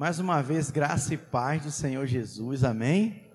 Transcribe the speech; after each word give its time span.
Mais 0.00 0.18
uma 0.18 0.42
vez, 0.42 0.70
graça 0.70 1.12
e 1.12 1.18
paz 1.18 1.62
do 1.62 1.70
Senhor 1.70 2.06
Jesus, 2.06 2.64
amém? 2.64 3.30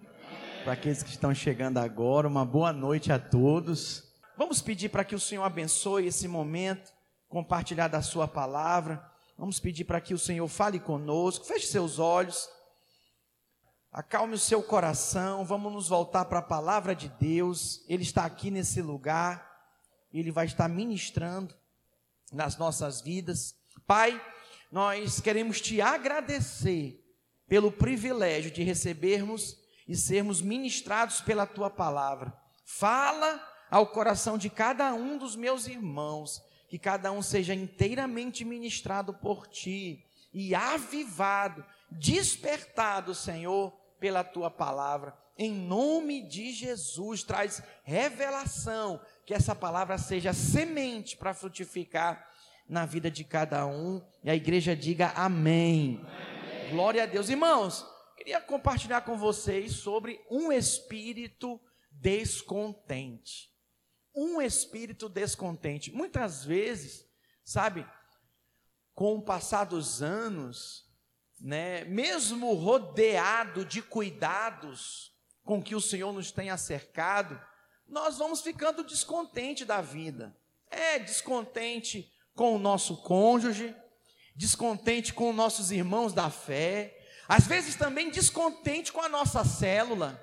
Para 0.63 0.73
aqueles 0.73 1.03
que 1.03 1.11
estão 1.11 1.31
chegando 1.31 1.77
agora, 1.77 2.27
uma 2.27 2.43
boa 2.43 2.73
noite 2.73 3.11
a 3.11 3.19
todos. 3.19 4.11
Vamos 4.35 4.63
pedir 4.63 4.89
para 4.89 5.03
que 5.03 5.13
o 5.13 5.19
Senhor 5.19 5.43
abençoe 5.43 6.07
esse 6.07 6.27
momento, 6.27 6.91
compartilhar 7.29 7.87
da 7.87 8.01
Sua 8.01 8.27
palavra. 8.27 9.07
Vamos 9.37 9.59
pedir 9.59 9.85
para 9.85 10.01
que 10.01 10.15
o 10.15 10.17
Senhor 10.17 10.47
fale 10.47 10.79
conosco, 10.79 11.45
feche 11.45 11.67
seus 11.67 11.99
olhos, 11.99 12.49
acalme 13.91 14.33
o 14.33 14.39
seu 14.39 14.63
coração. 14.63 15.45
Vamos 15.45 15.71
nos 15.71 15.87
voltar 15.87 16.25
para 16.25 16.39
a 16.39 16.41
palavra 16.41 16.95
de 16.95 17.09
Deus. 17.09 17.85
Ele 17.87 18.01
está 18.01 18.25
aqui 18.25 18.49
nesse 18.49 18.81
lugar, 18.81 19.67
ele 20.11 20.31
vai 20.31 20.47
estar 20.47 20.67
ministrando 20.67 21.53
nas 22.33 22.57
nossas 22.57 23.01
vidas. 23.01 23.53
Pai, 23.85 24.19
nós 24.71 25.19
queremos 25.19 25.61
te 25.61 25.81
agradecer 25.81 27.01
pelo 27.47 27.71
privilégio 27.71 28.51
de 28.51 28.63
recebermos 28.63 29.57
e 29.87 29.95
sermos 29.95 30.41
ministrados 30.41 31.21
pela 31.21 31.45
tua 31.45 31.69
palavra. 31.69 32.35
Fala 32.65 33.41
ao 33.69 33.87
coração 33.87 34.37
de 34.37 34.49
cada 34.49 34.93
um 34.93 35.17
dos 35.17 35.35
meus 35.35 35.67
irmãos, 35.67 36.41
que 36.67 36.79
cada 36.79 37.11
um 37.11 37.21
seja 37.21 37.53
inteiramente 37.53 38.43
ministrado 38.43 39.13
por 39.13 39.47
ti 39.47 40.03
e 40.33 40.53
avivado, 40.55 41.63
despertado, 41.89 43.13
Senhor, 43.13 43.71
pela 43.99 44.23
tua 44.23 44.49
palavra. 44.49 45.15
Em 45.37 45.51
nome 45.51 46.21
de 46.21 46.51
Jesus, 46.51 47.23
traz 47.23 47.61
revelação, 47.83 48.99
que 49.25 49.33
essa 49.33 49.53
palavra 49.53 49.97
seja 49.97 50.33
semente 50.33 51.17
para 51.17 51.33
frutificar 51.33 52.27
na 52.67 52.85
vida 52.85 53.09
de 53.09 53.23
cada 53.23 53.65
um. 53.65 54.01
E 54.23 54.29
a 54.29 54.35
igreja 54.35 54.75
diga 54.75 55.09
amém. 55.15 56.01
amém. 56.03 56.69
Glória 56.71 57.03
a 57.03 57.05
Deus. 57.05 57.29
Irmãos, 57.29 57.85
queria 58.17 58.41
compartilhar 58.41 59.01
com 59.01 59.17
vocês 59.17 59.73
sobre 59.73 60.19
um 60.29 60.51
espírito 60.51 61.59
descontente. 61.91 63.51
Um 64.13 64.41
espírito 64.41 65.09
descontente. 65.09 65.91
Muitas 65.91 66.43
vezes, 66.43 67.05
sabe, 67.43 67.85
com 68.93 69.15
o 69.15 69.21
passar 69.21 69.65
dos 69.65 70.01
anos, 70.01 70.89
né, 71.39 71.83
mesmo 71.83 72.53
rodeado 72.53 73.65
de 73.65 73.81
cuidados 73.81 75.13
com 75.43 75.61
que 75.61 75.75
o 75.75 75.81
Senhor 75.81 76.11
nos 76.11 76.31
tem 76.31 76.55
cercado, 76.57 77.39
nós 77.87 78.17
vamos 78.17 78.41
ficando 78.41 78.83
descontente 78.83 79.63
da 79.63 79.81
vida. 79.81 80.35
É 80.71 80.97
descontente 80.97 82.11
com 82.35 82.55
o 82.55 82.59
nosso 82.59 82.97
cônjuge, 82.97 83.75
descontente 84.35 85.13
com 85.13 85.31
nossos 85.31 85.71
irmãos 85.71 86.13
da 86.13 86.29
fé, 86.29 86.95
às 87.27 87.47
vezes 87.47 87.75
também 87.75 88.11
descontente 88.11 88.91
com 88.91 89.01
a 89.01 89.09
nossa 89.09 89.43
célula. 89.43 90.21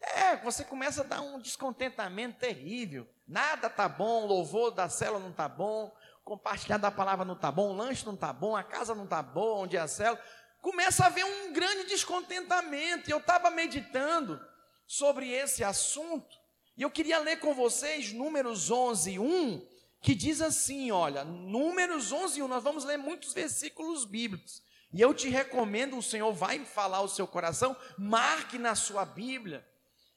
É, 0.00 0.36
você 0.36 0.62
começa 0.62 1.00
a 1.00 1.04
dar 1.04 1.22
um 1.22 1.40
descontentamento 1.40 2.38
terrível. 2.38 3.08
Nada 3.26 3.68
tá 3.68 3.88
bom, 3.88 4.26
louvor 4.26 4.70
da 4.70 4.88
célula 4.88 5.18
não 5.18 5.32
tá 5.32 5.48
bom, 5.48 5.90
compartilhar 6.22 6.76
da 6.76 6.90
palavra 6.90 7.24
não 7.24 7.34
tá 7.34 7.50
bom, 7.50 7.70
o 7.70 7.76
lanche 7.76 8.06
não 8.06 8.14
tá 8.14 8.32
bom, 8.32 8.54
a 8.54 8.62
casa 8.62 8.94
não 8.94 9.06
tá 9.06 9.22
boa, 9.22 9.62
onde 9.62 9.76
é 9.76 9.80
a 9.80 9.88
célula. 9.88 10.22
Começa 10.60 11.04
a 11.04 11.06
haver 11.06 11.24
um 11.24 11.52
grande 11.52 11.84
descontentamento. 11.84 13.10
Eu 13.10 13.18
estava 13.18 13.50
meditando 13.50 14.40
sobre 14.86 15.30
esse 15.30 15.64
assunto, 15.64 16.36
e 16.76 16.82
eu 16.82 16.90
queria 16.90 17.18
ler 17.18 17.40
com 17.40 17.54
vocês 17.54 18.12
Números 18.12 18.70
11, 18.70 19.18
1, 19.18 19.66
que 20.06 20.14
diz 20.14 20.40
assim, 20.40 20.92
olha, 20.92 21.24
Números 21.24 22.12
11, 22.12 22.40
1, 22.40 22.46
nós 22.46 22.62
vamos 22.62 22.84
ler 22.84 22.96
muitos 22.96 23.32
versículos 23.32 24.04
bíblicos, 24.04 24.62
e 24.94 25.00
eu 25.00 25.12
te 25.12 25.28
recomendo, 25.28 25.98
o 25.98 26.02
Senhor 26.02 26.32
vai 26.32 26.64
falar 26.64 27.00
o 27.00 27.08
seu 27.08 27.26
coração, 27.26 27.76
marque 27.98 28.56
na 28.56 28.76
sua 28.76 29.04
Bíblia, 29.04 29.66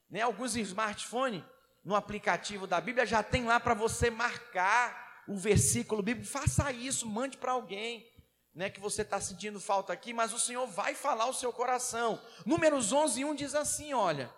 né, 0.07 0.21
alguns 0.21 0.55
smartphones, 0.55 1.41
no 1.83 1.95
aplicativo 1.95 2.67
da 2.67 2.79
Bíblia, 2.79 3.03
já 3.03 3.23
tem 3.23 3.45
lá 3.45 3.59
para 3.59 3.73
você 3.73 4.11
marcar 4.11 5.23
o 5.27 5.35
versículo 5.35 6.03
bíblico, 6.03 6.29
faça 6.29 6.71
isso, 6.71 7.07
mande 7.07 7.37
para 7.37 7.53
alguém, 7.53 8.05
né, 8.53 8.69
que 8.69 8.79
você 8.79 9.01
está 9.01 9.19
sentindo 9.19 9.59
falta 9.59 9.91
aqui, 9.91 10.13
mas 10.13 10.31
o 10.31 10.39
Senhor 10.39 10.67
vai 10.67 10.93
falar 10.93 11.25
o 11.25 11.33
seu 11.33 11.51
coração, 11.51 12.21
Números 12.45 12.93
11, 12.93 13.25
1 13.25 13.33
diz 13.33 13.55
assim, 13.55 13.91
olha, 13.95 14.31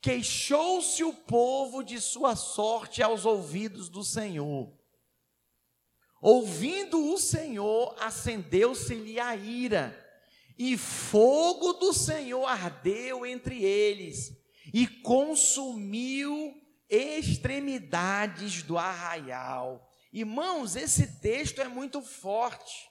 queixou-se 0.00 1.02
o 1.02 1.12
povo 1.12 1.82
de 1.82 2.00
sua 2.00 2.36
sorte 2.36 3.02
aos 3.02 3.26
ouvidos 3.26 3.88
do 3.88 4.04
Senhor, 4.04 4.83
Ouvindo 6.26 7.12
o 7.12 7.18
Senhor, 7.18 7.94
acendeu-se-lhe 8.00 9.20
a 9.20 9.36
ira, 9.36 9.94
e 10.58 10.74
fogo 10.78 11.74
do 11.74 11.92
Senhor 11.92 12.46
ardeu 12.46 13.26
entre 13.26 13.62
eles, 13.62 14.32
e 14.72 14.86
consumiu 14.86 16.58
extremidades 16.88 18.62
do 18.62 18.78
arraial. 18.78 19.86
Irmãos, 20.10 20.76
esse 20.76 21.20
texto 21.20 21.60
é 21.60 21.68
muito 21.68 22.00
forte, 22.00 22.88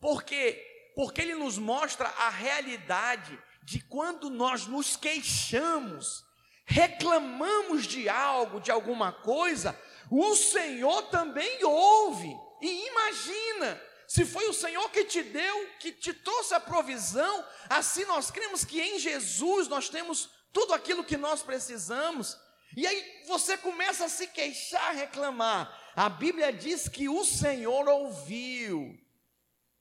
porque 0.00 0.58
porque 0.94 1.20
ele 1.20 1.34
nos 1.34 1.58
mostra 1.58 2.08
a 2.08 2.30
realidade 2.30 3.38
de 3.62 3.80
quando 3.80 4.30
nós 4.30 4.66
nos 4.66 4.96
queixamos, 4.96 6.24
reclamamos 6.64 7.86
de 7.86 8.08
algo, 8.08 8.60
de 8.60 8.70
alguma 8.70 9.12
coisa, 9.12 9.78
o 10.10 10.34
Senhor 10.34 11.02
também 11.10 11.62
ouve. 11.64 12.34
E 12.62 12.86
imagina, 12.86 13.82
se 14.06 14.24
foi 14.24 14.48
o 14.48 14.52
Senhor 14.52 14.88
que 14.90 15.04
te 15.04 15.20
deu, 15.20 15.66
que 15.80 15.90
te 15.90 16.14
trouxe 16.14 16.54
a 16.54 16.60
provisão, 16.60 17.44
assim 17.68 18.04
nós 18.04 18.30
cremos 18.30 18.64
que 18.64 18.80
em 18.80 19.00
Jesus 19.00 19.66
nós 19.66 19.88
temos 19.88 20.30
tudo 20.52 20.72
aquilo 20.72 21.02
que 21.02 21.16
nós 21.16 21.42
precisamos. 21.42 22.38
E 22.76 22.86
aí 22.86 23.24
você 23.26 23.58
começa 23.58 24.04
a 24.04 24.08
se 24.08 24.28
queixar, 24.28 24.94
reclamar. 24.94 25.76
A 25.96 26.08
Bíblia 26.08 26.52
diz 26.52 26.88
que 26.88 27.08
o 27.08 27.24
Senhor 27.24 27.88
ouviu. 27.88 28.96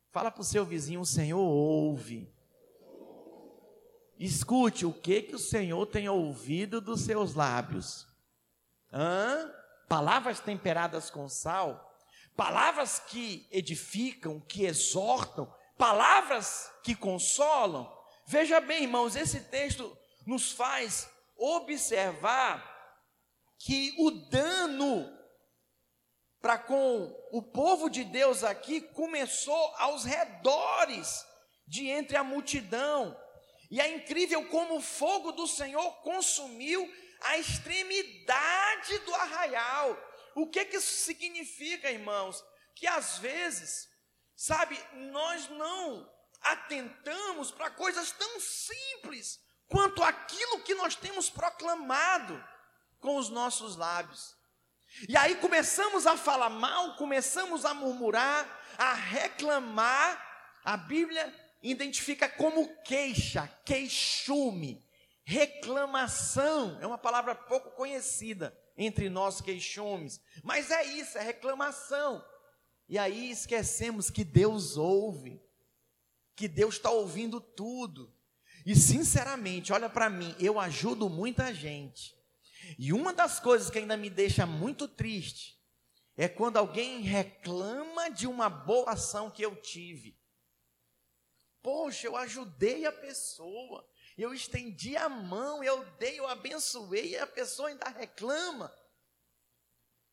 Fala 0.10 0.32
para 0.32 0.42
o 0.42 0.46
seu 0.46 0.66
vizinho, 0.66 1.02
o 1.02 1.06
Senhor 1.06 1.40
ouve. 1.40 2.34
Escute 4.18 4.88
o 4.88 4.94
que 4.94 5.22
que 5.22 5.36
o 5.36 5.40
Senhor 5.40 5.86
tem 5.86 6.10
ouvido 6.10 6.82
dos 6.82 7.02
seus 7.02 7.36
lábios. 7.36 8.08
Hã? 8.92 9.54
Palavras 9.88 10.40
temperadas 10.40 11.10
com 11.12 11.30
sal 11.30 11.91
palavras 12.36 13.00
que 13.00 13.48
edificam, 13.52 14.40
que 14.40 14.66
exortam, 14.66 15.54
palavras 15.78 16.72
que 16.84 16.96
consolam. 16.96 17.92
Veja 18.26 18.60
bem, 18.60 18.84
irmãos, 18.84 19.16
esse 19.16 19.42
texto 19.42 19.98
nos 20.26 20.52
faz 20.52 21.10
observar 21.38 22.70
que 23.58 23.94
o 23.98 24.12
dano 24.12 25.22
para 26.42 26.58
com 26.58 27.16
o 27.32 27.42
povo 27.42 27.90
de 27.90 28.04
Deus 28.04 28.44
aqui 28.44 28.82
começou 28.82 29.76
aos 29.78 30.04
redores 30.04 31.24
de 31.68 31.88
entre 31.88 32.18
a 32.18 32.24
multidão. 32.24 33.16
E 33.70 33.80
é 33.80 33.88
incrível 33.96 34.48
como 34.50 34.78
o 34.78 34.82
fogo 34.82 35.32
do 35.32 35.48
Senhor 35.48 35.92
consumiu 36.02 36.92
a 37.22 37.38
extremidade 37.38 38.98
do 39.06 39.14
arraial. 39.14 39.98
O 40.36 40.48
que, 40.48 40.66
que 40.66 40.78
isso 40.78 41.04
significa, 41.04 41.92
irmãos? 41.92 42.44
Que 42.76 42.88
às 42.88 43.18
vezes, 43.18 43.90
sabe, 44.36 44.80
nós 44.94 45.50
não 45.50 46.10
atentamos 46.42 47.52
para 47.52 47.70
coisas 47.70 48.12
tão 48.12 48.40
simples 48.40 49.40
quanto 49.68 50.04
aquilo 50.04 50.64
que 50.64 50.74
nós 50.76 50.96
temos 50.96 51.30
proclamado 51.30 52.44
com 53.00 53.18
os 53.18 53.30
nossos 53.30 53.76
lábios. 53.76 54.36
E 55.08 55.16
aí 55.16 55.36
começamos 55.36 56.06
a 56.06 56.18
falar 56.18 56.50
mal, 56.50 56.96
começamos 56.96 57.64
a 57.66 57.74
murmurar, 57.74 58.46
a 58.78 58.94
reclamar. 58.94 60.30
A 60.64 60.76
Bíblia 60.76 61.34
identifica 61.62 62.28
como 62.28 62.76
queixa, 62.84 63.48
queixume, 63.66 64.86
reclamação, 65.24 66.78
é 66.82 66.88
uma 66.88 66.98
palavra 66.98 67.34
pouco 67.34 67.72
conhecida 67.72 68.58
entre 68.86 69.10
nós 69.10 69.42
queixumes. 69.42 70.22
Mas 70.44 70.72
é 70.72 70.84
isso, 70.84 71.18
é 71.18 71.22
reclamação. 71.22 72.24
E 72.88 72.98
aí 72.98 73.32
esquecemos 73.32 74.10
que 74.10 74.24
Deus 74.24 74.78
ouve, 74.78 75.42
que 76.36 76.48
Deus 76.48 76.76
está 76.76 76.90
ouvindo 76.90 77.40
tudo. 77.40 78.14
E 78.66 78.76
sinceramente, 78.76 79.72
olha 79.72 79.90
para 79.90 80.10
mim, 80.10 80.36
eu 80.40 80.60
ajudo 80.60 81.10
muita 81.10 81.54
gente. 81.54 82.16
E 82.78 82.94
uma 82.94 83.14
das 83.14 83.40
coisas 83.40 83.70
que 83.70 83.80
ainda 83.80 83.98
me 83.98 84.10
deixa 84.10 84.46
muito 84.46 84.88
triste 84.88 85.60
é 86.18 86.28
quando 86.28 86.58
alguém 86.58 87.02
reclama 87.02 88.10
de 88.10 88.28
uma 88.28 88.50
boa 88.50 88.92
ação 88.92 89.32
que 89.32 89.44
eu 89.44 89.56
tive. 89.56 90.20
Poxa, 91.62 92.08
eu 92.08 92.16
ajudei 92.16 92.86
a 92.86 92.92
pessoa 92.92 93.88
eu 94.22 94.34
estendi 94.34 94.96
a 94.98 95.10
mão, 95.10 95.64
eu 95.64 95.84
dei, 96.00 96.20
eu 96.20 96.28
abençoei, 96.28 97.12
e 97.12 97.18
a 97.18 97.28
pessoa 97.28 97.70
ainda 97.70 97.90
reclama. 97.90 98.74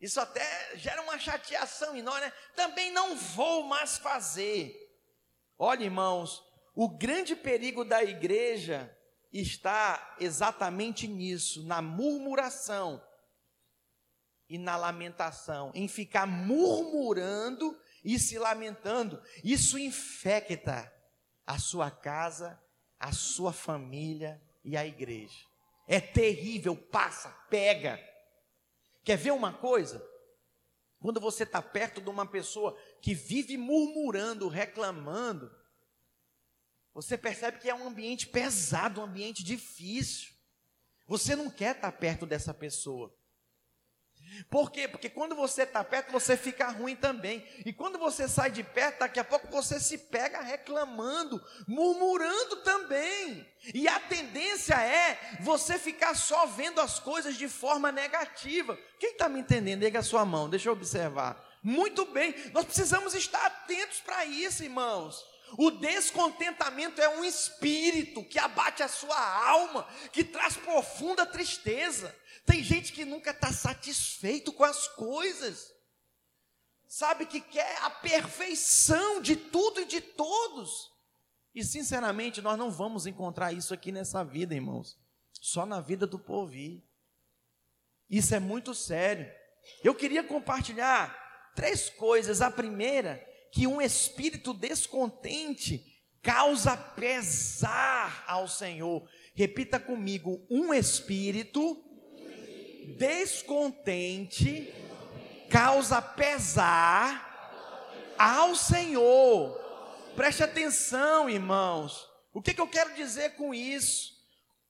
Isso 0.00 0.20
até 0.20 0.76
gera 0.76 1.02
uma 1.02 1.18
chateação 1.18 1.96
em 1.96 2.02
nós, 2.02 2.20
né? 2.20 2.32
Também 2.54 2.92
não 2.92 3.16
vou 3.16 3.64
mais 3.64 3.98
fazer. 3.98 4.72
Olha, 5.58 5.82
irmãos, 5.82 6.42
O 6.80 6.88
grande 6.88 7.34
perigo 7.34 7.84
da 7.84 8.04
igreja 8.04 8.96
está 9.32 10.14
exatamente 10.20 11.08
nisso, 11.08 11.66
na 11.66 11.82
murmuração 11.82 13.04
e 14.48 14.56
na 14.56 14.76
lamentação, 14.76 15.72
em 15.74 15.88
ficar 15.88 16.24
murmurando 16.24 17.76
e 18.04 18.16
se 18.16 18.38
lamentando. 18.38 19.20
Isso 19.42 19.76
infecta 19.76 20.88
a 21.44 21.58
sua 21.58 21.90
casa, 21.90 22.62
a 22.98 23.12
sua 23.12 23.52
família 23.52 24.42
e 24.64 24.76
a 24.76 24.86
igreja. 24.86 25.38
É 25.86 26.00
terrível, 26.00 26.76
passa, 26.76 27.30
pega. 27.48 27.98
Quer 29.04 29.16
ver 29.16 29.32
uma 29.32 29.52
coisa? 29.52 30.06
Quando 31.00 31.20
você 31.20 31.44
está 31.44 31.62
perto 31.62 32.00
de 32.00 32.10
uma 32.10 32.26
pessoa 32.26 32.76
que 33.00 33.14
vive 33.14 33.56
murmurando, 33.56 34.48
reclamando, 34.48 35.50
você 36.92 37.16
percebe 37.16 37.58
que 37.58 37.70
é 37.70 37.74
um 37.74 37.86
ambiente 37.86 38.26
pesado, 38.26 39.00
um 39.00 39.04
ambiente 39.04 39.44
difícil. 39.44 40.34
Você 41.06 41.36
não 41.36 41.48
quer 41.48 41.76
estar 41.76 41.92
tá 41.92 41.96
perto 41.96 42.26
dessa 42.26 42.52
pessoa. 42.52 43.16
Por 44.50 44.70
quê? 44.70 44.86
Porque 44.86 45.08
quando 45.08 45.34
você 45.34 45.62
está 45.62 45.82
perto, 45.82 46.12
você 46.12 46.36
fica 46.36 46.68
ruim 46.68 46.96
também. 46.96 47.46
E 47.64 47.72
quando 47.72 47.98
você 47.98 48.28
sai 48.28 48.50
de 48.50 48.62
perto, 48.62 49.00
daqui 49.00 49.18
a 49.18 49.24
pouco 49.24 49.48
você 49.48 49.80
se 49.80 49.98
pega 49.98 50.40
reclamando, 50.40 51.42
murmurando 51.66 52.56
também. 52.56 53.46
E 53.74 53.88
a 53.88 53.98
tendência 54.00 54.74
é 54.74 55.38
você 55.40 55.78
ficar 55.78 56.14
só 56.14 56.46
vendo 56.46 56.80
as 56.80 56.98
coisas 56.98 57.36
de 57.36 57.48
forma 57.48 57.90
negativa. 57.90 58.78
Quem 58.98 59.12
está 59.12 59.28
me 59.28 59.40
entendendo? 59.40 59.82
Liga 59.82 60.00
a 60.00 60.02
sua 60.02 60.24
mão, 60.24 60.48
deixa 60.48 60.68
eu 60.68 60.72
observar. 60.72 61.44
Muito 61.62 62.04
bem, 62.06 62.34
nós 62.52 62.64
precisamos 62.64 63.14
estar 63.14 63.44
atentos 63.44 64.00
para 64.00 64.24
isso, 64.24 64.62
irmãos. 64.62 65.24
O 65.56 65.70
descontentamento 65.70 67.00
é 67.00 67.08
um 67.08 67.24
espírito 67.24 68.22
que 68.24 68.38
abate 68.38 68.82
a 68.82 68.88
sua 68.88 69.18
alma, 69.48 69.88
que 70.12 70.22
traz 70.22 70.56
profunda 70.56 71.24
tristeza. 71.24 72.14
Tem 72.48 72.64
gente 72.64 72.94
que 72.94 73.04
nunca 73.04 73.30
está 73.30 73.52
satisfeito 73.52 74.50
com 74.54 74.64
as 74.64 74.88
coisas, 74.88 75.70
sabe 76.86 77.26
que 77.26 77.42
quer 77.42 77.76
a 77.82 77.90
perfeição 77.90 79.20
de 79.20 79.36
tudo 79.36 79.82
e 79.82 79.84
de 79.84 80.00
todos. 80.00 80.90
E 81.54 81.62
sinceramente, 81.62 82.40
nós 82.40 82.58
não 82.58 82.70
vamos 82.70 83.06
encontrar 83.06 83.52
isso 83.52 83.74
aqui 83.74 83.92
nessa 83.92 84.24
vida, 84.24 84.54
irmãos, 84.54 84.98
só 85.30 85.66
na 85.66 85.82
vida 85.82 86.06
do 86.06 86.18
povo. 86.18 86.54
Isso 88.08 88.34
é 88.34 88.40
muito 88.40 88.74
sério. 88.74 89.30
Eu 89.84 89.94
queria 89.94 90.24
compartilhar 90.24 91.52
três 91.54 91.90
coisas. 91.90 92.40
A 92.40 92.50
primeira, 92.50 93.22
que 93.52 93.66
um 93.66 93.82
espírito 93.82 94.54
descontente 94.54 95.84
causa 96.22 96.74
pesar 96.74 98.24
ao 98.26 98.48
Senhor. 98.48 99.06
Repita 99.34 99.78
comigo: 99.78 100.46
um 100.50 100.72
espírito 100.72 101.84
descontente 102.96 104.72
causa 105.50 106.00
pesar 106.00 107.26
ao 108.18 108.54
Senhor. 108.54 109.56
Preste 110.16 110.42
atenção, 110.42 111.28
irmãos. 111.28 112.08
O 112.32 112.42
que, 112.42 112.54
que 112.54 112.60
eu 112.60 112.68
quero 112.68 112.94
dizer 112.94 113.36
com 113.36 113.54
isso? 113.54 114.16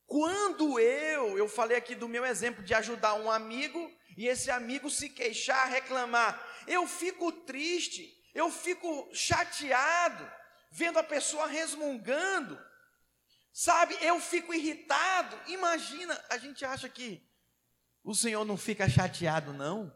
Quando 0.07 0.81
eu, 0.81 1.37
eu 1.37 1.49
falei 1.49 1.77
aqui 1.77 1.95
do 1.95 2.09
meu 2.09 2.25
exemplo 2.25 2.65
de 2.65 2.75
ajudar 2.75 3.15
um 3.15 3.31
amigo 3.31 3.93
e 4.17 4.27
esse 4.27 4.51
amigo 4.51 4.91
se 4.91 5.09
queixar, 5.09 5.69
reclamar, 5.69 6.43
eu 6.67 6.87
fico 6.87 7.31
triste, 7.31 8.15
eu 8.35 8.51
fico 8.51 9.09
chateado, 9.13 10.31
vendo 10.71 10.99
a 10.99 11.03
pessoa 11.03 11.47
resmungando, 11.47 12.59
sabe? 13.53 13.97
Eu 14.01 14.19
fico 14.19 14.55
irritado. 14.55 15.39
Imagina, 15.47 16.19
a 16.31 16.39
gente 16.39 16.65
acha 16.65 16.89
que 16.89 17.28
o 18.09 18.15
Senhor 18.15 18.43
não 18.43 18.57
fica 18.57 18.89
chateado, 18.89 19.53
não. 19.53 19.95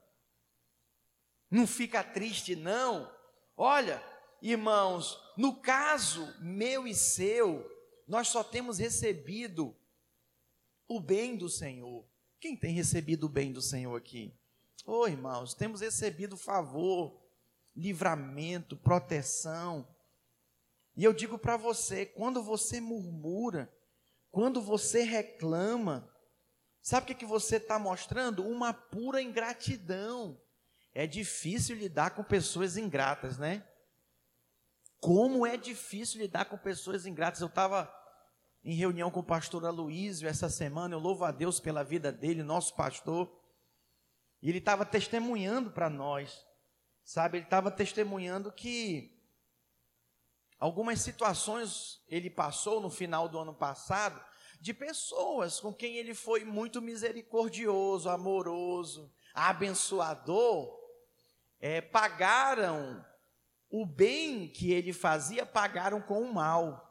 Não 1.50 1.66
fica 1.66 2.04
triste, 2.04 2.54
não. 2.54 3.10
Olha, 3.56 4.04
irmãos, 4.42 5.18
no 5.34 5.62
caso 5.62 6.22
meu 6.38 6.86
e 6.86 6.94
seu, 6.94 7.66
nós 8.06 8.28
só 8.28 8.44
temos 8.44 8.76
recebido 8.76 9.74
o 10.86 11.00
bem 11.00 11.38
do 11.38 11.48
Senhor. 11.48 12.06
Quem 12.38 12.54
tem 12.54 12.74
recebido 12.74 13.24
o 13.24 13.30
bem 13.30 13.50
do 13.50 13.62
Senhor 13.62 13.96
aqui? 13.96 14.38
Ô 14.84 15.00
oh, 15.00 15.08
irmãos, 15.08 15.54
temos 15.54 15.80
recebido 15.80 16.36
favor, 16.36 17.18
livramento, 17.74 18.76
proteção. 18.76 19.88
E 20.94 21.02
eu 21.02 21.14
digo 21.14 21.38
para 21.38 21.56
você: 21.56 22.04
quando 22.04 22.42
você 22.42 22.78
murmura, 22.78 23.74
quando 24.30 24.60
você 24.60 25.02
reclama, 25.02 26.11
Sabe 26.82 27.04
o 27.04 27.06
que, 27.06 27.14
que 27.14 27.24
você 27.24 27.56
está 27.56 27.78
mostrando? 27.78 28.44
Uma 28.44 28.74
pura 28.74 29.22
ingratidão. 29.22 30.36
É 30.92 31.06
difícil 31.06 31.76
lidar 31.76 32.10
com 32.10 32.24
pessoas 32.24 32.76
ingratas, 32.76 33.38
né? 33.38 33.64
Como 34.98 35.46
é 35.46 35.56
difícil 35.56 36.20
lidar 36.20 36.46
com 36.46 36.58
pessoas 36.58 37.06
ingratas. 37.06 37.40
Eu 37.40 37.46
estava 37.46 37.92
em 38.64 38.74
reunião 38.74 39.12
com 39.12 39.20
o 39.20 39.24
pastor 39.24 39.64
Aloysio 39.64 40.28
essa 40.28 40.48
semana, 40.48 40.94
eu 40.94 40.98
louvo 40.98 41.24
a 41.24 41.30
Deus 41.30 41.60
pela 41.60 41.84
vida 41.84 42.10
dele, 42.10 42.42
nosso 42.42 42.74
pastor. 42.74 43.32
E 44.40 44.48
ele 44.48 44.58
estava 44.58 44.84
testemunhando 44.84 45.70
para 45.70 45.88
nós, 45.88 46.44
sabe? 47.04 47.38
Ele 47.38 47.44
estava 47.44 47.70
testemunhando 47.70 48.50
que 48.50 49.20
algumas 50.58 51.00
situações 51.00 52.02
ele 52.08 52.28
passou 52.28 52.80
no 52.80 52.90
final 52.90 53.28
do 53.28 53.38
ano 53.38 53.54
passado 53.54 54.20
de 54.62 54.72
pessoas 54.72 55.58
com 55.58 55.74
quem 55.74 55.96
ele 55.96 56.14
foi 56.14 56.44
muito 56.44 56.80
misericordioso, 56.80 58.08
amoroso, 58.08 59.12
abençoador, 59.34 60.72
é, 61.58 61.80
pagaram 61.80 63.04
o 63.68 63.84
bem 63.84 64.48
que 64.48 64.70
ele 64.70 64.92
fazia, 64.92 65.44
pagaram 65.44 66.00
com 66.00 66.22
o 66.22 66.32
mal. 66.32 66.88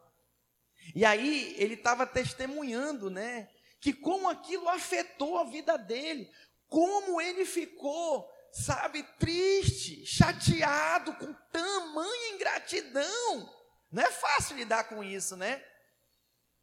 E 0.94 1.06
aí 1.06 1.56
ele 1.58 1.76
estava 1.76 2.06
testemunhando, 2.06 3.10
né? 3.10 3.50
Que 3.80 3.94
como 3.94 4.28
aquilo 4.28 4.68
afetou 4.68 5.38
a 5.38 5.46
vida 5.46 5.78
dele, 5.78 6.30
como 6.68 7.22
ele 7.22 7.46
ficou, 7.46 8.30
sabe, 8.52 9.02
triste, 9.18 10.06
chateado, 10.06 11.14
com 11.14 11.34
tamanha 11.54 12.36
ingratidão. 12.36 13.50
Não 13.90 14.04
é 14.04 14.12
fácil 14.12 14.58
lidar 14.58 14.90
com 14.90 15.02
isso, 15.02 15.38
né? 15.38 15.64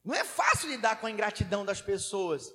Não 0.09 0.15
é 0.15 0.25
fácil 0.25 0.71
lidar 0.71 0.99
com 0.99 1.07
a 1.07 1.11
ingratidão 1.11 1.67
das 1.67 1.83
pessoas. 1.83 2.51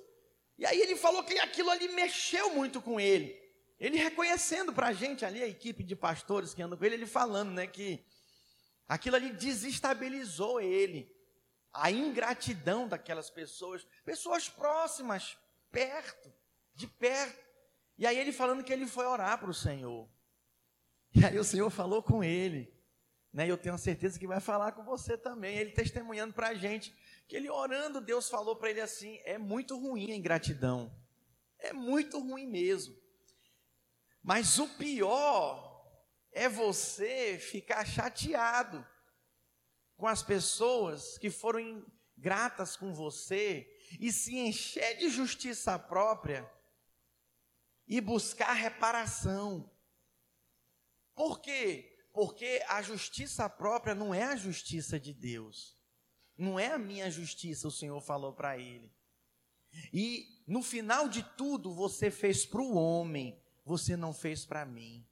E 0.58 0.66
aí 0.66 0.80
ele 0.80 0.96
falou 0.96 1.22
que 1.22 1.38
aquilo 1.38 1.70
ali 1.70 1.86
mexeu 1.86 2.52
muito 2.52 2.82
com 2.82 2.98
ele. 2.98 3.40
Ele 3.78 3.96
reconhecendo 3.96 4.72
para 4.72 4.88
a 4.88 4.92
gente 4.92 5.24
ali, 5.24 5.40
a 5.40 5.46
equipe 5.46 5.84
de 5.84 5.94
pastores 5.94 6.52
que 6.52 6.60
andam 6.60 6.76
com 6.76 6.84
ele, 6.84 6.96
ele 6.96 7.06
falando, 7.06 7.52
né, 7.52 7.68
que 7.68 8.04
aquilo 8.88 9.14
ali 9.14 9.30
desestabilizou 9.30 10.60
ele. 10.60 11.08
A 11.72 11.92
ingratidão 11.92 12.88
daquelas 12.88 13.30
pessoas, 13.30 13.86
pessoas 14.04 14.48
próximas, 14.48 15.38
perto, 15.70 16.34
de 16.74 16.88
perto. 16.88 17.38
E 17.96 18.04
aí 18.04 18.18
ele 18.18 18.32
falando 18.32 18.64
que 18.64 18.72
ele 18.72 18.88
foi 18.88 19.06
orar 19.06 19.38
para 19.38 19.50
o 19.50 19.54
Senhor. 19.54 20.08
E 21.14 21.24
aí 21.24 21.38
o 21.38 21.44
Senhor 21.44 21.70
falou 21.70 22.02
com 22.02 22.24
ele. 22.24 22.74
Né? 23.32 23.48
Eu 23.48 23.56
tenho 23.56 23.78
certeza 23.78 24.18
que 24.18 24.26
vai 24.26 24.40
falar 24.40 24.72
com 24.72 24.82
você 24.82 25.16
também. 25.16 25.56
Ele 25.56 25.70
testemunhando 25.70 26.34
para 26.34 26.48
a 26.48 26.54
gente 26.54 26.92
que 27.26 27.36
ele 27.36 27.48
orando, 27.48 28.00
Deus 28.00 28.28
falou 28.28 28.56
para 28.56 28.70
ele 28.70 28.80
assim: 28.80 29.18
é 29.24 29.38
muito 29.38 29.78
ruim 29.78 30.12
a 30.12 30.16
ingratidão, 30.16 30.94
é 31.58 31.72
muito 31.72 32.18
ruim 32.18 32.46
mesmo. 32.46 32.96
Mas 34.22 34.58
o 34.58 34.68
pior 34.76 35.72
é 36.32 36.48
você 36.48 37.38
ficar 37.38 37.84
chateado 37.84 38.86
com 39.96 40.06
as 40.06 40.22
pessoas 40.22 41.16
que 41.18 41.30
foram 41.30 41.84
gratas 42.16 42.76
com 42.76 42.92
você 42.92 43.70
e 44.00 44.12
se 44.12 44.36
encher 44.36 44.96
de 44.96 45.08
justiça 45.08 45.78
própria 45.78 46.50
e 47.86 48.00
buscar 48.00 48.52
reparação. 48.52 49.70
Por 51.14 51.40
quê? 51.40 52.06
Porque 52.12 52.62
a 52.68 52.82
justiça 52.82 53.48
própria 53.48 53.94
não 53.94 54.14
é 54.14 54.24
a 54.24 54.36
justiça 54.36 54.98
de 54.98 55.12
Deus. 55.12 55.76
Não 56.36 56.58
é 56.58 56.72
a 56.72 56.78
minha 56.78 57.10
justiça, 57.10 57.68
o 57.68 57.72
Senhor 57.72 58.00
falou 58.00 58.32
para 58.32 58.58
ele. 58.58 58.92
E 59.92 60.42
no 60.46 60.62
final 60.62 61.08
de 61.08 61.22
tudo, 61.36 61.72
você 61.72 62.10
fez 62.10 62.44
para 62.44 62.60
o 62.60 62.74
homem, 62.74 63.40
você 63.64 63.96
não 63.96 64.12
fez 64.12 64.44
para 64.44 64.64
mim. 64.64 65.06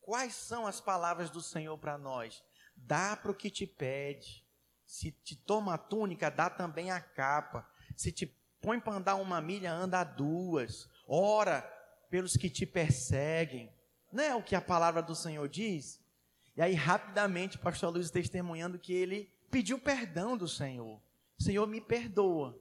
Quais 0.00 0.34
são 0.34 0.66
as 0.66 0.80
palavras 0.80 1.30
do 1.30 1.42
Senhor 1.42 1.76
para 1.78 1.98
nós? 1.98 2.42
Dá 2.74 3.16
para 3.16 3.30
o 3.30 3.34
que 3.34 3.50
te 3.50 3.66
pede. 3.66 4.44
Se 4.86 5.10
te 5.10 5.36
toma 5.36 5.74
a 5.74 5.78
túnica, 5.78 6.30
dá 6.30 6.48
também 6.48 6.90
a 6.90 7.00
capa. 7.00 7.68
Se 7.96 8.10
te 8.10 8.26
põe 8.60 8.80
para 8.80 8.94
andar 8.94 9.16
uma 9.16 9.40
milha, 9.40 9.72
anda 9.72 10.02
duas. 10.04 10.88
Ora 11.06 11.62
pelos 12.08 12.36
que 12.36 12.48
te 12.48 12.64
perseguem. 12.64 13.72
Não 14.10 14.24
é 14.24 14.34
o 14.34 14.42
que 14.42 14.54
a 14.54 14.60
palavra 14.60 15.02
do 15.02 15.14
Senhor 15.14 15.46
diz? 15.48 16.00
E 16.56 16.62
aí, 16.62 16.74
rapidamente, 16.74 17.56
o 17.56 17.60
pastor 17.60 17.92
Luiz 17.92 18.10
testemunhando 18.10 18.78
que 18.78 18.92
ele 18.92 19.30
pediu 19.50 19.78
perdão 19.78 20.36
do 20.36 20.48
Senhor. 20.48 21.00
Senhor, 21.38 21.66
me 21.66 21.80
perdoa, 21.80 22.58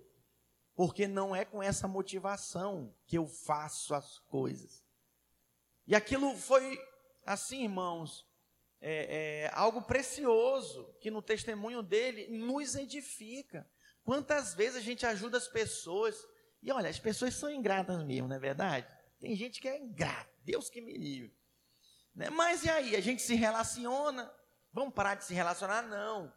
porque 0.75 1.07
não 1.07 1.35
é 1.35 1.43
com 1.43 1.61
essa 1.61 1.87
motivação 1.87 2.93
que 3.05 3.17
eu 3.17 3.27
faço 3.27 3.93
as 3.95 4.19
coisas. 4.19 4.83
E 5.87 5.95
aquilo 5.95 6.35
foi 6.35 6.79
assim, 7.25 7.63
irmãos, 7.63 8.25
é, 8.79 9.45
é, 9.45 9.51
algo 9.53 9.81
precioso 9.81 10.93
que 10.99 11.09
no 11.09 11.21
testemunho 11.21 11.81
dele 11.81 12.27
nos 12.27 12.75
edifica. 12.75 13.67
Quantas 14.03 14.53
vezes 14.53 14.77
a 14.77 14.81
gente 14.81 15.05
ajuda 15.05 15.37
as 15.37 15.47
pessoas 15.47 16.27
e 16.61 16.71
olha, 16.71 16.89
as 16.89 16.99
pessoas 16.99 17.35
são 17.35 17.49
ingratas 17.49 18.03
mesmo, 18.03 18.27
não 18.27 18.35
é 18.35 18.39
verdade? 18.39 18.87
Tem 19.19 19.35
gente 19.35 19.59
que 19.59 19.67
é 19.67 19.79
ingrata, 19.79 20.29
Deus 20.43 20.69
que 20.69 20.81
me 20.81 20.97
livre. 20.97 21.35
Né? 22.13 22.29
Mas 22.29 22.63
e 22.63 22.69
aí? 22.69 22.95
A 22.95 23.01
gente 23.01 23.21
se 23.21 23.35
relaciona, 23.35 24.31
vamos 24.71 24.93
parar 24.93 25.15
de 25.15 25.25
se 25.25 25.33
relacionar? 25.33 25.83
Não. 25.83 26.33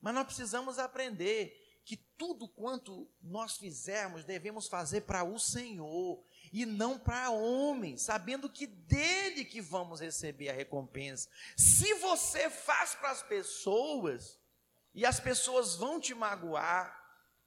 Mas 0.00 0.14
nós 0.14 0.24
precisamos 0.24 0.78
aprender 0.78 1.80
que 1.84 1.96
tudo 1.96 2.48
quanto 2.48 3.10
nós 3.20 3.56
fizermos 3.56 4.24
devemos 4.24 4.68
fazer 4.68 5.02
para 5.02 5.24
o 5.24 5.38
Senhor 5.38 6.24
e 6.52 6.64
não 6.64 6.98
para 6.98 7.30
homem, 7.30 7.96
sabendo 7.96 8.48
que 8.48 8.66
dele 8.66 9.44
que 9.44 9.60
vamos 9.60 10.00
receber 10.00 10.50
a 10.50 10.54
recompensa. 10.54 11.28
Se 11.56 11.94
você 11.94 12.48
faz 12.48 12.94
para 12.94 13.10
as 13.10 13.22
pessoas 13.22 14.38
e 14.94 15.04
as 15.04 15.18
pessoas 15.18 15.74
vão 15.74 16.00
te 16.00 16.14
magoar, 16.14 16.96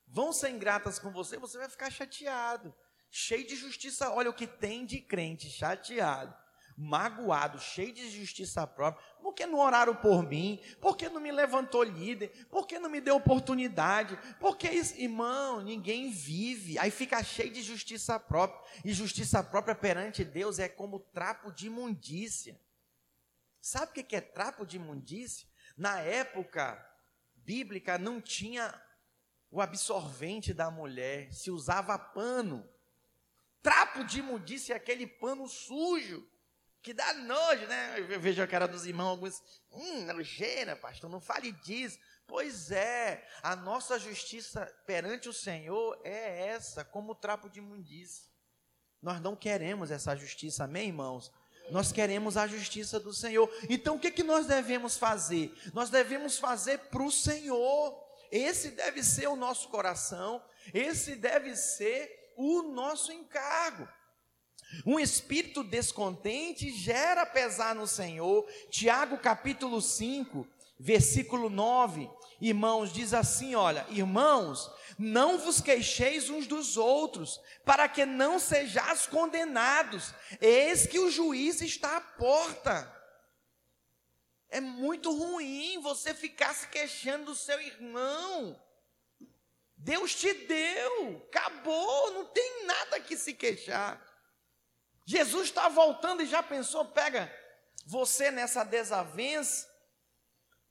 vão 0.07 0.33
ser 0.33 0.49
ingratas 0.49 0.99
com 0.99 1.11
você, 1.11 1.37
você 1.37 1.57
vai 1.57 1.69
ficar 1.69 1.89
chateado, 1.89 2.75
cheio 3.09 3.47
de 3.47 3.55
justiça. 3.55 4.11
Olha 4.11 4.29
o 4.29 4.33
que 4.33 4.47
tem 4.47 4.85
de 4.85 4.99
crente 4.99 5.49
chateado 5.49 6.42
magoado, 6.77 7.59
cheio 7.59 7.93
de 7.93 8.09
justiça 8.09 8.65
própria, 8.65 9.03
por 9.21 9.33
que 9.33 9.45
não 9.45 9.59
oraram 9.59 9.95
por 9.95 10.23
mim? 10.23 10.59
Por 10.81 10.97
que 10.97 11.09
não 11.09 11.21
me 11.21 11.31
levantou 11.31 11.83
líder? 11.83 12.47
Por 12.47 12.67
que 12.67 12.79
não 12.79 12.89
me 12.89 12.99
deu 12.99 13.15
oportunidade? 13.15 14.17
Porque 14.39 14.67
irmão, 14.97 15.61
ninguém 15.61 16.11
vive, 16.11 16.77
aí 16.79 16.91
fica 16.91 17.23
cheio 17.23 17.51
de 17.51 17.61
justiça 17.61 18.19
própria, 18.19 18.61
e 18.83 18.93
justiça 18.93 19.43
própria 19.43 19.75
perante 19.75 20.23
Deus 20.23 20.59
é 20.59 20.67
como 20.67 20.99
trapo 20.99 21.51
de 21.51 21.67
imundícia. 21.67 22.59
Sabe 23.61 23.91
o 23.91 24.03
que 24.03 24.15
é 24.15 24.21
trapo 24.21 24.65
de 24.65 24.77
imundícia? 24.77 25.47
Na 25.77 25.99
época 25.99 26.83
bíblica 27.35 27.97
não 27.97 28.19
tinha 28.21 28.73
o 29.49 29.61
absorvente 29.61 30.53
da 30.53 30.71
mulher, 30.71 31.31
se 31.31 31.51
usava 31.51 31.97
pano. 31.97 32.67
Trapo 33.61 34.03
de 34.03 34.19
imundícia 34.19 34.73
é 34.73 34.77
aquele 34.77 35.07
pano 35.07 35.47
sujo 35.47 36.27
que 36.83 36.93
dá 36.93 37.13
nojo, 37.13 37.65
né? 37.65 37.95
Eu 37.97 38.19
vejo 38.19 38.43
a 38.43 38.47
cara 38.47 38.67
dos 38.67 38.85
irmãos, 38.85 39.11
alguns, 39.11 39.41
hum, 39.71 40.05
nojeira, 40.05 40.75
pastor, 40.75 41.09
não 41.09 41.21
fale 41.21 41.53
disso. 41.53 41.97
Pois 42.27 42.71
é, 42.71 43.25
a 43.41 43.55
nossa 43.55 43.97
justiça 43.97 44.65
perante 44.85 45.29
o 45.29 45.33
Senhor 45.33 45.99
é 46.03 46.47
essa, 46.47 46.83
como 46.83 47.15
trapo 47.15 47.49
de 47.49 47.59
imundícia. 47.59 48.29
Nós 49.01 49.21
não 49.21 49.35
queremos 49.35 49.91
essa 49.91 50.13
justiça, 50.15 50.65
amém, 50.65 50.87
irmãos? 50.89 51.31
Nós 51.71 51.93
queremos 51.93 52.35
a 52.35 52.47
justiça 52.47 52.99
do 52.99 53.13
Senhor. 53.13 53.49
Então, 53.69 53.95
o 53.95 53.99
que, 53.99 54.11
que 54.11 54.23
nós 54.23 54.45
devemos 54.45 54.97
fazer? 54.97 55.53
Nós 55.73 55.89
devemos 55.89 56.37
fazer 56.37 56.77
para 56.89 57.03
o 57.03 57.11
Senhor. 57.11 57.97
Esse 58.29 58.71
deve 58.71 59.03
ser 59.03 59.27
o 59.27 59.35
nosso 59.35 59.69
coração, 59.69 60.43
esse 60.73 61.15
deve 61.15 61.55
ser 61.55 62.33
o 62.35 62.63
nosso 62.63 63.11
encargo. 63.11 63.87
Um 64.85 64.99
espírito 64.99 65.63
descontente 65.63 66.71
gera 66.71 67.25
pesar 67.25 67.75
no 67.75 67.87
Senhor. 67.87 68.45
Tiago 68.69 69.17
capítulo 69.17 69.81
5, 69.81 70.47
versículo 70.79 71.49
9. 71.49 72.09
Irmãos, 72.41 72.91
diz 72.91 73.13
assim: 73.13 73.55
olha, 73.55 73.85
irmãos, 73.89 74.69
não 74.97 75.37
vos 75.37 75.61
queixeis 75.61 76.29
uns 76.29 76.47
dos 76.47 76.75
outros, 76.77 77.39
para 77.63 77.87
que 77.87 78.05
não 78.05 78.39
sejais 78.39 79.05
condenados. 79.07 80.13
Eis 80.41 80.87
que 80.87 80.99
o 80.99 81.11
juiz 81.11 81.61
está 81.61 81.97
à 81.97 82.01
porta. 82.01 82.91
É 84.49 84.59
muito 84.59 85.11
ruim 85.11 85.81
você 85.81 86.13
ficar 86.13 86.53
se 86.53 86.67
queixando 86.67 87.25
do 87.25 87.35
seu 87.35 87.59
irmão. 87.59 88.59
Deus 89.75 90.15
te 90.15 90.31
deu, 90.31 91.21
acabou, 91.27 92.13
não 92.13 92.25
tem 92.25 92.65
nada 92.65 92.99
que 92.99 93.17
se 93.17 93.33
queixar. 93.33 94.12
Jesus 95.05 95.49
está 95.49 95.67
voltando 95.67 96.23
e 96.23 96.25
já 96.25 96.41
pensou, 96.41 96.85
pega 96.85 97.31
você 97.85 98.31
nessa 98.31 98.63
desavença. 98.63 99.67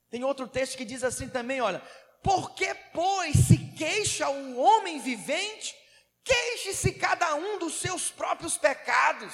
Tem 0.09 0.23
outro 0.23 0.47
texto 0.47 0.77
que 0.77 0.85
diz 0.85 1.03
assim 1.03 1.29
também, 1.29 1.61
olha, 1.61 1.81
por 2.23 2.55
que, 2.55 2.73
pois, 2.93 3.35
se 3.35 3.57
queixa 3.75 4.29
o 4.29 4.57
homem 4.57 4.99
vivente? 4.99 5.75
Queixe-se 6.23 6.93
cada 6.93 7.35
um 7.35 7.59
dos 7.59 7.75
seus 7.75 8.09
próprios 8.09 8.57
pecados. 8.57 9.33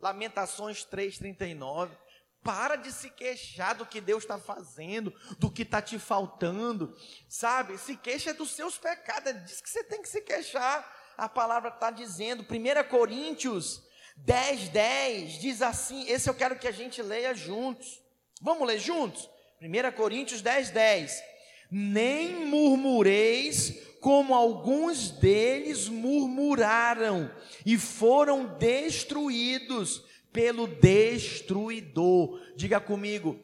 Lamentações 0.00 0.84
3,39. 0.84 1.96
Para 2.42 2.76
de 2.76 2.92
se 2.92 3.08
queixar 3.10 3.74
do 3.74 3.86
que 3.86 4.00
Deus 4.00 4.24
está 4.24 4.38
fazendo, 4.38 5.10
do 5.38 5.50
que 5.50 5.62
está 5.62 5.80
te 5.80 5.98
faltando, 5.98 6.94
sabe? 7.28 7.78
Se 7.78 7.96
queixa 7.96 8.34
dos 8.34 8.50
seus 8.50 8.76
pecados, 8.76 9.32
diz 9.44 9.62
que 9.62 9.70
você 9.70 9.82
tem 9.84 10.02
que 10.02 10.08
se 10.08 10.20
queixar 10.20 10.84
a 11.16 11.28
palavra 11.28 11.70
está 11.70 11.90
dizendo, 11.90 12.42
1 12.42 12.88
Coríntios 12.88 13.82
10, 14.16 14.68
10, 14.70 15.32
diz 15.40 15.62
assim, 15.62 16.08
esse 16.08 16.28
eu 16.28 16.34
quero 16.34 16.58
que 16.58 16.68
a 16.68 16.72
gente 16.72 17.02
leia 17.02 17.34
juntos. 17.34 18.02
Vamos 18.40 18.66
ler 18.66 18.78
juntos? 18.78 19.28
1 19.60 19.92
Coríntios 19.96 20.40
10, 20.42 20.70
10. 20.70 21.22
Nem 21.70 22.46
murmureis 22.46 23.74
como 24.00 24.34
alguns 24.34 25.10
deles 25.10 25.88
murmuraram 25.88 27.30
e 27.64 27.78
foram 27.78 28.46
destruídos 28.58 30.04
pelo 30.32 30.66
destruidor. 30.66 32.40
Diga 32.54 32.80
comigo, 32.80 33.40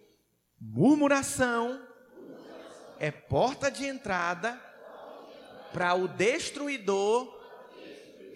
murmuração 0.61 1.81
é 2.99 3.11
porta 3.11 3.71
de 3.71 3.87
entrada 3.87 4.61
para 5.73 5.95
o 5.95 6.07
destruidor 6.07 7.41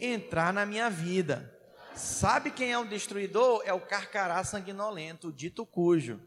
entrar 0.01 0.53
na 0.53 0.65
minha 0.65 0.89
vida. 0.89 1.54
Sabe 1.95 2.51
quem 2.51 2.73
é 2.73 2.79
o 2.79 2.85
destruidor? 2.85 3.63
É 3.65 3.73
o 3.73 3.81
carcará 3.81 4.43
sanguinolento, 4.43 5.29
o 5.29 5.33
dito 5.33 5.65
cujo. 5.65 6.21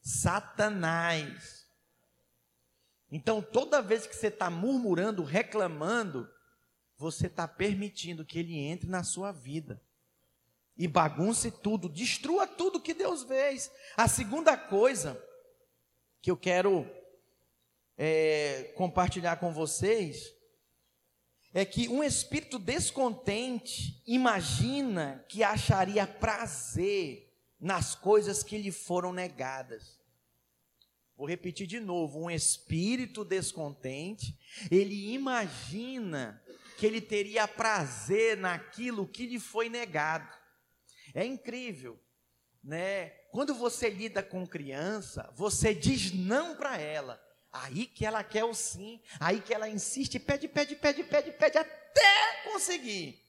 Satanás. 0.00 1.66
Então, 3.10 3.42
toda 3.42 3.82
vez 3.82 4.06
que 4.06 4.14
você 4.14 4.28
está 4.28 4.48
murmurando, 4.50 5.22
reclamando, 5.22 6.28
você 6.96 7.26
está 7.26 7.46
permitindo 7.46 8.24
que 8.24 8.38
ele 8.38 8.58
entre 8.58 8.88
na 8.88 9.02
sua 9.02 9.32
vida. 9.32 9.82
E 10.76 10.86
bagunce 10.86 11.50
tudo, 11.50 11.88
destrua 11.88 12.46
tudo 12.46 12.80
que 12.80 12.94
Deus 12.94 13.22
fez. 13.22 13.70
A 13.96 14.06
segunda 14.06 14.56
coisa 14.56 15.20
que 16.20 16.30
eu 16.30 16.36
quero 16.36 16.86
é, 17.96 18.74
compartilhar 18.76 19.36
com 19.36 19.52
vocês 19.52 20.35
é 21.56 21.64
que 21.64 21.88
um 21.88 22.04
espírito 22.04 22.58
descontente 22.58 24.02
imagina 24.06 25.24
que 25.26 25.42
acharia 25.42 26.06
prazer 26.06 27.34
nas 27.58 27.94
coisas 27.94 28.42
que 28.42 28.58
lhe 28.58 28.70
foram 28.70 29.10
negadas. 29.10 29.98
Vou 31.16 31.26
repetir 31.26 31.66
de 31.66 31.80
novo: 31.80 32.20
um 32.20 32.30
espírito 32.30 33.24
descontente, 33.24 34.38
ele 34.70 35.14
imagina 35.14 36.44
que 36.76 36.84
ele 36.84 37.00
teria 37.00 37.48
prazer 37.48 38.36
naquilo 38.36 39.08
que 39.08 39.24
lhe 39.24 39.40
foi 39.40 39.70
negado. 39.70 40.30
É 41.14 41.24
incrível, 41.24 41.98
né? 42.62 43.08
Quando 43.32 43.54
você 43.54 43.88
lida 43.88 44.22
com 44.22 44.46
criança, 44.46 45.32
você 45.34 45.74
diz 45.74 46.12
não 46.12 46.54
para 46.54 46.78
ela. 46.78 47.18
Aí 47.62 47.86
que 47.86 48.04
ela 48.04 48.22
quer 48.22 48.44
o 48.44 48.54
sim, 48.54 49.00
aí 49.18 49.40
que 49.40 49.54
ela 49.54 49.68
insiste, 49.68 50.18
pede, 50.18 50.48
pede, 50.48 50.76
pede, 50.76 51.04
pede, 51.04 51.32
pede, 51.32 51.58
até 51.58 52.42
conseguir. 52.44 53.22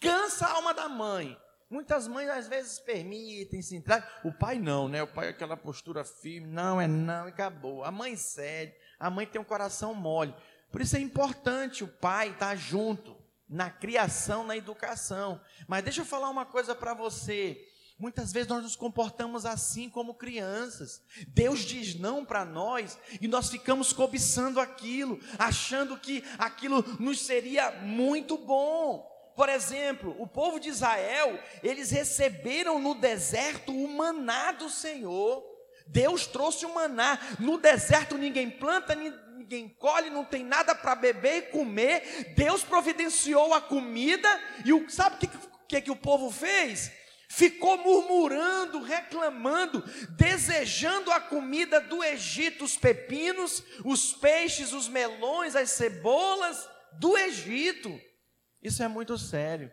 Cansa 0.00 0.46
a 0.46 0.52
alma 0.52 0.72
da 0.72 0.88
mãe. 0.88 1.36
Muitas 1.70 2.06
mães 2.06 2.28
às 2.28 2.48
vezes 2.48 2.78
permitem 2.80 3.62
se 3.62 3.74
entrar. 3.76 4.20
O 4.24 4.32
pai 4.32 4.58
não, 4.58 4.88
né? 4.88 5.02
O 5.02 5.06
pai 5.06 5.28
é 5.28 5.30
aquela 5.30 5.56
postura 5.56 6.04
firme, 6.04 6.46
não 6.46 6.80
é 6.80 6.86
não 6.86 7.26
e 7.26 7.30
acabou. 7.30 7.82
A 7.82 7.90
mãe 7.90 8.16
cede, 8.16 8.74
a 8.98 9.08
mãe 9.08 9.26
tem 9.26 9.40
um 9.40 9.44
coração 9.44 9.94
mole. 9.94 10.34
Por 10.70 10.80
isso 10.80 10.96
é 10.96 11.00
importante 11.00 11.84
o 11.84 11.88
pai 11.88 12.30
estar 12.30 12.54
junto 12.56 13.16
na 13.48 13.70
criação, 13.70 14.44
na 14.44 14.56
educação. 14.56 15.40
Mas 15.68 15.84
deixa 15.84 16.00
eu 16.00 16.06
falar 16.06 16.30
uma 16.30 16.46
coisa 16.46 16.74
para 16.74 16.94
você. 16.94 17.58
Muitas 18.02 18.32
vezes 18.32 18.48
nós 18.48 18.64
nos 18.64 18.74
comportamos 18.74 19.46
assim 19.46 19.88
como 19.88 20.14
crianças. 20.14 21.00
Deus 21.28 21.60
diz 21.60 21.94
não 21.94 22.24
para 22.24 22.44
nós 22.44 22.98
e 23.20 23.28
nós 23.28 23.48
ficamos 23.48 23.92
cobiçando 23.92 24.58
aquilo, 24.58 25.20
achando 25.38 25.96
que 25.96 26.24
aquilo 26.36 26.82
nos 26.98 27.20
seria 27.20 27.70
muito 27.70 28.36
bom. 28.36 29.08
Por 29.36 29.48
exemplo, 29.48 30.16
o 30.18 30.26
povo 30.26 30.58
de 30.58 30.68
Israel, 30.68 31.38
eles 31.62 31.92
receberam 31.92 32.80
no 32.80 32.96
deserto 32.96 33.72
o 33.72 33.86
maná 33.86 34.50
do 34.50 34.68
Senhor. 34.68 35.40
Deus 35.86 36.26
trouxe 36.26 36.66
o 36.66 36.74
maná. 36.74 37.20
No 37.38 37.56
deserto 37.56 38.18
ninguém 38.18 38.50
planta, 38.50 38.96
ninguém 38.96 39.68
colhe, 39.68 40.10
não 40.10 40.24
tem 40.24 40.42
nada 40.42 40.74
para 40.74 40.96
beber 40.96 41.36
e 41.36 41.52
comer. 41.52 42.34
Deus 42.34 42.64
providenciou 42.64 43.54
a 43.54 43.60
comida 43.60 44.28
e 44.64 44.72
o, 44.72 44.90
sabe 44.90 45.14
o 45.14 45.18
que, 45.20 45.30
que, 45.68 45.80
que 45.82 45.90
o 45.92 45.94
povo 45.94 46.32
fez? 46.32 46.90
Ficou 47.32 47.78
murmurando, 47.78 48.82
reclamando, 48.82 49.82
desejando 50.10 51.10
a 51.10 51.18
comida 51.18 51.80
do 51.80 52.04
Egito, 52.04 52.62
os 52.62 52.76
pepinos, 52.76 53.62
os 53.86 54.12
peixes, 54.12 54.74
os 54.74 54.86
melões, 54.86 55.56
as 55.56 55.70
cebolas 55.70 56.68
do 56.92 57.16
Egito. 57.16 57.98
Isso 58.60 58.82
é 58.82 58.88
muito 58.88 59.16
sério. 59.16 59.72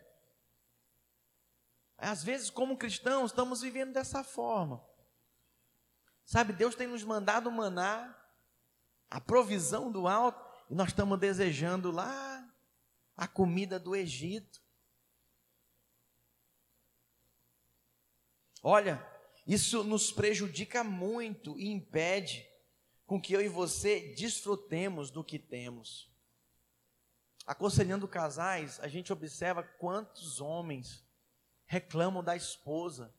Às 1.97 2.23
vezes, 2.23 2.49
como 2.49 2.77
cristãos, 2.77 3.31
estamos 3.31 3.61
vivendo 3.61 3.91
dessa 3.91 4.23
forma. 4.23 4.81
Sabe, 6.23 6.53
Deus 6.53 6.75
tem 6.75 6.87
nos 6.87 7.03
mandado 7.03 7.51
maná, 7.51 8.15
a 9.09 9.19
provisão 9.19 9.91
do 9.91 10.07
alto, 10.07 10.47
e 10.69 10.75
nós 10.75 10.89
estamos 10.89 11.19
desejando 11.19 11.91
lá 11.91 12.49
a 13.17 13.27
comida 13.27 13.77
do 13.77 13.97
Egito. 13.97 14.61
Olha, 18.61 19.05
isso 19.47 19.83
nos 19.83 20.11
prejudica 20.11 20.83
muito 20.83 21.57
e 21.57 21.69
impede 21.69 22.47
com 23.05 23.19
que 23.19 23.33
eu 23.33 23.41
e 23.41 23.47
você 23.47 24.13
desfrutemos 24.13 25.09
do 25.09 25.23
que 25.23 25.39
temos. 25.39 26.07
Aconselhando 27.47 28.07
casais, 28.07 28.79
a 28.79 28.87
gente 28.87 29.11
observa 29.11 29.63
quantos 29.63 30.39
homens 30.39 31.03
reclamam 31.65 32.23
da 32.23 32.35
esposa. 32.35 33.11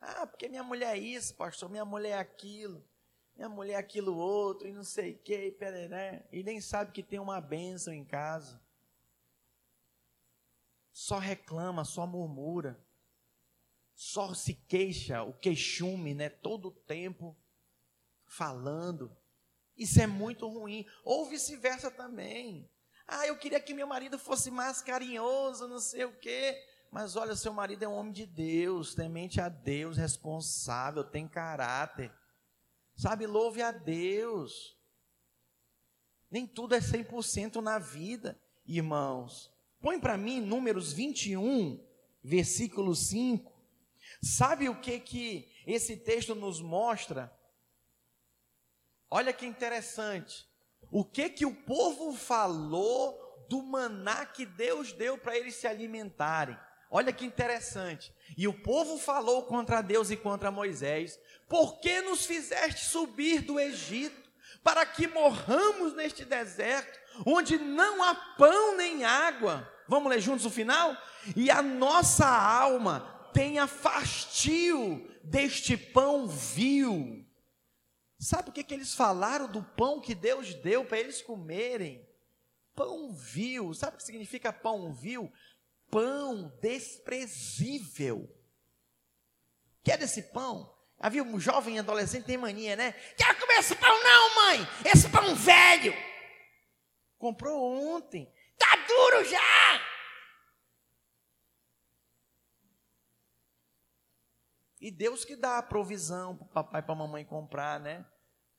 Ah, 0.00 0.26
porque 0.26 0.48
minha 0.48 0.62
mulher 0.62 0.96
é 0.96 0.98
isso, 0.98 1.34
pastor, 1.36 1.70
minha 1.70 1.84
mulher 1.84 2.10
é 2.10 2.18
aquilo, 2.18 2.86
minha 3.34 3.48
mulher 3.48 3.74
é 3.74 3.78
aquilo 3.78 4.14
outro, 4.16 4.68
e 4.68 4.72
não 4.72 4.84
sei 4.84 5.12
o 5.12 5.18
que, 5.18 5.52
pereré, 5.52 6.28
e 6.30 6.42
nem 6.42 6.60
sabe 6.60 6.92
que 6.92 7.02
tem 7.02 7.18
uma 7.18 7.40
bênção 7.40 7.94
em 7.94 8.04
casa. 8.04 8.60
Só 10.92 11.18
reclama, 11.18 11.84
só 11.84 12.06
murmura 12.06 12.85
só 13.96 14.34
se 14.34 14.52
queixa, 14.52 15.22
o 15.22 15.32
queixume, 15.32 16.14
né, 16.14 16.28
todo 16.28 16.68
o 16.68 16.70
tempo 16.70 17.34
falando. 18.26 19.10
Isso 19.74 19.98
é 20.02 20.06
muito 20.06 20.46
ruim. 20.46 20.84
Ou 21.02 21.24
vice-versa 21.24 21.90
também. 21.90 22.70
Ah, 23.08 23.26
eu 23.26 23.38
queria 23.38 23.58
que 23.58 23.72
meu 23.72 23.86
marido 23.86 24.18
fosse 24.18 24.50
mais 24.50 24.82
carinhoso, 24.82 25.66
não 25.66 25.80
sei 25.80 26.04
o 26.04 26.12
quê. 26.12 26.62
Mas 26.90 27.16
olha, 27.16 27.34
seu 27.34 27.54
marido 27.54 27.84
é 27.84 27.88
um 27.88 27.94
homem 27.94 28.12
de 28.12 28.26
Deus, 28.26 28.94
temente 28.94 29.40
a 29.40 29.48
Deus, 29.48 29.96
responsável, 29.96 31.02
tem 31.02 31.26
caráter. 31.26 32.12
Sabe, 32.94 33.26
louve 33.26 33.62
a 33.62 33.72
Deus. 33.72 34.76
Nem 36.30 36.46
tudo 36.46 36.74
é 36.74 36.80
100% 36.80 37.62
na 37.62 37.78
vida, 37.78 38.38
irmãos. 38.66 39.50
Põe 39.80 39.98
para 39.98 40.18
mim 40.18 40.40
Números 40.42 40.92
21, 40.92 41.82
versículo 42.22 42.94
5. 42.94 43.55
Sabe 44.22 44.68
o 44.68 44.80
que 44.80 44.98
que 45.00 45.52
esse 45.66 45.96
texto 45.96 46.34
nos 46.34 46.60
mostra? 46.60 47.32
Olha 49.10 49.32
que 49.32 49.46
interessante. 49.46 50.46
O 50.90 51.04
que 51.04 51.28
que 51.28 51.46
o 51.46 51.54
povo 51.54 52.12
falou 52.14 53.46
do 53.48 53.62
maná 53.62 54.26
que 54.26 54.44
Deus 54.44 54.92
deu 54.92 55.16
para 55.18 55.36
eles 55.36 55.54
se 55.56 55.66
alimentarem? 55.66 56.56
Olha 56.90 57.12
que 57.12 57.24
interessante. 57.24 58.14
E 58.36 58.46
o 58.46 58.52
povo 58.52 58.98
falou 58.98 59.44
contra 59.44 59.82
Deus 59.82 60.10
e 60.10 60.16
contra 60.16 60.50
Moisés: 60.50 61.18
Por 61.48 61.80
que 61.80 62.00
nos 62.00 62.24
fizeste 62.24 62.84
subir 62.84 63.42
do 63.42 63.58
Egito 63.58 64.30
para 64.62 64.86
que 64.86 65.06
morramos 65.06 65.94
neste 65.94 66.24
deserto, 66.24 66.98
onde 67.24 67.58
não 67.58 68.02
há 68.02 68.14
pão 68.14 68.76
nem 68.76 69.04
água? 69.04 69.70
Vamos 69.88 70.10
ler 70.10 70.20
juntos 70.20 70.46
o 70.46 70.50
final? 70.50 70.96
E 71.34 71.50
a 71.50 71.62
nossa 71.62 72.26
alma 72.26 73.15
tenha 73.36 73.66
fastio 73.66 75.06
deste 75.22 75.76
pão 75.76 76.26
vil. 76.26 77.22
Sabe 78.18 78.48
o 78.48 78.52
que, 78.52 78.64
que 78.64 78.72
eles 78.72 78.94
falaram 78.94 79.46
do 79.46 79.62
pão 79.62 80.00
que 80.00 80.14
Deus 80.14 80.54
deu 80.54 80.86
para 80.86 80.98
eles 80.98 81.20
comerem? 81.20 82.08
Pão 82.74 83.12
vil. 83.12 83.74
Sabe 83.74 83.94
o 83.94 83.96
que 83.98 84.04
significa 84.04 84.54
pão 84.54 84.90
vil? 84.90 85.30
Pão 85.90 86.50
desprezível. 86.62 88.34
Quer 89.84 89.98
desse 89.98 90.22
pão? 90.22 90.74
Havia 90.98 91.22
um 91.22 91.38
jovem 91.38 91.78
adolescente 91.78 92.24
tem 92.24 92.38
mania, 92.38 92.74
né? 92.74 92.92
Quero 93.18 93.38
comer 93.38 93.58
esse 93.58 93.76
pão 93.76 94.02
não, 94.02 94.34
mãe! 94.34 94.68
Esse 94.86 95.10
pão 95.10 95.34
velho! 95.34 95.92
Comprou 97.18 97.94
ontem. 97.94 98.32
Tá 98.56 98.76
duro 98.88 99.24
já! 99.26 99.95
E 104.86 104.90
Deus 104.92 105.24
que 105.24 105.34
dá 105.34 105.58
a 105.58 105.62
provisão 105.64 106.36
para 106.36 106.46
o 106.46 106.48
papai 106.48 106.80
e 106.80 106.84
para 106.84 106.94
a 106.94 106.98
mamãe 106.98 107.24
comprar, 107.24 107.80
né? 107.80 108.06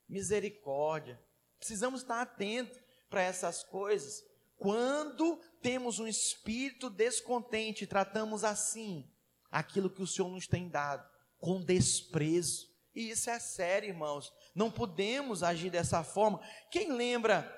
Misericórdia. 0.09 1.17
Precisamos 1.57 2.01
estar 2.01 2.21
atentos 2.21 2.77
para 3.09 3.21
essas 3.21 3.63
coisas. 3.63 4.21
Quando 4.57 5.37
temos 5.61 5.99
um 5.99 6.05
espírito 6.05 6.89
descontente, 6.89 7.87
tratamos 7.87 8.43
assim 8.43 9.09
aquilo 9.49 9.89
que 9.89 10.01
o 10.01 10.05
Senhor 10.05 10.27
nos 10.27 10.47
tem 10.47 10.67
dado, 10.67 11.09
com 11.39 11.63
desprezo. 11.63 12.67
E 12.93 13.09
isso 13.09 13.29
é 13.29 13.39
sério, 13.39 13.87
irmãos. 13.87 14.29
Não 14.53 14.69
podemos 14.69 15.43
agir 15.43 15.69
dessa 15.69 16.03
forma. 16.03 16.41
Quem 16.69 16.91
lembra 16.91 17.49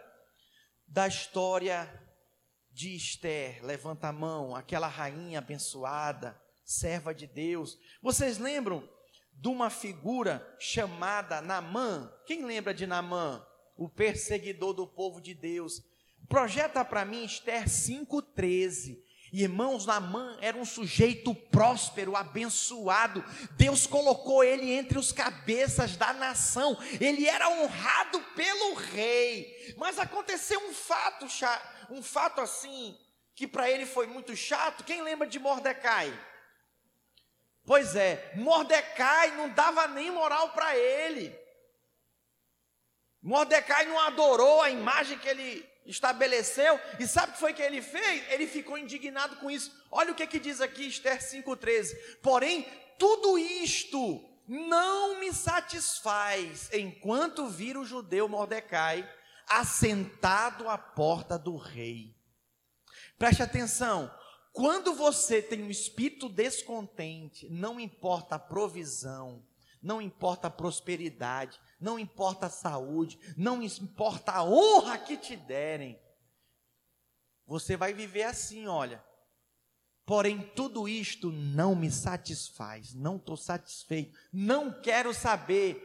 da 0.88 1.08
história 1.08 1.91
de 2.69 2.95
Esther? 2.95 3.65
Levanta 3.65 4.10
a 4.10 4.13
mão, 4.13 4.55
aquela 4.55 4.88
rainha 4.88 5.39
abençoada 5.39 6.39
serva 6.69 7.15
de 7.15 7.25
Deus. 7.25 7.79
Vocês 7.99 8.38
lembram 8.38 8.88
de 9.34 9.47
uma 9.47 9.71
figura 9.71 10.55
chamada 10.60 11.41
Namã? 11.41 12.13
Quem 12.27 12.45
lembra 12.45 12.75
de 12.75 12.86
Namã? 12.86 13.43
O 13.75 13.89
perseguidor 13.89 14.73
do 14.73 14.86
povo 14.86 15.19
de 15.19 15.34
Deus. 15.34 15.82
Projeta 16.27 16.86
para 16.86 17.03
mim 17.03 17.25
Esther 17.25 17.65
5,13. 17.65 19.01
Irmãos, 19.34 19.88
Namã 19.88 20.38
era 20.41 20.58
um 20.58 20.65
sujeito 20.65 21.34
próspero, 21.34 22.15
abençoado. 22.15 23.23
Deus 23.58 23.88
colocou 23.88 24.43
ele 24.43 24.71
entre 24.71 24.99
os 24.99 25.12
cabeças 25.12 25.97
da 25.97 26.13
nação. 26.13 26.77
Ele 27.01 27.25
era 27.27 27.49
honrado 27.49 28.21
pelo 28.36 28.75
rei. 28.75 29.73
Mas 29.75 29.97
aconteceu 29.97 30.60
um 30.69 30.73
fato, 30.73 31.25
um 31.89 32.03
fato 32.03 32.41
assim, 32.41 32.95
que 33.34 33.47
para 33.47 33.69
ele 33.71 33.88
foi 33.88 34.05
muito 34.05 34.36
chato. 34.36 34.84
Quem 34.84 35.01
lembra 35.01 35.27
de 35.27 35.39
Mordecai? 35.39 36.28
Pois 37.65 37.95
é, 37.95 38.32
Mordecai 38.36 39.36
não 39.36 39.50
dava 39.50 39.88
nem 39.88 40.12
moral 40.12 40.50
para 40.50 40.76
ele. 40.78 41.38
Mordecai 43.22 43.86
não 43.86 44.00
adorou 44.00 44.62
a 44.62 44.69
imagem 44.69 45.17
que 45.19 45.28
ele 45.28 45.69
estabeleceu, 45.86 46.80
e 47.00 47.08
sabe 47.08 47.32
o 47.32 47.34
que 47.34 47.39
foi 47.39 47.54
que 47.54 47.62
ele 47.62 47.82
fez? 47.82 48.32
Ele 48.32 48.48
ficou 48.48 48.78
indignado 48.78 49.38
com 49.38 49.50
isso. 49.50 49.72
Olha 49.91 50.12
o 50.12 50.15
que, 50.15 50.26
que 50.28 50.39
diz 50.39 50.62
aqui 50.62 50.88
Esther 50.88 51.19
5,13. 51.19 52.19
Porém, 52.22 52.63
tudo 52.98 53.38
isto 53.38 54.24
não 54.48 55.19
me 55.19 55.34
satisfaz, 55.34 56.69
enquanto 56.74 57.48
vir 57.48 57.78
o 57.78 57.86
judeu 57.86 58.28
Mordecai 58.28 59.08
assentado 59.48 60.69
à 60.69 60.78
porta 60.78 61.38
do 61.38 61.58
rei. 61.58 62.15
Preste 63.17 63.41
atenção, 63.41 64.12
quando 64.60 64.93
você 64.93 65.41
tem 65.41 65.63
um 65.63 65.69
espírito 65.69 66.28
descontente, 66.28 67.48
não 67.48 67.80
importa 67.80 68.36
a 68.36 68.39
provisão, 68.39 69.41
não 69.82 70.02
importa 70.02 70.48
a 70.48 70.52
prosperidade, 70.52 71.58
não 71.80 71.98
importa 71.98 72.48
a 72.48 72.50
saúde, 72.50 73.17
não 73.38 73.63
importa 73.63 74.34
a 74.34 74.43
honra 74.43 74.98
que 74.98 75.15
te 75.15 75.38
derem, 75.38 75.98
você 77.48 77.78
vai 77.78 77.93
viver 77.93 78.24
assim, 78.24 78.67
olha. 78.67 79.02
Porém, 80.06 80.41
tudo 80.54 80.89
isto 80.89 81.32
não 81.32 81.74
me 81.74 81.89
satisfaz, 81.89 82.93
não 82.93 83.15
estou 83.15 83.38
satisfeito, 83.38 84.19
não 84.30 84.82
quero 84.82 85.13
saber, 85.13 85.82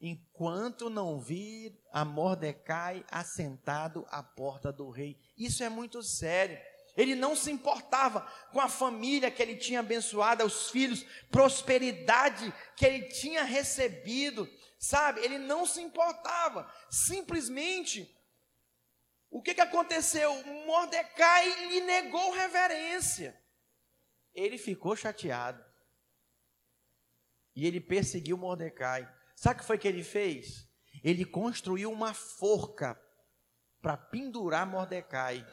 enquanto 0.00 0.88
não 0.88 1.20
vir 1.20 1.78
a 1.92 2.06
Mordecai 2.06 3.04
assentado 3.10 4.06
à 4.08 4.22
porta 4.22 4.72
do 4.72 4.88
rei. 4.88 5.18
Isso 5.36 5.62
é 5.62 5.68
muito 5.68 6.02
sério. 6.02 6.58
Ele 6.96 7.14
não 7.14 7.34
se 7.34 7.50
importava 7.50 8.20
com 8.52 8.60
a 8.60 8.68
família 8.68 9.30
que 9.30 9.42
ele 9.42 9.56
tinha 9.56 9.80
abençoado, 9.80 10.44
os 10.44 10.70
filhos, 10.70 11.04
prosperidade 11.30 12.52
que 12.76 12.84
ele 12.84 13.08
tinha 13.08 13.44
recebido, 13.44 14.48
sabe? 14.78 15.20
Ele 15.20 15.38
não 15.38 15.64
se 15.64 15.80
importava. 15.80 16.70
Simplesmente, 16.90 18.14
o 19.30 19.40
que, 19.40 19.54
que 19.54 19.60
aconteceu? 19.62 20.34
Mordecai 20.66 21.68
lhe 21.68 21.80
negou 21.80 22.32
reverência. 22.32 23.40
Ele 24.34 24.58
ficou 24.58 24.94
chateado. 24.94 25.64
E 27.56 27.66
ele 27.66 27.80
perseguiu 27.80 28.36
Mordecai. 28.36 29.10
Sabe 29.34 29.56
o 29.56 29.58
que 29.60 29.66
foi 29.66 29.78
que 29.78 29.88
ele 29.88 30.04
fez? 30.04 30.68
Ele 31.02 31.24
construiu 31.24 31.90
uma 31.90 32.12
forca 32.12 33.00
para 33.80 33.96
pendurar 33.96 34.66
Mordecai. 34.66 35.46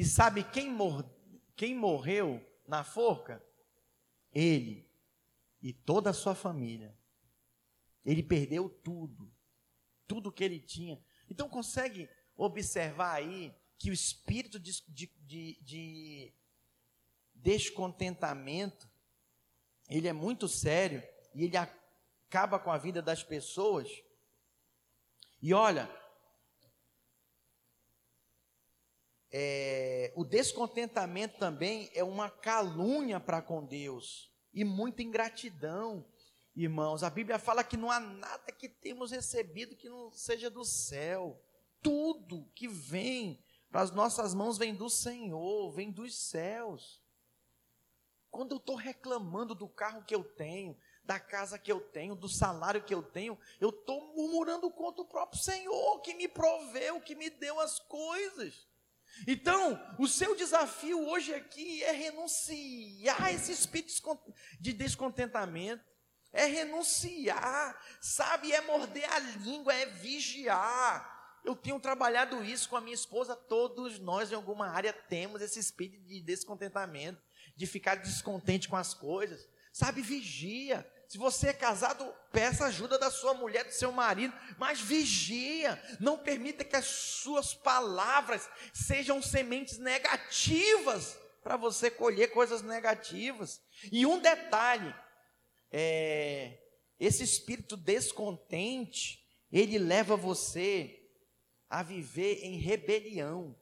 E 0.00 0.04
sabe 0.06 0.42
quem, 0.42 0.70
mor 0.70 1.04
quem 1.54 1.74
morreu 1.74 2.42
na 2.66 2.82
forca? 2.82 3.44
Ele 4.32 4.90
e 5.60 5.74
toda 5.74 6.08
a 6.08 6.14
sua 6.14 6.34
família. 6.34 6.98
Ele 8.02 8.22
perdeu 8.22 8.70
tudo, 8.70 9.30
tudo 10.08 10.32
que 10.32 10.42
ele 10.42 10.58
tinha. 10.58 10.98
Então 11.28 11.50
consegue 11.50 12.08
observar 12.34 13.12
aí 13.12 13.54
que 13.76 13.90
o 13.90 13.92
espírito 13.92 14.58
de, 14.58 14.82
de, 14.88 15.14
de, 15.20 15.58
de 15.60 16.34
descontentamento 17.34 18.90
ele 19.86 20.08
é 20.08 20.14
muito 20.14 20.48
sério 20.48 21.06
e 21.34 21.44
ele 21.44 21.58
acaba 21.58 22.58
com 22.58 22.70
a 22.70 22.78
vida 22.78 23.02
das 23.02 23.22
pessoas. 23.22 23.86
E 25.42 25.52
olha, 25.52 25.90
é, 29.32 30.12
o 30.16 30.24
descontentamento 30.24 31.38
também 31.38 31.90
é 31.94 32.02
uma 32.02 32.28
calúnia 32.28 33.20
para 33.20 33.40
com 33.40 33.64
Deus 33.64 34.30
e 34.52 34.64
muita 34.64 35.02
ingratidão. 35.02 36.04
Irmãos, 36.54 37.02
a 37.04 37.10
Bíblia 37.10 37.38
fala 37.38 37.62
que 37.62 37.76
não 37.76 37.90
há 37.90 38.00
nada 38.00 38.50
que 38.52 38.68
temos 38.68 39.12
recebido 39.12 39.76
que 39.76 39.88
não 39.88 40.10
seja 40.10 40.50
do 40.50 40.64
céu. 40.64 41.40
Tudo 41.80 42.50
que 42.54 42.66
vem 42.66 43.42
para 43.70 43.82
as 43.82 43.92
nossas 43.92 44.34
mãos 44.34 44.58
vem 44.58 44.74
do 44.74 44.90
Senhor, 44.90 45.70
vem 45.70 45.92
dos 45.92 46.14
céus. 46.16 47.00
Quando 48.30 48.52
eu 48.52 48.58
estou 48.58 48.74
reclamando 48.74 49.54
do 49.54 49.68
carro 49.68 50.04
que 50.04 50.14
eu 50.14 50.24
tenho, 50.24 50.76
da 51.04 51.18
casa 51.18 51.58
que 51.58 51.70
eu 51.70 51.80
tenho, 51.80 52.14
do 52.14 52.28
salário 52.28 52.82
que 52.82 52.94
eu 52.94 53.02
tenho, 53.02 53.38
eu 53.60 53.70
estou 53.70 54.14
murmurando 54.14 54.70
contra 54.70 55.02
o 55.02 55.08
próprio 55.08 55.40
Senhor 55.40 56.00
que 56.00 56.14
me 56.14 56.28
proveu, 56.28 57.00
que 57.00 57.14
me 57.14 57.30
deu 57.30 57.58
as 57.60 57.78
coisas. 57.78 58.68
Então, 59.26 59.80
o 59.98 60.06
seu 60.06 60.34
desafio 60.34 61.06
hoje 61.08 61.34
aqui 61.34 61.82
é 61.84 61.92
renunciar 61.92 63.22
a 63.22 63.32
esse 63.32 63.52
espírito 63.52 63.92
de 64.60 64.72
descontentamento, 64.72 65.84
é 66.32 66.44
renunciar, 66.44 67.78
sabe, 68.00 68.52
é 68.52 68.60
morder 68.60 69.10
a 69.12 69.18
língua, 69.18 69.74
é 69.74 69.86
vigiar. 69.86 71.18
Eu 71.44 71.56
tenho 71.56 71.80
trabalhado 71.80 72.44
isso 72.44 72.68
com 72.68 72.76
a 72.76 72.80
minha 72.80 72.94
esposa, 72.94 73.34
todos 73.34 73.98
nós 73.98 74.30
em 74.30 74.34
alguma 74.34 74.68
área 74.68 74.92
temos 74.92 75.42
esse 75.42 75.58
espírito 75.58 76.04
de 76.06 76.22
descontentamento, 76.22 77.20
de 77.56 77.66
ficar 77.66 77.96
descontente 77.96 78.68
com 78.68 78.76
as 78.76 78.94
coisas. 78.94 79.48
Sabe, 79.72 80.02
vigia. 80.02 80.86
Se 81.10 81.18
você 81.18 81.48
é 81.48 81.52
casado, 81.52 82.04
peça 82.30 82.66
ajuda 82.66 82.96
da 82.96 83.10
sua 83.10 83.34
mulher, 83.34 83.64
do 83.64 83.72
seu 83.72 83.90
marido, 83.90 84.32
mas 84.56 84.80
vigia. 84.80 85.76
Não 85.98 86.16
permita 86.16 86.62
que 86.62 86.76
as 86.76 86.84
suas 86.86 87.52
palavras 87.52 88.48
sejam 88.72 89.20
sementes 89.20 89.76
negativas 89.76 91.18
para 91.42 91.56
você 91.56 91.90
colher 91.90 92.30
coisas 92.30 92.62
negativas. 92.62 93.60
E 93.90 94.06
um 94.06 94.20
detalhe, 94.20 94.94
é, 95.72 96.62
esse 96.96 97.24
espírito 97.24 97.76
descontente, 97.76 99.20
ele 99.50 99.78
leva 99.78 100.14
você 100.14 101.10
a 101.68 101.82
viver 101.82 102.44
em 102.44 102.56
rebelião. 102.56 103.60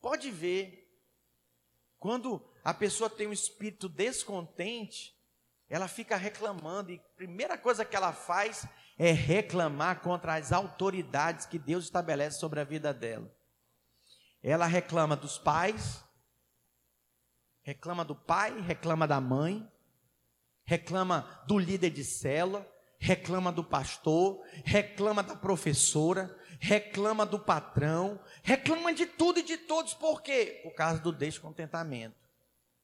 Pode 0.00 0.32
ver, 0.32 0.92
quando 1.96 2.44
a 2.64 2.74
pessoa 2.74 3.08
tem 3.08 3.28
um 3.28 3.32
espírito 3.32 3.88
descontente, 3.88 5.15
ela 5.68 5.88
fica 5.88 6.16
reclamando, 6.16 6.92
e 6.92 6.96
a 6.96 7.16
primeira 7.16 7.58
coisa 7.58 7.84
que 7.84 7.96
ela 7.96 8.12
faz 8.12 8.66
é 8.98 9.10
reclamar 9.10 10.00
contra 10.00 10.34
as 10.34 10.52
autoridades 10.52 11.46
que 11.46 11.58
Deus 11.58 11.84
estabelece 11.84 12.38
sobre 12.38 12.60
a 12.60 12.64
vida 12.64 12.94
dela. 12.94 13.30
Ela 14.42 14.66
reclama 14.66 15.16
dos 15.16 15.38
pais, 15.38 16.04
reclama 17.62 18.04
do 18.04 18.14
pai, 18.14 18.60
reclama 18.60 19.06
da 19.06 19.20
mãe, 19.20 19.68
reclama 20.64 21.42
do 21.48 21.58
líder 21.58 21.90
de 21.90 22.04
célula, 22.04 22.66
reclama 22.98 23.50
do 23.50 23.64
pastor, 23.64 24.40
reclama 24.64 25.22
da 25.22 25.34
professora, 25.34 26.34
reclama 26.60 27.26
do 27.26 27.38
patrão, 27.38 28.20
reclama 28.42 28.94
de 28.94 29.04
tudo 29.04 29.40
e 29.40 29.42
de 29.42 29.58
todos, 29.58 29.94
por 29.94 30.22
quê? 30.22 30.60
Por 30.62 30.74
causa 30.74 31.00
do 31.00 31.12
descontentamento. 31.12 32.16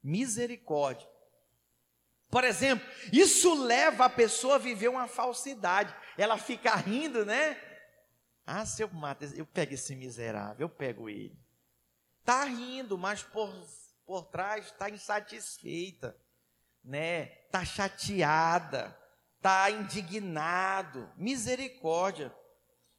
Misericórdia. 0.02 1.11
Por 2.32 2.44
exemplo, 2.44 2.88
isso 3.12 3.52
leva 3.62 4.06
a 4.06 4.08
pessoa 4.08 4.54
a 4.54 4.58
viver 4.58 4.88
uma 4.88 5.06
falsidade. 5.06 5.94
Ela 6.16 6.38
fica 6.38 6.74
rindo, 6.74 7.26
né? 7.26 7.60
Ah, 8.46 8.64
se 8.64 8.82
eu 8.82 8.88
mato, 8.88 9.26
eu 9.36 9.44
pego 9.44 9.74
esse 9.74 9.94
miserável, 9.94 10.64
eu 10.64 10.68
pego 10.70 11.10
ele. 11.10 11.38
Está 12.20 12.44
rindo, 12.44 12.96
mas 12.96 13.22
por, 13.22 13.52
por 14.06 14.24
trás 14.30 14.64
está 14.64 14.88
insatisfeita, 14.88 16.16
né? 16.82 17.24
Está 17.44 17.66
chateada, 17.66 18.98
está 19.36 19.70
indignado. 19.70 21.12
Misericórdia. 21.18 22.34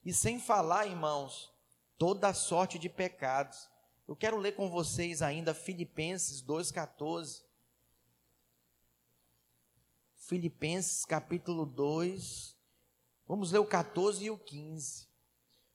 E 0.06 0.13
sem 0.13 0.39
falar, 0.39 0.86
irmãos, 0.86 1.52
toda 1.98 2.36
sorte 2.36 2.78
de 2.78 2.88
pecados. 2.88 3.67
Eu 4.08 4.15
quero 4.15 4.38
ler 4.38 4.52
com 4.52 4.69
vocês 4.69 5.24
ainda 5.24 5.56
Filipenses 5.56 6.43
2,14. 6.43 7.41
Filipenses 10.25 11.03
capítulo 11.03 11.65
2. 11.65 12.57
Vamos 13.27 13.51
ler 13.51 13.59
o 13.59 13.65
14 13.65 14.23
e 14.23 14.31
o 14.31 14.38
15. 14.38 15.07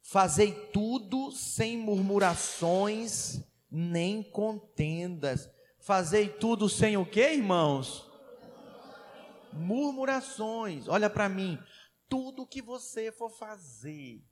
Fazei 0.01 0.53
tudo 0.71 1.31
sem 1.33 1.77
murmurações 1.77 3.43
nem 3.71 4.23
contendas. 4.23 5.51
Fazei 5.79 6.29
tudo 6.31 6.67
sem 6.69 6.97
o 6.97 7.05
que, 7.05 7.21
irmãos? 7.21 8.11
Murmurações. 9.53 10.89
Olha 10.89 11.11
para 11.11 11.29
mim. 11.29 11.59
Tudo 12.09 12.47
que 12.47 12.63
você 12.63 13.13
for 13.13 13.29
fazer, 13.29 14.25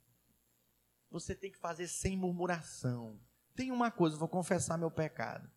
você 1.11 1.35
tem 1.35 1.51
que 1.51 1.59
fazer 1.59 1.87
sem 1.87 2.17
murmuração. 2.17 3.19
Tem 3.55 3.71
uma 3.71 3.91
coisa, 3.91 4.17
vou 4.17 4.27
confessar 4.27 4.79
meu 4.79 4.89
pecado. 4.89 5.47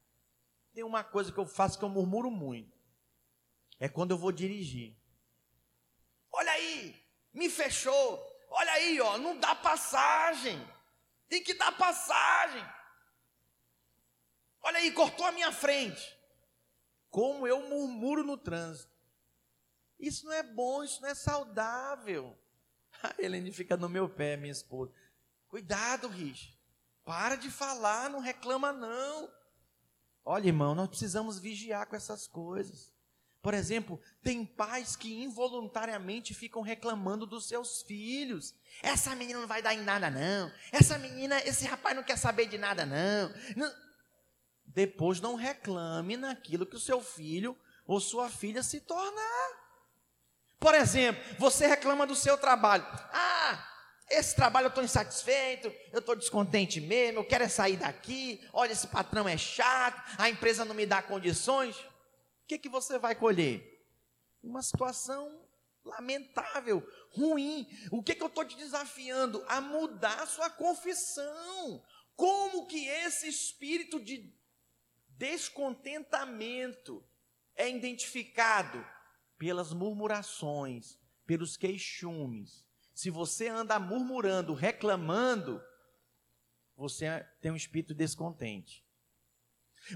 Tem 0.74 0.84
uma 0.84 1.02
coisa 1.02 1.32
que 1.32 1.38
eu 1.38 1.46
faço 1.46 1.78
que 1.78 1.84
eu 1.84 1.88
murmuro 1.88 2.30
muito. 2.30 2.79
É 3.80 3.88
quando 3.88 4.10
eu 4.10 4.18
vou 4.18 4.30
dirigir. 4.30 4.94
Olha 6.30 6.52
aí, 6.52 6.94
me 7.32 7.48
fechou. 7.48 8.22
Olha 8.50 8.72
aí, 8.72 9.00
ó, 9.00 9.16
não 9.16 9.38
dá 9.40 9.54
passagem. 9.54 10.60
Tem 11.28 11.42
que 11.42 11.54
dar 11.54 11.76
passagem. 11.76 12.62
Olha 14.62 14.78
aí, 14.78 14.92
cortou 14.92 15.24
a 15.24 15.32
minha 15.32 15.50
frente. 15.50 16.16
Como 17.08 17.46
eu 17.46 17.68
murmuro 17.68 18.22
no 18.22 18.36
trânsito. 18.36 18.90
Isso 19.98 20.26
não 20.26 20.32
é 20.32 20.42
bom, 20.42 20.84
isso 20.84 21.00
não 21.00 21.08
é 21.08 21.14
saudável. 21.14 22.38
A 23.02 23.14
Helene 23.18 23.52
fica 23.52 23.76
no 23.76 23.88
meu 23.88 24.08
pé, 24.08 24.36
minha 24.36 24.52
esposa. 24.52 24.92
Cuidado, 25.48 26.06
Rich. 26.06 26.58
Para 27.04 27.36
de 27.36 27.50
falar, 27.50 28.10
não 28.10 28.20
reclama 28.20 28.72
não. 28.72 29.32
Olha, 30.24 30.48
irmão, 30.48 30.74
nós 30.74 30.88
precisamos 30.88 31.38
vigiar 31.38 31.86
com 31.86 31.96
essas 31.96 32.26
coisas. 32.28 32.92
Por 33.42 33.54
exemplo, 33.54 33.98
tem 34.22 34.44
pais 34.44 34.96
que 34.96 35.22
involuntariamente 35.22 36.34
ficam 36.34 36.60
reclamando 36.60 37.24
dos 37.24 37.48
seus 37.48 37.80
filhos. 37.82 38.54
Essa 38.82 39.14
menina 39.14 39.40
não 39.40 39.48
vai 39.48 39.62
dar 39.62 39.74
em 39.74 39.82
nada, 39.82 40.10
não. 40.10 40.52
Essa 40.70 40.98
menina, 40.98 41.40
esse 41.46 41.64
rapaz 41.64 41.96
não 41.96 42.02
quer 42.02 42.18
saber 42.18 42.46
de 42.46 42.58
nada, 42.58 42.84
não. 42.84 43.32
não. 43.56 43.72
Depois 44.66 45.20
não 45.20 45.36
reclame 45.36 46.18
naquilo 46.18 46.66
que 46.66 46.76
o 46.76 46.80
seu 46.80 47.00
filho 47.00 47.56
ou 47.86 47.98
sua 47.98 48.28
filha 48.28 48.62
se 48.62 48.80
tornar. 48.80 49.60
Por 50.58 50.74
exemplo, 50.74 51.22
você 51.38 51.66
reclama 51.66 52.06
do 52.06 52.14
seu 52.14 52.36
trabalho. 52.36 52.86
Ah, 53.10 53.66
esse 54.10 54.36
trabalho 54.36 54.66
eu 54.66 54.68
estou 54.68 54.84
insatisfeito, 54.84 55.72
eu 55.90 56.00
estou 56.00 56.14
descontente 56.14 56.78
mesmo, 56.78 57.20
eu 57.20 57.24
quero 57.24 57.44
é 57.44 57.48
sair 57.48 57.78
daqui. 57.78 58.46
Olha, 58.52 58.72
esse 58.72 58.86
patrão 58.86 59.26
é 59.26 59.38
chato, 59.38 59.98
a 60.18 60.28
empresa 60.28 60.64
não 60.64 60.74
me 60.74 60.84
dá 60.84 61.00
condições. 61.00 61.74
Que, 62.50 62.58
que 62.58 62.68
você 62.68 62.98
vai 62.98 63.14
colher? 63.14 63.86
Uma 64.42 64.60
situação 64.60 65.48
lamentável, 65.84 66.84
ruim. 67.12 67.64
O 67.92 68.02
que, 68.02 68.12
que 68.12 68.22
eu 68.24 68.26
estou 68.26 68.44
te 68.44 68.56
desafiando? 68.56 69.44
A 69.46 69.60
mudar 69.60 70.20
a 70.20 70.26
sua 70.26 70.50
confissão. 70.50 71.80
Como 72.16 72.66
que 72.66 72.88
esse 72.88 73.28
espírito 73.28 74.02
de 74.02 74.36
descontentamento 75.10 77.08
é 77.54 77.70
identificado? 77.70 78.84
pelas 79.38 79.72
murmurações, 79.72 80.98
pelos 81.24 81.56
queixumes. 81.56 82.66
Se 82.92 83.10
você 83.10 83.48
anda 83.48 83.78
murmurando, 83.78 84.54
reclamando, 84.54 85.62
você 86.76 87.24
tem 87.40 87.52
um 87.52 87.56
espírito 87.56 87.94
descontente. 87.94 88.84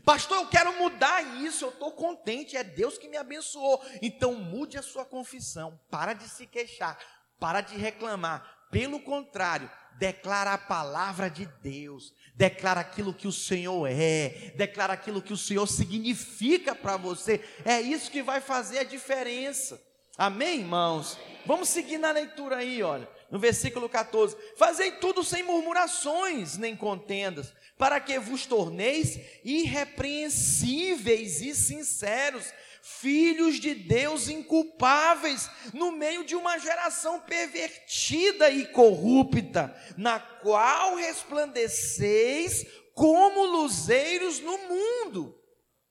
Pastor, 0.04 0.38
eu 0.38 0.46
quero 0.48 0.76
mudar 0.78 1.22
isso, 1.42 1.64
eu 1.64 1.68
estou 1.70 1.92
contente, 1.92 2.56
é 2.56 2.64
Deus 2.64 2.98
que 2.98 3.08
me 3.08 3.16
abençoou. 3.16 3.84
Então 4.02 4.34
mude 4.34 4.78
a 4.78 4.82
sua 4.82 5.04
confissão, 5.04 5.78
para 5.90 6.12
de 6.12 6.28
se 6.28 6.46
queixar, 6.46 6.98
para 7.38 7.60
de 7.60 7.76
reclamar. 7.76 8.66
Pelo 8.70 8.98
contrário, 9.00 9.70
declara 9.98 10.54
a 10.54 10.58
palavra 10.58 11.30
de 11.30 11.46
Deus, 11.62 12.12
declara 12.34 12.80
aquilo 12.80 13.14
que 13.14 13.28
o 13.28 13.32
Senhor 13.32 13.86
é, 13.88 14.52
declara 14.56 14.92
aquilo 14.92 15.22
que 15.22 15.32
o 15.32 15.36
Senhor 15.36 15.66
significa 15.66 16.74
para 16.74 16.96
você. 16.96 17.44
É 17.64 17.80
isso 17.80 18.10
que 18.10 18.22
vai 18.22 18.40
fazer 18.40 18.80
a 18.80 18.84
diferença. 18.84 19.80
Amém, 20.16 20.60
irmãos? 20.60 21.18
Vamos 21.44 21.68
seguir 21.68 21.98
na 21.98 22.12
leitura 22.12 22.58
aí, 22.58 22.82
olha, 22.82 23.08
no 23.30 23.38
versículo 23.38 23.88
14: 23.88 24.36
Fazei 24.56 24.92
tudo 24.92 25.24
sem 25.24 25.42
murmurações 25.42 26.56
nem 26.56 26.76
contendas, 26.76 27.52
para 27.76 27.98
que 27.98 28.16
vos 28.18 28.46
torneis 28.46 29.18
irrepreensíveis 29.44 31.40
e 31.40 31.52
sinceros, 31.52 32.54
filhos 32.80 33.56
de 33.56 33.74
Deus 33.74 34.28
inculpáveis, 34.28 35.50
no 35.72 35.90
meio 35.90 36.24
de 36.24 36.36
uma 36.36 36.58
geração 36.58 37.20
pervertida 37.20 38.50
e 38.50 38.66
corrupta, 38.66 39.74
na 39.96 40.20
qual 40.20 40.94
resplandeceis 40.94 42.64
como 42.94 43.44
luzeiros 43.44 44.38
no 44.38 44.56
mundo. 44.58 45.36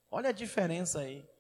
Olha 0.09 0.29
a 0.29 0.33
diferença 0.33 1.01
aí. 1.01 1.33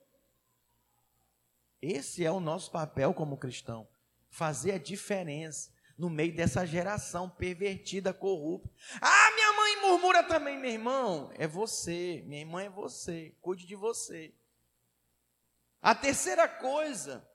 Esse 1.85 2.23
é 2.23 2.31
o 2.31 2.39
nosso 2.39 2.71
papel 2.71 3.13
como 3.13 3.37
cristão, 3.37 3.85
fazer 4.29 4.71
a 4.71 4.77
diferença 4.77 5.69
no 5.97 6.09
meio 6.09 6.33
dessa 6.33 6.65
geração 6.65 7.29
pervertida, 7.29 8.13
corrupta. 8.13 8.69
Ah, 9.01 9.31
minha 9.35 9.51
mãe 9.51 9.81
murmura 9.81 10.23
também, 10.23 10.57
meu 10.57 10.71
irmão. 10.71 11.29
É 11.35 11.45
você, 11.45 12.23
minha 12.25 12.39
irmã 12.39 12.63
é 12.63 12.69
você. 12.69 13.35
Cuide 13.41 13.67
de 13.67 13.75
você. 13.75 14.33
A 15.81 15.93
terceira 15.93 16.47
coisa, 16.47 17.27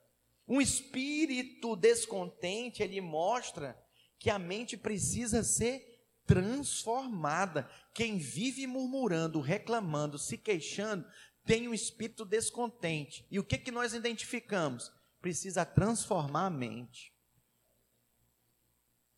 um 0.47 0.63
espírito 0.63 1.77
descontente, 1.77 2.83
ele 2.83 3.03
mostra 3.03 3.79
que 4.19 4.31
a 4.31 4.39
mente 4.39 4.79
precisa 4.79 5.45
ser 5.45 6.07
transformada. 6.27 7.69
Quem 7.93 8.17
vive 8.17 8.67
murmurando, 8.67 9.41
reclamando, 9.41 10.19
se 10.19 10.39
queixando, 10.39 11.07
tem 11.49 11.67
um 11.67 11.73
espírito 11.73 12.27
descontente. 12.27 13.27
E 13.31 13.39
o 13.39 13.45
que, 13.45 13.57
que 13.57 13.71
nós 13.71 13.95
identificamos? 13.95 14.93
Precisa 15.19 15.65
transformar 15.65 16.45
a 16.45 16.51
mente. 16.51 17.17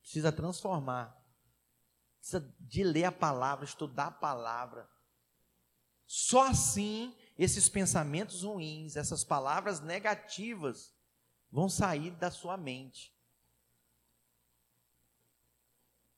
Precisa 0.00 0.30
transformar. 0.30 1.20
Precisa 2.20 2.54
de 2.60 2.84
ler 2.84 3.06
a 3.06 3.12
palavra, 3.12 3.64
estudar 3.64 4.06
a 4.06 4.12
palavra. 4.12 4.88
Só 6.06 6.46
assim 6.46 7.16
esses 7.36 7.68
pensamentos 7.68 8.44
ruins, 8.44 8.94
essas 8.94 9.24
palavras 9.24 9.80
negativas 9.80 10.94
vão 11.50 11.68
sair 11.68 12.12
da 12.12 12.30
sua 12.30 12.56
mente. 12.56 13.12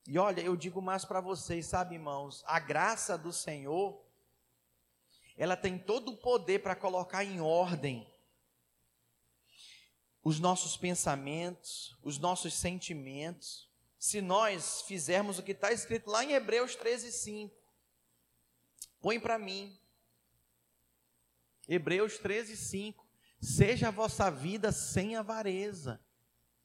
E 0.07 0.19
olha, 0.19 0.43
eu 0.43 0.57
digo 0.57 0.83
mais 0.83 1.07
para 1.07 1.23
vocês, 1.23 1.67
sabe, 1.67 1.95
irmãos, 1.95 2.43
a 2.47 2.59
graça 2.59 3.17
do 3.17 3.33
Senhor, 3.33 4.05
ela 5.43 5.57
tem 5.57 5.77
todo 5.77 6.13
o 6.13 6.17
poder 6.17 6.63
para 6.63 6.77
colocar 6.77 7.25
em 7.25 7.41
ordem 7.41 8.07
os 10.23 10.39
nossos 10.39 10.77
pensamentos, 10.77 11.99
os 12.01 12.17
nossos 12.17 12.55
sentimentos, 12.55 13.69
se 13.99 14.21
nós 14.21 14.83
fizermos 14.83 15.41
o 15.41 15.43
que 15.43 15.51
está 15.51 15.73
escrito 15.73 16.09
lá 16.09 16.23
em 16.23 16.31
Hebreus 16.31 16.77
13, 16.77 17.11
5. 17.11 17.53
Põe 19.01 19.19
para 19.19 19.37
mim. 19.37 19.77
Hebreus 21.67 22.19
13, 22.19 22.57
5. 22.57 23.05
Seja 23.41 23.89
a 23.89 23.91
vossa 23.91 24.31
vida 24.31 24.71
sem 24.71 25.17
avareza. 25.17 26.01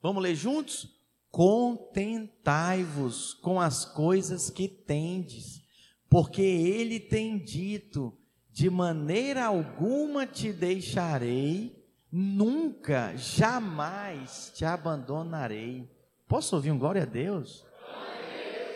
Vamos 0.00 0.22
ler 0.22 0.36
juntos? 0.36 0.96
Contentai-vos 1.32 3.34
com 3.34 3.60
as 3.60 3.84
coisas 3.84 4.50
que 4.50 4.68
tendes, 4.68 5.64
porque 6.08 6.42
ele 6.42 7.00
tem 7.00 7.42
dito: 7.42 8.16
de 8.58 8.68
maneira 8.68 9.44
alguma 9.44 10.26
te 10.26 10.52
deixarei, 10.52 11.80
nunca, 12.10 13.16
jamais 13.16 14.50
te 14.52 14.64
abandonarei. 14.64 15.88
Posso 16.26 16.56
ouvir 16.56 16.72
um 16.72 16.78
glória 16.78 17.04
a 17.04 17.06
Deus? 17.06 17.64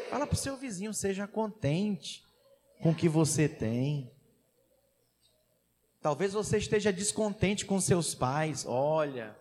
Fala 0.08 0.24
para 0.24 0.34
o 0.34 0.38
seu 0.38 0.56
vizinho, 0.56 0.94
seja 0.94 1.26
contente 1.26 2.22
com 2.80 2.90
o 2.90 2.94
que 2.94 3.08
você 3.08 3.48
tem. 3.48 4.08
Talvez 6.00 6.32
você 6.32 6.58
esteja 6.58 6.92
descontente 6.92 7.66
com 7.66 7.80
seus 7.80 8.14
pais. 8.14 8.64
Olha, 8.64 9.36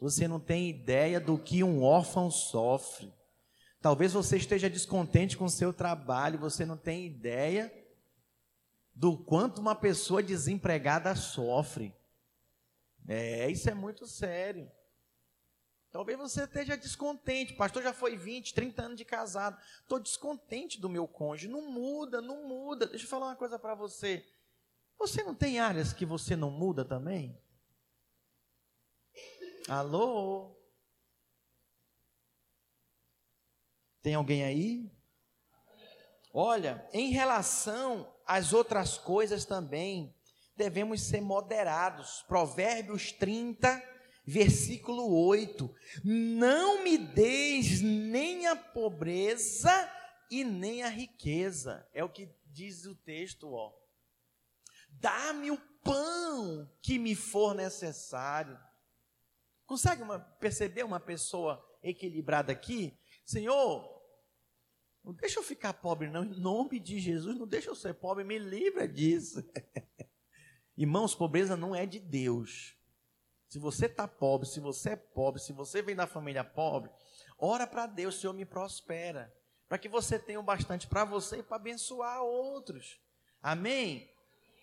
você 0.00 0.26
não 0.26 0.40
tem 0.40 0.68
ideia 0.68 1.20
do 1.20 1.38
que 1.38 1.62
um 1.62 1.84
órfão 1.84 2.32
sofre. 2.32 3.14
Talvez 3.80 4.12
você 4.12 4.38
esteja 4.38 4.68
descontente 4.68 5.36
com 5.36 5.48
seu 5.48 5.72
trabalho, 5.72 6.36
você 6.36 6.66
não 6.66 6.76
tem 6.76 7.06
ideia 7.06 7.72
do 9.00 9.16
quanto 9.16 9.62
uma 9.62 9.74
pessoa 9.74 10.22
desempregada 10.22 11.16
sofre. 11.16 11.96
É, 13.08 13.50
isso 13.50 13.70
é 13.70 13.72
muito 13.72 14.06
sério. 14.06 14.70
Talvez 15.90 16.18
você 16.18 16.44
esteja 16.44 16.76
descontente. 16.76 17.54
Pastor 17.54 17.82
já 17.82 17.94
foi 17.94 18.14
20, 18.14 18.52
30 18.52 18.82
anos 18.82 18.98
de 18.98 19.06
casado. 19.06 19.58
Estou 19.80 19.98
descontente 19.98 20.78
do 20.78 20.90
meu 20.90 21.08
cônjuge. 21.08 21.48
Não 21.48 21.72
muda, 21.72 22.20
não 22.20 22.46
muda. 22.46 22.86
Deixa 22.86 23.06
eu 23.06 23.08
falar 23.08 23.28
uma 23.28 23.36
coisa 23.36 23.58
para 23.58 23.74
você. 23.74 24.22
Você 24.98 25.22
não 25.22 25.34
tem 25.34 25.58
áreas 25.58 25.94
que 25.94 26.04
você 26.04 26.36
não 26.36 26.50
muda 26.50 26.84
também? 26.84 27.40
Alô? 29.66 30.54
Tem 34.02 34.14
alguém 34.14 34.44
aí? 34.44 34.92
Olha, 36.32 36.88
em 36.92 37.10
relação 37.10 38.12
às 38.24 38.52
outras 38.52 38.96
coisas 38.96 39.44
também, 39.44 40.14
devemos 40.56 41.02
ser 41.02 41.20
moderados. 41.20 42.22
Provérbios 42.28 43.12
30, 43.12 43.82
versículo 44.24 45.12
8: 45.26 45.74
Não 46.04 46.84
me 46.84 46.96
deis 46.96 47.80
nem 47.80 48.46
a 48.46 48.54
pobreza 48.54 49.70
e 50.30 50.44
nem 50.44 50.82
a 50.82 50.88
riqueza, 50.88 51.86
é 51.92 52.04
o 52.04 52.08
que 52.08 52.32
diz 52.46 52.86
o 52.86 52.94
texto, 52.94 53.52
ó. 53.52 53.72
Dá-me 54.88 55.50
o 55.50 55.58
pão 55.82 56.70
que 56.80 56.98
me 56.98 57.14
for 57.14 57.54
necessário. 57.54 58.58
Consegue 59.66 60.02
uma, 60.02 60.18
perceber 60.18 60.84
uma 60.84 61.00
pessoa 61.00 61.64
equilibrada 61.82 62.52
aqui? 62.52 62.96
Senhor, 63.24 63.89
não 65.02 65.12
deixa 65.12 65.38
eu 65.38 65.42
ficar 65.42 65.72
pobre, 65.74 66.08
não, 66.08 66.24
em 66.24 66.40
nome 66.40 66.78
de 66.78 66.98
Jesus, 66.98 67.38
não 67.38 67.46
deixa 67.46 67.70
eu 67.70 67.74
ser 67.74 67.94
pobre, 67.94 68.22
me 68.22 68.38
livra 68.38 68.86
disso. 68.86 69.42
Irmãos, 70.76 71.14
pobreza 71.14 71.56
não 71.56 71.74
é 71.74 71.86
de 71.86 71.98
Deus. 71.98 72.76
Se 73.48 73.58
você 73.58 73.86
está 73.86 74.06
pobre, 74.06 74.46
se 74.46 74.60
você 74.60 74.90
é 74.90 74.96
pobre, 74.96 75.40
se 75.40 75.52
você 75.52 75.82
vem 75.82 75.96
da 75.96 76.06
família 76.06 76.44
pobre, 76.44 76.90
ora 77.36 77.66
para 77.66 77.86
Deus, 77.86 78.20
Senhor 78.20 78.32
me 78.32 78.44
prospera, 78.44 79.34
para 79.68 79.78
que 79.78 79.88
você 79.88 80.18
tenha 80.18 80.38
o 80.38 80.42
bastante 80.42 80.86
para 80.86 81.04
você 81.04 81.38
e 81.38 81.42
para 81.42 81.56
abençoar 81.56 82.22
outros. 82.22 83.00
Amém? 83.42 84.08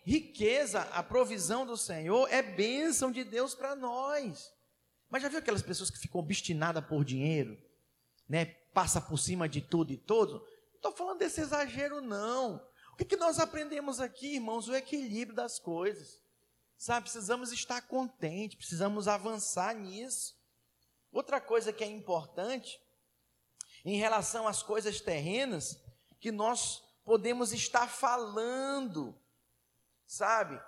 Riqueza, 0.03 0.83
a 0.93 1.03
provisão 1.03 1.65
do 1.65 1.75
Senhor 1.75 2.31
é 2.31 2.41
bênção 2.41 3.11
de 3.11 3.25
Deus 3.25 3.53
para 3.53 3.75
nós. 3.75 4.53
Mas 5.09 5.21
já 5.21 5.29
viu 5.29 5.39
aquelas 5.39 5.61
pessoas 5.61 5.89
que 5.89 5.99
ficam 5.99 6.21
obstinadas 6.21 6.85
por 6.85 7.03
dinheiro, 7.03 7.57
né? 8.27 8.55
Passa 8.77 9.01
por 9.01 9.17
cima 9.17 9.49
de 9.49 9.59
tudo 9.59 9.91
e 9.91 9.97
todos? 9.97 10.35
Não 10.35 10.75
estou 10.75 10.91
falando 10.91 11.17
desse 11.17 11.41
exagero, 11.41 11.99
não. 11.99 12.63
O 12.93 12.95
que, 12.95 13.05
que 13.05 13.15
nós 13.15 13.39
aprendemos 13.39 13.99
aqui, 13.99 14.35
irmãos? 14.35 14.67
O 14.67 14.75
equilíbrio 14.75 15.35
das 15.35 15.57
coisas. 15.57 16.21
Sabe, 16.77 17.05
precisamos 17.05 17.51
estar 17.51 17.81
contentes, 17.87 18.55
precisamos 18.55 19.07
avançar 19.07 19.73
nisso. 19.73 20.39
Outra 21.11 21.41
coisa 21.41 21.73
que 21.73 21.83
é 21.83 21.87
importante, 21.87 22.79
em 23.83 23.97
relação 23.97 24.47
às 24.47 24.61
coisas 24.61 25.01
terrenas, 25.01 25.83
que 26.19 26.31
nós 26.31 26.83
podemos 27.03 27.51
estar 27.51 27.87
falando, 27.87 29.19
sabe, 30.05 30.61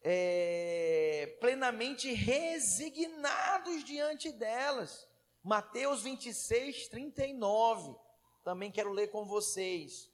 é, 0.00 1.36
plenamente 1.42 2.10
resignados 2.10 3.84
diante 3.84 4.32
delas. 4.32 5.06
Mateus 5.44 6.00
26, 6.00 6.88
39. 6.88 7.94
Também 8.42 8.72
quero 8.72 8.90
ler 8.92 9.08
com 9.08 9.26
vocês. 9.26 10.10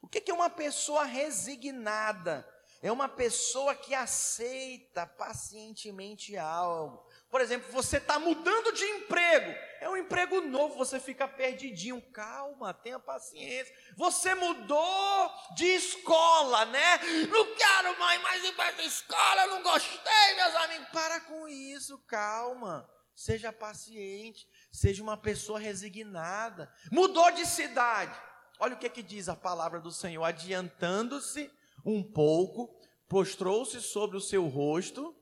O 0.00 0.08
que 0.08 0.30
é 0.30 0.34
uma 0.34 0.50
pessoa 0.50 1.04
resignada? 1.04 2.48
É 2.82 2.90
uma 2.90 3.08
pessoa 3.08 3.76
que 3.76 3.94
aceita 3.94 5.06
pacientemente 5.06 6.36
algo, 6.36 7.06
Por 7.30 7.40
exemplo, 7.40 7.70
você 7.70 7.98
está 7.98 8.18
mudando 8.18 8.72
de 8.72 8.84
emprego, 8.84 9.54
é 9.80 9.88
um 9.88 9.96
emprego 9.96 10.40
novo, 10.40 10.74
você 10.74 10.98
fica 10.98 11.28
perdidinho. 11.28 12.02
Calma, 12.10 12.74
tenha 12.74 12.98
paciência. 12.98 13.72
Você 13.96 14.34
mudou 14.34 15.30
de 15.54 15.64
escola, 15.64 16.64
né? 16.64 16.98
Não 17.30 17.54
quero 17.54 18.00
mais, 18.00 18.20
mais 18.20 18.44
ir 18.44 18.52
para 18.56 18.82
escola, 18.82 19.46
não 19.46 19.62
gostei, 19.62 20.34
meus 20.34 20.54
amigos. 20.56 20.88
Para 20.88 21.20
com 21.20 21.46
isso, 21.46 21.96
calma. 22.00 22.90
Seja 23.14 23.52
paciente, 23.52 24.48
seja 24.70 25.02
uma 25.02 25.16
pessoa 25.16 25.58
resignada. 25.58 26.72
Mudou 26.90 27.30
de 27.32 27.46
cidade. 27.46 28.18
Olha 28.58 28.74
o 28.74 28.78
que, 28.78 28.88
que 28.88 29.02
diz 29.02 29.28
a 29.28 29.36
palavra 29.36 29.80
do 29.80 29.90
Senhor. 29.90 30.24
Adiantando-se 30.24 31.50
um 31.84 32.02
pouco, 32.02 32.80
prostrou-se 33.08 33.80
sobre 33.80 34.16
o 34.16 34.20
seu 34.20 34.46
rosto 34.48 35.16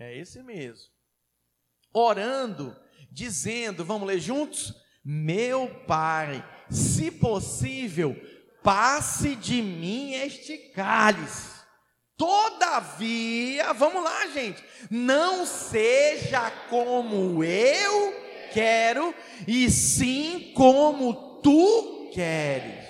é 0.00 0.16
esse 0.16 0.42
mesmo. 0.42 0.88
Orando, 1.92 2.74
dizendo, 3.12 3.84
vamos 3.84 4.08
ler 4.08 4.18
juntos? 4.18 4.74
Meu 5.04 5.84
Pai, 5.84 6.42
se 6.70 7.10
possível, 7.10 8.16
passe 8.62 9.36
de 9.36 9.60
mim 9.60 10.14
este 10.14 10.56
cálice. 10.70 11.59
Todavia, 12.20 13.72
vamos 13.72 14.04
lá, 14.04 14.26
gente, 14.26 14.62
não 14.90 15.46
seja 15.46 16.50
como 16.68 17.42
eu 17.42 18.12
quero, 18.52 19.14
e 19.48 19.70
sim 19.70 20.52
como 20.54 21.40
tu 21.40 22.10
queres. 22.12 22.84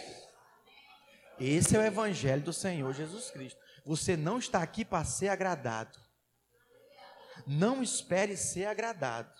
Esse 1.38 1.76
é 1.76 1.78
o 1.78 1.82
evangelho 1.84 2.42
do 2.42 2.52
Senhor 2.52 2.92
Jesus 2.92 3.30
Cristo. 3.30 3.60
Você 3.86 4.16
não 4.16 4.36
está 4.36 4.60
aqui 4.60 4.84
para 4.84 5.04
ser 5.04 5.28
agradado. 5.28 5.96
Não 7.46 7.84
espere 7.84 8.36
ser 8.36 8.64
agradado. 8.64 9.32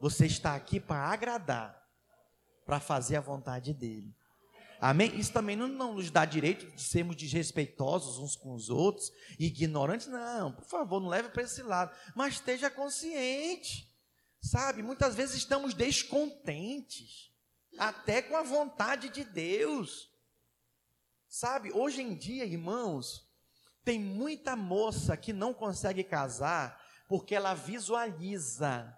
Você 0.00 0.26
está 0.26 0.56
aqui 0.56 0.80
para 0.80 0.98
agradar, 0.98 1.80
para 2.66 2.80
fazer 2.80 3.14
a 3.14 3.20
vontade 3.20 3.72
dele. 3.72 4.12
Amém? 4.80 5.14
Isso 5.18 5.32
também 5.32 5.54
não, 5.54 5.68
não, 5.68 5.94
nos 5.94 6.10
dá 6.10 6.24
direito 6.24 6.64
de 6.74 6.82
sermos 6.82 7.14
desrespeitosos 7.14 8.18
uns 8.18 8.34
com 8.34 8.54
os 8.54 8.70
outros, 8.70 9.12
ignorantes. 9.38 10.06
Não, 10.06 10.52
por 10.52 10.64
favor, 10.64 11.00
não 11.00 11.08
leve 11.08 11.28
para 11.28 11.42
esse 11.42 11.62
lado. 11.62 11.94
Mas 12.14 12.34
esteja 12.34 12.70
consciente. 12.70 13.90
Sabe, 14.42 14.82
muitas 14.82 15.14
vezes 15.14 15.36
estamos 15.36 15.74
descontentes, 15.74 17.30
até 17.78 18.22
com 18.22 18.34
a 18.34 18.42
vontade 18.42 19.10
de 19.10 19.22
Deus. 19.22 20.10
Sabe, 21.28 21.70
hoje 21.72 22.00
em 22.00 22.16
dia, 22.16 22.46
irmãos, 22.46 23.30
tem 23.84 24.00
muita 24.00 24.56
moça 24.56 25.14
que 25.14 25.32
não 25.32 25.52
consegue 25.52 26.02
casar 26.02 26.80
porque 27.06 27.34
ela 27.34 27.52
visualiza 27.52 28.96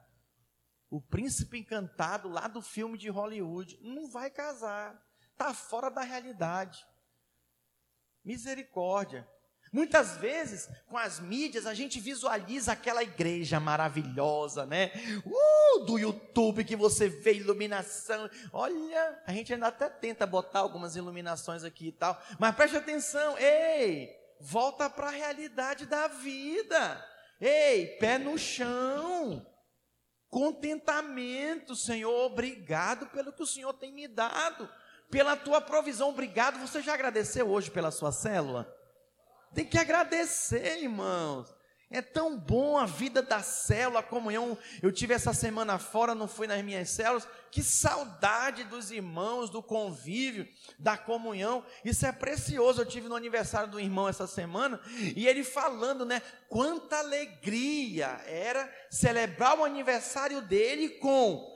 o 0.88 1.00
príncipe 1.00 1.58
encantado 1.58 2.28
lá 2.28 2.46
do 2.46 2.62
filme 2.62 2.96
de 2.96 3.08
Hollywood. 3.08 3.78
Não 3.82 4.08
vai 4.08 4.30
casar, 4.30 5.02
está 5.42 5.52
fora 5.52 5.90
da 5.90 6.02
realidade. 6.02 6.86
Misericórdia. 8.24 9.28
Muitas 9.72 10.18
vezes, 10.18 10.68
com 10.86 10.98
as 10.98 11.18
mídias, 11.18 11.66
a 11.66 11.72
gente 11.72 11.98
visualiza 11.98 12.72
aquela 12.72 13.02
igreja 13.02 13.58
maravilhosa, 13.58 14.66
né? 14.66 14.92
Uh, 15.24 15.84
do 15.86 15.98
YouTube 15.98 16.62
que 16.62 16.76
você 16.76 17.08
vê 17.08 17.34
iluminação. 17.34 18.28
Olha, 18.52 19.22
a 19.26 19.32
gente 19.32 19.52
ainda 19.52 19.68
até 19.68 19.88
tenta 19.88 20.26
botar 20.26 20.60
algumas 20.60 20.94
iluminações 20.94 21.64
aqui 21.64 21.88
e 21.88 21.92
tal, 21.92 22.20
mas 22.38 22.54
preste 22.54 22.76
atenção, 22.76 23.36
ei, 23.38 24.10
volta 24.38 24.90
para 24.90 25.08
a 25.08 25.12
realidade 25.12 25.86
da 25.86 26.06
vida. 26.06 27.02
Ei, 27.40 27.96
pé 27.96 28.18
no 28.18 28.38
chão. 28.38 29.44
Contentamento, 30.28 31.74
Senhor, 31.74 32.26
obrigado 32.26 33.06
pelo 33.06 33.32
que 33.32 33.42
o 33.42 33.46
Senhor 33.46 33.72
tem 33.74 33.92
me 33.92 34.08
dado, 34.08 34.66
pela 35.12 35.36
tua 35.36 35.60
provisão, 35.60 36.08
obrigado. 36.08 36.58
Você 36.58 36.80
já 36.80 36.94
agradeceu 36.94 37.46
hoje 37.50 37.70
pela 37.70 37.90
sua 37.90 38.10
célula? 38.10 38.66
Tem 39.54 39.62
que 39.62 39.76
agradecer, 39.76 40.78
irmãos. 40.82 41.54
É 41.90 42.00
tão 42.00 42.38
bom 42.38 42.78
a 42.78 42.86
vida 42.86 43.20
da 43.20 43.42
célula, 43.42 44.00
a 44.00 44.02
comunhão. 44.02 44.56
Eu 44.80 44.90
tive 44.90 45.12
essa 45.12 45.34
semana 45.34 45.78
fora, 45.78 46.14
não 46.14 46.26
fui 46.26 46.46
nas 46.46 46.64
minhas 46.64 46.88
células. 46.88 47.28
Que 47.50 47.62
saudade 47.62 48.64
dos 48.64 48.90
irmãos, 48.90 49.50
do 49.50 49.62
convívio, 49.62 50.48
da 50.78 50.96
comunhão. 50.96 51.62
Isso 51.84 52.06
é 52.06 52.12
precioso. 52.12 52.80
Eu 52.80 52.86
tive 52.86 53.06
no 53.06 53.14
aniversário 53.14 53.70
do 53.70 53.78
irmão 53.78 54.08
essa 54.08 54.26
semana 54.26 54.80
e 55.14 55.28
ele 55.28 55.44
falando, 55.44 56.06
né? 56.06 56.22
Quanta 56.48 56.96
alegria 56.96 58.18
era 58.24 58.66
celebrar 58.90 59.58
o 59.58 59.64
aniversário 59.64 60.40
dele 60.40 60.88
com 60.88 61.51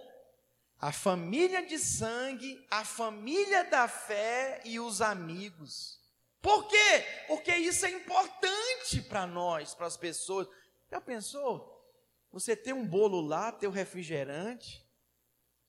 a 0.86 0.92
família 0.92 1.66
de 1.66 1.80
sangue, 1.80 2.64
a 2.70 2.84
família 2.84 3.64
da 3.64 3.88
fé 3.88 4.62
e 4.64 4.78
os 4.78 5.02
amigos. 5.02 6.00
Por 6.40 6.68
quê? 6.68 7.04
Porque 7.26 7.52
isso 7.56 7.84
é 7.86 7.90
importante 7.90 9.02
para 9.02 9.26
nós, 9.26 9.74
para 9.74 9.88
as 9.88 9.96
pessoas. 9.96 10.46
Já 10.88 11.00
pensou? 11.00 11.84
Você 12.30 12.54
tem 12.54 12.72
um 12.72 12.86
bolo 12.86 13.20
lá, 13.20 13.50
teu 13.50 13.72
refrigerante, 13.72 14.88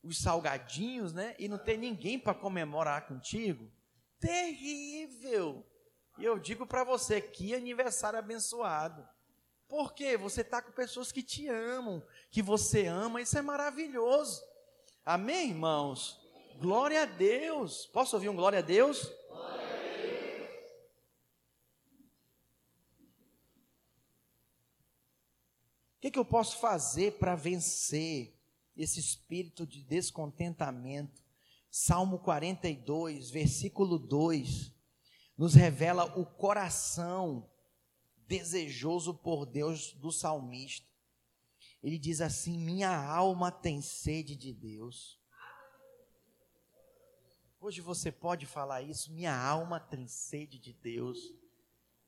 os 0.03 0.19
salgadinhos, 0.19 1.13
né? 1.13 1.35
E 1.39 1.47
não 1.47 1.57
tem 1.57 1.79
ninguém 1.79 2.19
para 2.19 2.35
comemorar 2.35 3.07
contigo? 3.07 3.71
Terrível! 4.19 5.65
E 6.19 6.25
eu 6.25 6.37
digo 6.37 6.67
para 6.67 6.83
você, 6.83 7.19
que 7.19 7.55
aniversário 7.55 8.19
abençoado. 8.19 9.03
Porque 9.67 10.15
você 10.15 10.41
está 10.41 10.61
com 10.61 10.71
pessoas 10.71 11.11
que 11.11 11.23
te 11.23 11.47
amam, 11.47 12.05
que 12.29 12.43
você 12.43 12.85
ama, 12.85 13.19
isso 13.19 13.35
é 13.35 13.41
maravilhoso. 13.41 14.45
Amém, 15.09 15.51
irmãos? 15.51 16.19
Glória 16.59 17.03
a 17.03 17.05
Deus. 17.05 17.85
Posso 17.85 18.13
ouvir 18.17 18.27
um 18.27 18.35
glória 18.35 18.59
a 18.59 18.61
Deus? 18.61 19.05
O 19.05 19.09
que, 26.01 26.11
que 26.11 26.19
eu 26.19 26.25
posso 26.25 26.57
fazer 26.57 27.13
para 27.13 27.37
vencer 27.37 28.37
esse 28.75 28.99
espírito 28.99 29.65
de 29.65 29.81
descontentamento? 29.81 31.23
Salmo 31.71 32.19
42, 32.19 33.29
versículo 33.29 33.97
2, 33.97 34.73
nos 35.37 35.53
revela 35.53 36.03
o 36.19 36.25
coração 36.25 37.49
desejoso 38.27 39.13
por 39.13 39.45
Deus 39.45 39.93
do 39.93 40.11
salmista. 40.11 40.96
Ele 41.87 41.97
diz 41.97 42.19
assim: 42.19 42.59
Minha 42.59 42.93
alma 42.93 43.49
tem 43.49 43.81
sede 43.81 44.35
de 44.35 44.53
Deus. 44.53 45.17
Hoje 47.61 47.79
você 47.79 48.11
pode 48.11 48.45
falar 48.45 48.81
isso, 48.81 49.13
minha 49.13 49.33
alma 49.33 49.79
tem 49.79 50.05
sede 50.05 50.59
de 50.59 50.73
Deus. 50.73 51.17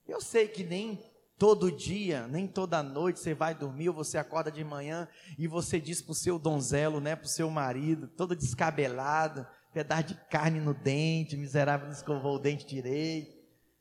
Eu 0.06 0.20
sei 0.20 0.50
que 0.50 0.66
nem 0.66 1.02
todo 1.38 1.72
dia, 1.72 2.28
nem 2.28 2.46
toda 2.46 2.84
noite 2.84 3.22
você 3.22 3.34
vai 3.34 3.56
dormir, 3.56 3.88
ou 3.88 3.96
você 3.96 4.18
acorda 4.18 4.52
de 4.52 4.66
manhã 4.66 5.08
e 5.38 5.48
você 5.48 5.80
diz 5.80 6.02
para 6.02 6.12
o 6.12 6.16
seu 6.16 6.38
donzelo, 6.38 7.00
né, 7.00 7.16
para 7.16 7.26
o 7.26 7.30
seu 7.30 7.50
marido, 7.50 8.10
todo 8.10 8.36
descabelado, 8.36 9.48
pedaço 9.74 10.10
de 10.10 10.16
carne 10.30 10.60
no 10.60 10.74
dente, 10.74 11.38
miserável 11.38 11.88
não 11.88 11.94
escovou 11.94 12.36
o 12.36 12.40
dente 12.40 12.66
direito, 12.66 13.34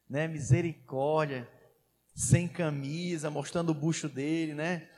né, 0.08 0.28
misericórdia, 0.28 1.50
sem 2.14 2.46
camisa, 2.46 3.30
mostrando 3.30 3.70
o 3.70 3.74
bucho 3.74 4.08
dele, 4.08 4.54
né, 4.54 4.88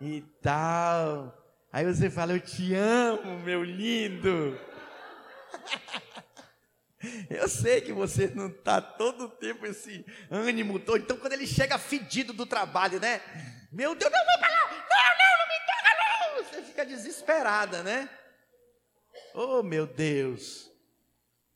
e 0.00 0.22
tal. 0.42 1.34
Aí 1.72 1.84
você 1.84 2.08
fala, 2.10 2.32
eu 2.32 2.40
te 2.40 2.74
amo, 2.74 3.38
meu 3.40 3.62
lindo. 3.62 4.58
Eu 7.30 7.48
sei 7.48 7.80
que 7.80 7.92
você 7.92 8.26
não 8.26 8.48
está 8.48 8.80
todo 8.80 9.26
o 9.26 9.28
tempo 9.28 9.64
esse 9.64 10.04
ânimo 10.28 10.80
todo. 10.80 10.98
Então, 10.98 11.16
quando 11.16 11.32
ele 11.32 11.46
chega 11.46 11.78
fedido 11.78 12.32
do 12.32 12.44
trabalho, 12.44 12.98
né? 12.98 13.20
Meu 13.70 13.94
Deus, 13.94 14.10
não 14.10 14.26
vai 14.26 14.38
para 14.38 14.48
lá! 14.48 14.68
Não, 14.68 15.14
não, 15.18 15.38
não 15.38 15.46
me 15.46 15.60
toca, 15.64 15.94
não! 16.00 16.44
Você 16.44 16.62
fica 16.62 16.84
desesperada, 16.84 17.84
né? 17.84 18.10
Oh, 19.32 19.62
meu 19.62 19.86
Deus. 19.86 20.68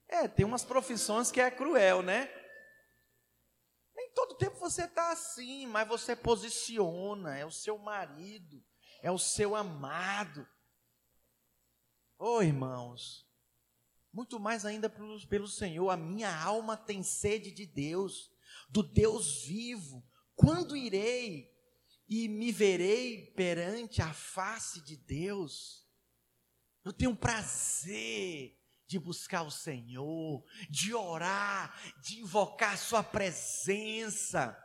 É, 0.09 0.29
tem 0.29 0.47
umas 0.47 0.65
profissões 0.65 1.33
que 1.33 1.41
é 1.41 1.51
cruel, 1.51 2.03
né? 2.03 2.29
Todo 4.15 4.37
tempo 4.37 4.59
você 4.59 4.85
está 4.85 5.13
assim, 5.13 5.67
mas 5.67 5.89
você 5.89 6.15
posiciona, 6.15 7.37
é 7.37 7.45
o 7.45 7.51
seu 7.51 7.79
marido, 7.79 8.63
é 9.03 9.11
o 9.11 9.19
seu 9.19 9.57
amado. 9.57 10.47
Oh, 12.19 12.43
irmãos, 12.43 13.27
muito 14.13 14.39
mais 14.39 14.65
ainda 14.65 14.89
pelo, 14.89 15.27
pelo 15.27 15.49
Senhor. 15.49 15.91
A 15.91 15.97
minha 15.97 16.35
alma 16.35 16.77
tem 16.77 17.03
sede 17.03 17.51
de 17.51 17.67
Deus, 17.67 18.31
do 18.69 18.83
Deus 18.83 19.45
vivo. 19.45 20.07
Quando 20.35 20.77
irei 20.77 21.51
e 22.09 22.29
me 22.29 22.53
verei 22.53 23.33
perante 23.33 24.03
a 24.03 24.13
face 24.13 24.83
de 24.83 24.97
Deus? 24.97 25.89
Eu 26.85 26.93
tenho 26.93 27.17
prazer 27.17 28.62
de 28.93 28.99
buscar 28.99 29.43
o 29.43 29.51
Senhor, 29.51 30.45
de 30.69 30.95
orar, 30.95 31.75
de 32.03 32.21
invocar 32.21 32.77
Sua 32.77 33.03
presença. 33.03 34.57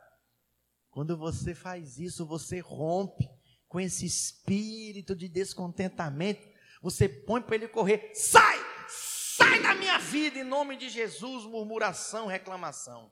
Quando 0.90 1.16
você 1.16 1.54
faz 1.54 1.98
isso, 1.98 2.26
você 2.26 2.60
rompe 2.60 3.26
com 3.66 3.80
esse 3.80 4.04
espírito 4.04 5.16
de 5.16 5.28
descontentamento. 5.28 6.46
Você 6.82 7.08
põe 7.08 7.40
para 7.40 7.54
ele 7.54 7.68
correr, 7.68 8.10
sai, 8.14 8.58
sai 8.86 9.62
da 9.62 9.74
minha 9.74 9.98
vida 9.98 10.38
em 10.38 10.44
nome 10.44 10.76
de 10.76 10.90
Jesus, 10.90 11.46
murmuração, 11.46 12.26
reclamação. 12.26 13.10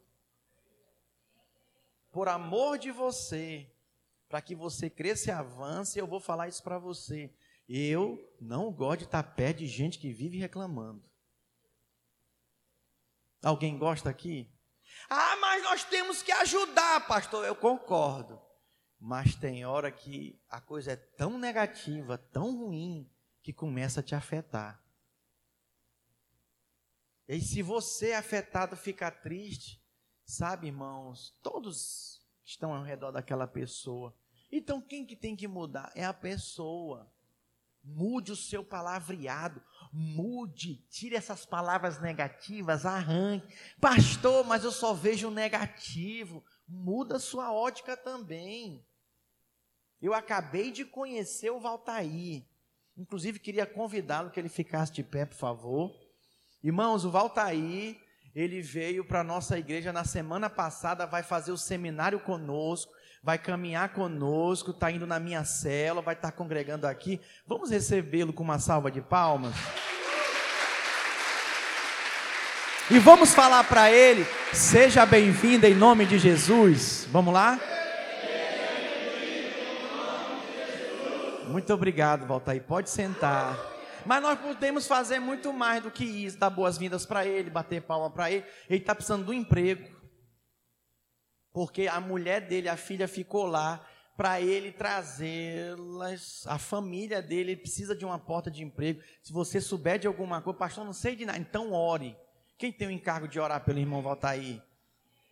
Por 2.12 2.28
amor 2.28 2.78
de 2.78 2.90
você, 2.90 3.72
para 4.28 4.42
que 4.42 4.54
você 4.54 4.90
cresça 4.90 5.30
e 5.30 5.32
avance, 5.32 5.98
eu 5.98 6.06
vou 6.06 6.20
falar 6.20 6.48
isso 6.48 6.62
para 6.62 6.78
você. 6.78 7.34
Eu 7.68 8.18
não 8.40 8.72
gosto 8.72 9.00
de 9.00 9.04
estar 9.06 9.22
perto 9.22 9.58
de 9.58 9.66
gente 9.66 9.98
que 9.98 10.12
vive 10.12 10.38
reclamando. 10.38 11.04
Alguém 13.42 13.76
gosta 13.76 14.08
aqui? 14.08 14.52
Ah, 15.08 15.36
mas 15.36 15.62
nós 15.62 15.84
temos 15.84 16.22
que 16.22 16.32
ajudar, 16.32 17.06
pastor. 17.06 17.44
Eu 17.44 17.54
concordo. 17.54 18.40
Mas 18.98 19.34
tem 19.34 19.64
hora 19.64 19.92
que 19.92 20.40
a 20.48 20.60
coisa 20.60 20.92
é 20.92 20.96
tão 20.96 21.38
negativa, 21.38 22.16
tão 22.16 22.56
ruim, 22.56 23.10
que 23.42 23.52
começa 23.52 24.00
a 24.00 24.02
te 24.02 24.14
afetar. 24.14 24.82
E 27.28 27.40
se 27.40 27.62
você 27.62 28.10
é 28.10 28.16
afetado 28.16 28.76
fica 28.76 29.10
triste, 29.10 29.80
sabe, 30.24 30.68
irmãos, 30.68 31.36
todos 31.42 32.26
estão 32.44 32.72
ao 32.72 32.82
redor 32.82 33.12
daquela 33.12 33.46
pessoa. 33.46 34.16
Então 34.50 34.80
quem 34.80 35.04
que 35.04 35.14
tem 35.14 35.36
que 35.36 35.46
mudar? 35.46 35.92
É 35.94 36.04
a 36.04 36.14
pessoa. 36.14 37.12
Mude 37.88 38.32
o 38.32 38.36
seu 38.36 38.64
palavreado, 38.64 39.62
mude, 39.92 40.74
tire 40.90 41.14
essas 41.14 41.46
palavras 41.46 42.00
negativas, 42.00 42.84
arranque. 42.84 43.56
Pastor, 43.80 44.44
mas 44.44 44.64
eu 44.64 44.72
só 44.72 44.92
vejo 44.92 45.30
negativo. 45.30 46.44
Muda 46.66 47.20
sua 47.20 47.52
ótica 47.52 47.96
também. 47.96 48.84
Eu 50.02 50.12
acabei 50.12 50.72
de 50.72 50.84
conhecer 50.84 51.50
o 51.50 51.60
Valtaí. 51.60 52.44
Inclusive, 52.96 53.38
queria 53.38 53.64
convidá-lo 53.64 54.30
que 54.30 54.40
ele 54.40 54.48
ficasse 54.48 54.92
de 54.92 55.04
pé, 55.04 55.24
por 55.24 55.36
favor. 55.36 55.94
Irmãos, 56.64 57.04
o 57.04 57.10
Valtaí, 57.10 58.00
ele 58.34 58.60
veio 58.60 59.06
para 59.06 59.20
a 59.20 59.24
nossa 59.24 59.56
igreja 59.56 59.92
na 59.92 60.04
semana 60.04 60.50
passada, 60.50 61.06
vai 61.06 61.22
fazer 61.22 61.52
o 61.52 61.58
seminário 61.58 62.18
conosco 62.18 62.92
vai 63.26 63.38
caminhar 63.38 63.88
conosco, 63.88 64.70
está 64.70 64.88
indo 64.88 65.04
na 65.04 65.18
minha 65.18 65.44
cela, 65.44 66.00
vai 66.00 66.14
estar 66.14 66.30
tá 66.30 66.36
congregando 66.36 66.86
aqui. 66.86 67.20
Vamos 67.44 67.70
recebê-lo 67.70 68.32
com 68.32 68.44
uma 68.44 68.60
salva 68.60 68.88
de 68.88 69.00
palmas. 69.00 69.52
E 72.88 73.00
vamos 73.00 73.34
falar 73.34 73.64
para 73.64 73.90
ele: 73.90 74.24
seja 74.52 75.04
bem-vindo 75.04 75.66
em 75.66 75.74
nome 75.74 76.06
de 76.06 76.20
Jesus. 76.20 77.08
Vamos 77.10 77.34
lá? 77.34 77.58
Muito 81.48 81.74
obrigado, 81.74 82.28
Valtair. 82.28 82.62
Pode 82.62 82.88
sentar. 82.88 83.58
Mas 84.04 84.22
nós 84.22 84.38
podemos 84.38 84.86
fazer 84.86 85.18
muito 85.18 85.52
mais 85.52 85.82
do 85.82 85.90
que 85.90 86.04
isso, 86.04 86.38
dar 86.38 86.48
boas-vindas 86.48 87.04
para 87.04 87.26
ele, 87.26 87.50
bater 87.50 87.82
palma 87.82 88.08
para 88.08 88.30
ele. 88.30 88.44
Ele 88.70 88.78
está 88.78 88.94
precisando 88.94 89.28
um 89.28 89.32
emprego 89.32 89.95
porque 91.56 91.88
a 91.88 91.98
mulher 91.98 92.42
dele, 92.42 92.68
a 92.68 92.76
filha, 92.76 93.08
ficou 93.08 93.46
lá 93.46 93.82
para 94.14 94.42
ele 94.42 94.70
trazê-las, 94.70 96.46
a 96.46 96.58
família 96.58 97.22
dele, 97.22 97.52
ele 97.52 97.60
precisa 97.62 97.96
de 97.96 98.04
uma 98.04 98.18
porta 98.18 98.50
de 98.50 98.62
emprego. 98.62 99.00
Se 99.22 99.32
você 99.32 99.58
souber 99.58 99.98
de 99.98 100.06
alguma 100.06 100.42
coisa, 100.42 100.58
pastor, 100.58 100.84
não 100.84 100.92
sei 100.92 101.16
de 101.16 101.24
nada, 101.24 101.38
então 101.38 101.72
ore. 101.72 102.14
Quem 102.58 102.70
tem 102.70 102.88
o 102.88 102.90
encargo 102.90 103.26
de 103.26 103.40
orar 103.40 103.64
pelo 103.64 103.78
irmão 103.78 104.04
aí? 104.24 104.62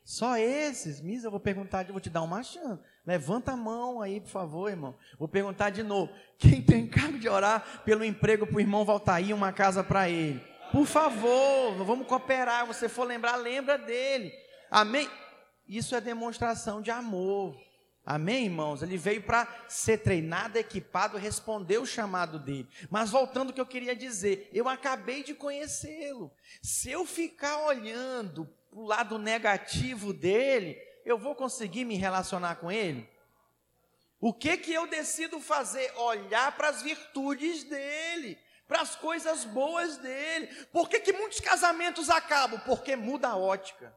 Só 0.03 0.39
esses, 0.39 0.99
Misa, 0.99 1.27
eu 1.27 1.31
vou 1.31 1.41
perguntar, 1.41 1.87
eu 1.87 1.93
vou 1.93 2.01
te 2.01 2.09
dar 2.09 2.23
uma 2.23 2.43
chance. 2.43 2.83
Levanta 3.05 3.53
a 3.53 3.57
mão 3.57 4.01
aí, 4.01 4.19
por 4.19 4.31
favor, 4.31 4.71
irmão. 4.71 4.97
Vou 5.19 5.29
perguntar 5.29 5.69
de 5.69 5.83
novo. 5.83 6.11
Quem 6.39 6.63
tem 6.63 6.77
o 6.77 6.85
encargo 6.87 7.19
de 7.19 7.29
orar 7.29 7.83
pelo 7.85 8.03
emprego 8.03 8.47
para 8.47 8.57
o 8.57 8.61
irmão 8.61 8.87
aí, 9.09 9.31
uma 9.35 9.53
casa 9.53 9.85
para 9.85 10.09
ele? 10.09 10.43
Por 10.73 10.87
favor, 10.87 11.75
vamos 11.85 12.07
cooperar. 12.07 12.63
Se 12.63 12.69
você 12.69 12.89
for 12.89 13.07
lembrar, 13.07 13.37
lembra 13.37 13.77
dele. 13.77 14.33
Amém? 14.71 15.07
Isso 15.67 15.95
é 15.95 16.01
demonstração 16.01 16.83
de 16.83 16.91
amor. 16.91 17.57
Amém, 18.07 18.45
irmãos? 18.45 18.83
Ele 18.83 18.99
veio 18.99 19.23
para 19.23 19.49
ser 19.67 19.99
treinado, 19.99 20.59
equipado, 20.59 21.17
responder 21.17 21.79
o 21.79 21.87
chamado 21.87 22.39
dele. 22.39 22.69
Mas 22.91 23.11
voltando 23.11 23.49
ao 23.49 23.55
que 23.55 23.61
eu 23.61 23.67
queria 23.67 23.97
dizer, 23.97 24.51
eu 24.53 24.69
acabei 24.69 25.23
de 25.23 25.33
conhecê-lo. 25.33 26.31
Se 26.63 26.91
eu 26.91 27.07
ficar 27.07 27.65
olhando 27.65 28.45
para 28.71 28.79
o 28.79 28.85
lado 28.85 29.19
negativo 29.19 30.13
dele, 30.13 30.77
eu 31.05 31.17
vou 31.17 31.35
conseguir 31.35 31.87
me 31.87 31.97
relacionar 31.97 32.57
com 32.57 32.71
ele? 32.71 33.09
O 34.21 34.35
que 34.35 34.57
que 34.59 34.73
eu 34.73 34.87
decido 34.87 35.41
fazer? 35.41 35.91
Olhar 35.97 36.55
para 36.57 36.69
as 36.69 36.83
virtudes 36.83 37.65
dele, 37.65 38.39
para 38.69 38.83
as 38.83 38.95
coisas 38.97 39.45
boas 39.45 39.97
dele. 39.97 40.47
Por 40.73 40.91
que, 40.91 41.01
que 41.01 41.13
muitos 41.13 41.41
casamentos 41.41 42.11
acabam? 42.11 42.61
Porque 42.61 42.97
muda 42.97 43.29
a 43.29 43.37
ótica. 43.37 43.95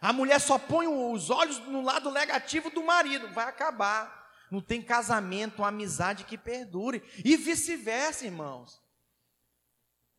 A 0.00 0.12
mulher 0.12 0.40
só 0.40 0.58
põe 0.58 0.86
os 0.86 1.30
olhos 1.30 1.58
no 1.60 1.82
lado 1.82 2.10
negativo 2.10 2.70
do 2.70 2.84
marido, 2.84 3.28
vai 3.28 3.46
acabar. 3.46 4.18
Não 4.50 4.60
tem 4.60 4.80
casamento, 4.80 5.64
amizade 5.64 6.24
que 6.24 6.38
perdure. 6.38 7.02
E 7.24 7.36
vice-versa, 7.36 8.24
irmãos. 8.24 8.80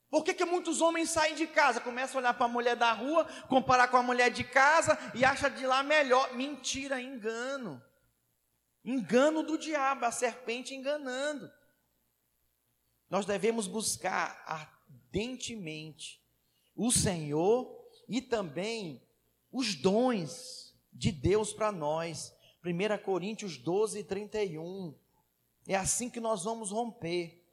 Por 0.10 0.24
que, 0.24 0.34
que 0.34 0.46
muitos 0.46 0.82
homens 0.82 1.12
saem 1.12 1.36
de 1.36 1.46
casa, 1.48 1.80
começam 1.80 2.18
a 2.18 2.22
olhar 2.22 2.34
para 2.34 2.46
a 2.46 2.50
mulher 2.50 2.76
da 2.76 2.92
rua, 2.92 3.26
comparar 3.48 3.88
com 3.90 3.98
a 3.98 4.04
mulher 4.04 4.32
de 4.32 4.44
casa 4.44 4.98
e 5.14 5.24
acha 5.24 5.50
de 5.50 5.66
lá 5.66 5.84
melhor? 5.84 6.34
Mentira, 6.34 7.00
engano. 7.00 7.82
Engano 8.84 9.44
do 9.44 9.58
diabo, 9.58 10.06
a 10.06 10.12
serpente 10.12 10.74
enganando. 10.74 11.52
Nós 13.10 13.26
devemos 13.26 13.68
buscar 13.68 14.44
ardentemente 14.46 16.22
o 16.76 16.92
Senhor 16.92 17.88
e 18.08 18.22
também 18.22 19.08
os 19.52 19.76
dons 19.76 20.76
de 20.94 21.12
Deus 21.12 21.54
para 21.54 21.72
nós. 21.72 22.34
1 22.64 23.04
Coríntios 23.04 23.58
12, 23.58 24.04
31. 24.04 24.96
É 25.68 25.76
assim 25.76 26.10
que 26.10 26.20
nós 26.20 26.44
vamos 26.44 26.72
romper 26.72 27.46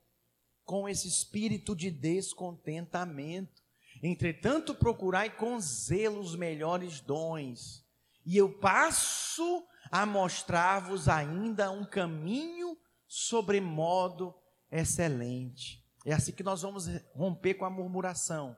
com 0.64 0.88
esse 0.88 1.07
espírito 1.07 1.76
de 1.76 1.90
descontentamento. 1.90 3.62
Entretanto, 4.03 4.74
procurai 4.74 5.34
com 5.34 5.59
zelo 5.61 6.20
os 6.20 6.34
melhores 6.34 7.01
dons, 7.01 7.84
e 8.26 8.36
eu 8.36 8.53
passo 8.59 9.64
a 9.90 10.05
mostrar-vos 10.05 11.09
ainda 11.09 11.70
um 11.70 11.84
caminho 11.84 12.76
sobremodo 13.07 14.34
excelente. 14.70 15.82
É 16.05 16.12
assim 16.12 16.32
que 16.32 16.42
nós 16.42 16.62
vamos 16.62 16.86
romper 17.14 17.55
com 17.55 17.64
a 17.64 17.70
murmuração, 17.70 18.57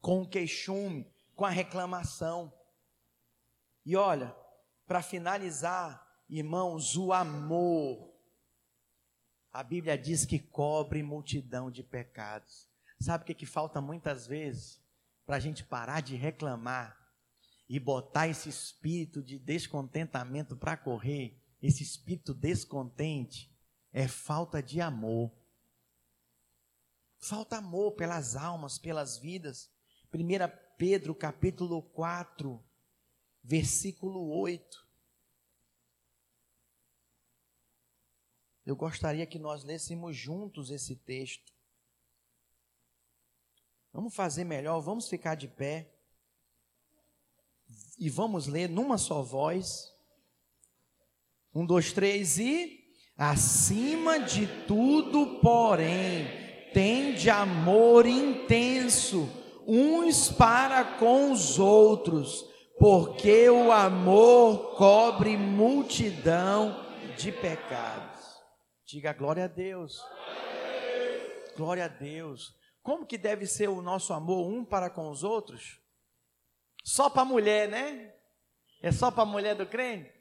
com 0.00 0.22
o 0.22 0.28
queixume, 0.28 1.10
com 1.34 1.44
a 1.44 1.50
reclamação. 1.50 2.52
E 3.86 3.94
olha, 3.94 4.36
para 4.84 5.00
finalizar, 5.00 6.04
irmãos, 6.28 6.96
o 6.96 7.12
amor. 7.12 8.12
A 9.52 9.62
Bíblia 9.62 9.96
diz 9.96 10.24
que 10.24 10.40
cobre 10.40 11.04
multidão 11.04 11.70
de 11.70 11.84
pecados. 11.84 12.68
Sabe 13.00 13.22
o 13.22 13.26
que, 13.28 13.32
que 13.32 13.46
falta 13.46 13.80
muitas 13.80 14.26
vezes? 14.26 14.84
Para 15.24 15.36
a 15.36 15.40
gente 15.40 15.62
parar 15.62 16.00
de 16.00 16.16
reclamar 16.16 16.98
e 17.68 17.78
botar 17.78 18.26
esse 18.26 18.48
espírito 18.48 19.22
de 19.22 19.38
descontentamento 19.38 20.56
para 20.56 20.76
correr, 20.76 21.40
esse 21.62 21.84
espírito 21.84 22.34
descontente, 22.34 23.56
é 23.92 24.08
falta 24.08 24.60
de 24.60 24.80
amor. 24.80 25.32
Falta 27.20 27.58
amor 27.58 27.92
pelas 27.92 28.34
almas, 28.34 28.78
pelas 28.78 29.16
vidas. 29.16 29.70
1 30.12 30.76
Pedro 30.76 31.14
capítulo 31.14 31.82
4, 31.82 32.65
versículo 33.46 34.28
8. 34.40 34.84
Eu 38.64 38.74
gostaria 38.74 39.24
que 39.24 39.38
nós 39.38 39.62
lêssemos 39.62 40.16
juntos 40.16 40.70
esse 40.70 40.96
texto. 40.96 41.54
Vamos 43.92 44.14
fazer 44.14 44.42
melhor, 44.42 44.80
vamos 44.80 45.08
ficar 45.08 45.36
de 45.36 45.46
pé. 45.46 45.94
E 47.96 48.10
vamos 48.10 48.48
ler 48.48 48.68
numa 48.68 48.98
só 48.98 49.22
voz. 49.22 49.94
Um, 51.54 51.64
dois, 51.64 51.92
três 51.92 52.38
e. 52.38 52.84
Acima 53.16 54.18
de 54.18 54.46
tudo, 54.66 55.40
porém, 55.40 56.26
tende 56.74 57.30
amor 57.30 58.04
intenso 58.04 59.26
uns 59.66 60.28
para 60.30 60.98
com 60.98 61.32
os 61.32 61.58
outros 61.58 62.55
porque 62.78 63.48
o 63.48 63.72
amor 63.72 64.76
cobre 64.76 65.36
multidão 65.36 66.84
de 67.16 67.32
pecados. 67.32 68.40
Diga 68.84 69.12
glória 69.12 69.44
a 69.44 69.48
Deus. 69.48 70.00
Glória 71.56 71.86
a 71.86 71.88
Deus. 71.88 72.54
Como 72.82 73.06
que 73.06 73.18
deve 73.18 73.46
ser 73.46 73.68
o 73.68 73.82
nosso 73.82 74.12
amor 74.12 74.46
um 74.46 74.64
para 74.64 74.90
com 74.90 75.10
os 75.10 75.24
outros? 75.24 75.80
Só 76.84 77.10
para 77.10 77.22
a 77.22 77.24
mulher, 77.24 77.68
né? 77.68 78.14
É 78.80 78.92
só 78.92 79.10
para 79.10 79.22
a 79.22 79.26
mulher 79.26 79.56
do 79.56 79.66
crente? 79.66 80.12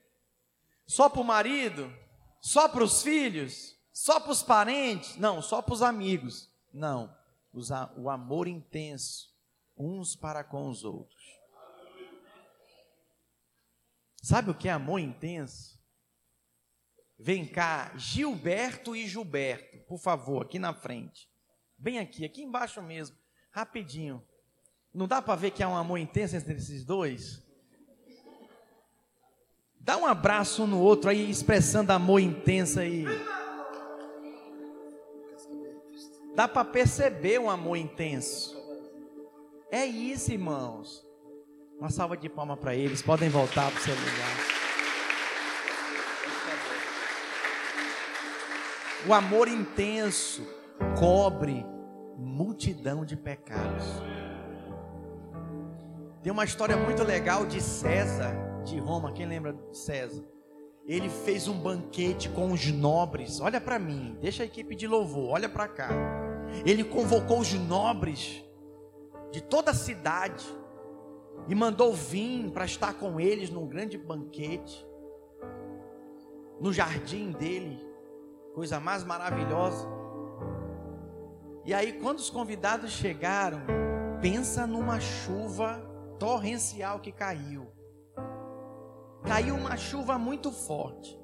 Só 0.88 1.10
para 1.10 1.22
o 1.22 1.26
marido? 1.26 1.94
Só 2.42 2.68
para 2.70 2.84
os 2.84 3.04
filhos? 3.04 3.76
Só 3.92 4.20
para 4.20 4.32
os 4.32 4.42
parentes? 4.42 5.16
Não, 5.18 5.42
só 5.42 5.62
para 5.62 5.74
os 5.74 5.82
amigos. 5.82 6.50
Não. 6.74 7.16
O 7.98 8.10
amor 8.10 8.48
intenso, 8.48 9.30
uns 9.78 10.16
para 10.16 10.44
com 10.44 10.68
os 10.68 10.84
outros. 10.84 11.15
Sabe 14.26 14.50
o 14.50 14.56
que 14.56 14.68
é 14.68 14.72
amor 14.72 14.98
intenso? 14.98 15.80
Vem 17.16 17.46
cá, 17.46 17.94
Gilberto 17.96 18.96
e 18.96 19.08
Gilberto, 19.08 19.78
por 19.86 20.00
favor, 20.00 20.42
aqui 20.42 20.58
na 20.58 20.74
frente. 20.74 21.30
Bem 21.78 22.00
aqui, 22.00 22.26
aqui 22.26 22.42
embaixo 22.42 22.82
mesmo, 22.82 23.16
rapidinho. 23.52 24.28
Não 24.92 25.08
dá 25.08 25.22
para 25.22 25.36
ver 25.36 25.52
que 25.52 25.62
há 25.62 25.70
um 25.70 25.76
amor 25.76 26.00
intenso 26.00 26.36
entre 26.36 26.56
esses 26.56 26.84
dois? 26.84 27.44
Dá 29.80 29.96
um 29.96 30.08
abraço 30.08 30.66
no 30.66 30.82
outro 30.82 31.12
aí, 31.12 31.30
expressando 31.30 31.92
amor 31.92 32.20
intenso 32.20 32.80
aí. 32.80 33.06
Dá 36.34 36.48
para 36.48 36.66
perceber 36.66 37.40
um 37.40 37.48
amor 37.48 37.76
intenso. 37.76 38.58
É 39.70 39.86
isso, 39.86 40.32
irmãos. 40.32 41.06
Uma 41.80 41.90
salva 41.90 42.16
de 42.16 42.30
palmas 42.30 42.58
para 42.60 42.74
eles. 42.74 43.02
Podem 43.02 43.30
voltar 43.30 43.70
para 43.70 43.80
o 43.80 43.84
seu 43.84 43.94
lugar. 43.94 44.66
O 49.08 49.14
amor 49.14 49.48
intenso 49.48 50.42
cobre 50.98 51.66
multidão 52.18 53.04
de 53.04 53.16
pecados. 53.18 53.86
Tem 56.24 56.32
uma 56.32 56.46
história 56.46 56.78
muito 56.78 57.04
legal 57.04 57.46
de 57.46 57.62
César 57.62 58.34
de 58.64 58.80
Roma, 58.80 59.12
quem 59.12 59.28
lembra 59.28 59.54
de 59.54 59.78
César? 59.78 60.24
Ele 60.88 61.10
fez 61.10 61.48
um 61.48 61.60
banquete 61.60 62.30
com 62.30 62.52
os 62.52 62.66
nobres. 62.72 63.40
Olha 63.40 63.60
para 63.60 63.78
mim, 63.78 64.18
deixa 64.22 64.44
a 64.44 64.46
equipe 64.46 64.76
de 64.76 64.88
louvor, 64.88 65.32
olha 65.32 65.50
para 65.50 65.68
cá. 65.68 65.90
Ele 66.66 66.84
convocou 66.84 67.40
os 67.40 67.54
nobres 67.54 68.44
de 69.32 69.42
toda 69.42 69.72
a 69.72 69.76
cidade 69.76 70.46
e 71.48 71.56
mandou 71.56 71.94
vir 71.94 72.52
para 72.52 72.66
estar 72.66 72.94
com 72.94 73.20
eles 73.20 73.50
num 73.50 73.68
grande 73.68 73.98
banquete 73.98 74.86
no 76.60 76.72
jardim 76.72 77.32
dele, 77.32 77.86
coisa 78.54 78.80
mais 78.80 79.04
maravilhosa. 79.04 79.88
E 81.66 81.74
aí, 81.74 81.94
quando 81.94 82.20
os 82.20 82.30
convidados 82.30 82.92
chegaram, 82.92 83.62
pensa 84.22 84.66
numa 84.66 85.00
chuva 85.00 85.80
torrencial 86.18 87.00
que 87.00 87.12
caiu 87.12 87.76
caiu 89.26 89.56
uma 89.56 89.76
chuva 89.76 90.18
muito 90.18 90.52
forte. 90.52 91.20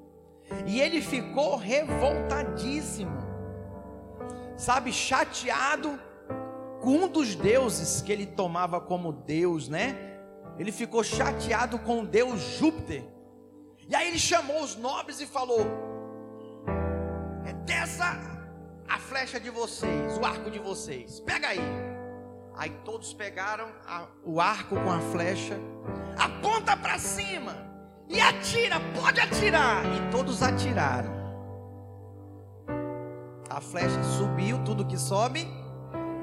E 0.66 0.80
ele 0.80 1.00
ficou 1.00 1.56
revoltadíssimo, 1.56 3.16
sabe, 4.56 4.92
chateado 4.92 5.98
um 6.82 7.08
dos 7.08 7.34
deuses 7.34 8.02
que 8.02 8.12
ele 8.12 8.26
tomava 8.26 8.80
como 8.80 9.12
Deus, 9.12 9.68
né? 9.68 10.18
Ele 10.58 10.72
ficou 10.72 11.02
chateado 11.02 11.78
com 11.78 12.00
o 12.00 12.06
Deus 12.06 12.40
Júpiter. 12.58 13.04
E 13.88 13.94
aí 13.94 14.08
ele 14.08 14.18
chamou 14.18 14.62
os 14.62 14.76
nobres 14.76 15.20
e 15.20 15.26
falou: 15.26 15.66
É 17.46 17.52
dessa 17.52 18.18
a 18.88 18.98
flecha 18.98 19.40
de 19.40 19.50
vocês, 19.50 20.18
o 20.18 20.24
arco 20.24 20.50
de 20.50 20.58
vocês, 20.58 21.20
pega 21.20 21.48
aí. 21.48 21.60
Aí 22.54 22.70
todos 22.84 23.14
pegaram 23.14 23.68
a, 23.86 24.06
o 24.24 24.40
arco 24.40 24.76
com 24.76 24.90
a 24.92 25.00
flecha, 25.00 25.58
aponta 26.18 26.76
para 26.76 26.98
cima 26.98 27.56
e 28.08 28.20
atira, 28.20 28.76
pode 28.94 29.20
atirar. 29.20 29.84
E 29.86 30.10
todos 30.10 30.42
atiraram. 30.42 31.22
A 33.48 33.60
flecha 33.60 34.02
subiu, 34.02 34.62
tudo 34.64 34.84
que 34.84 34.98
sobe, 34.98 35.46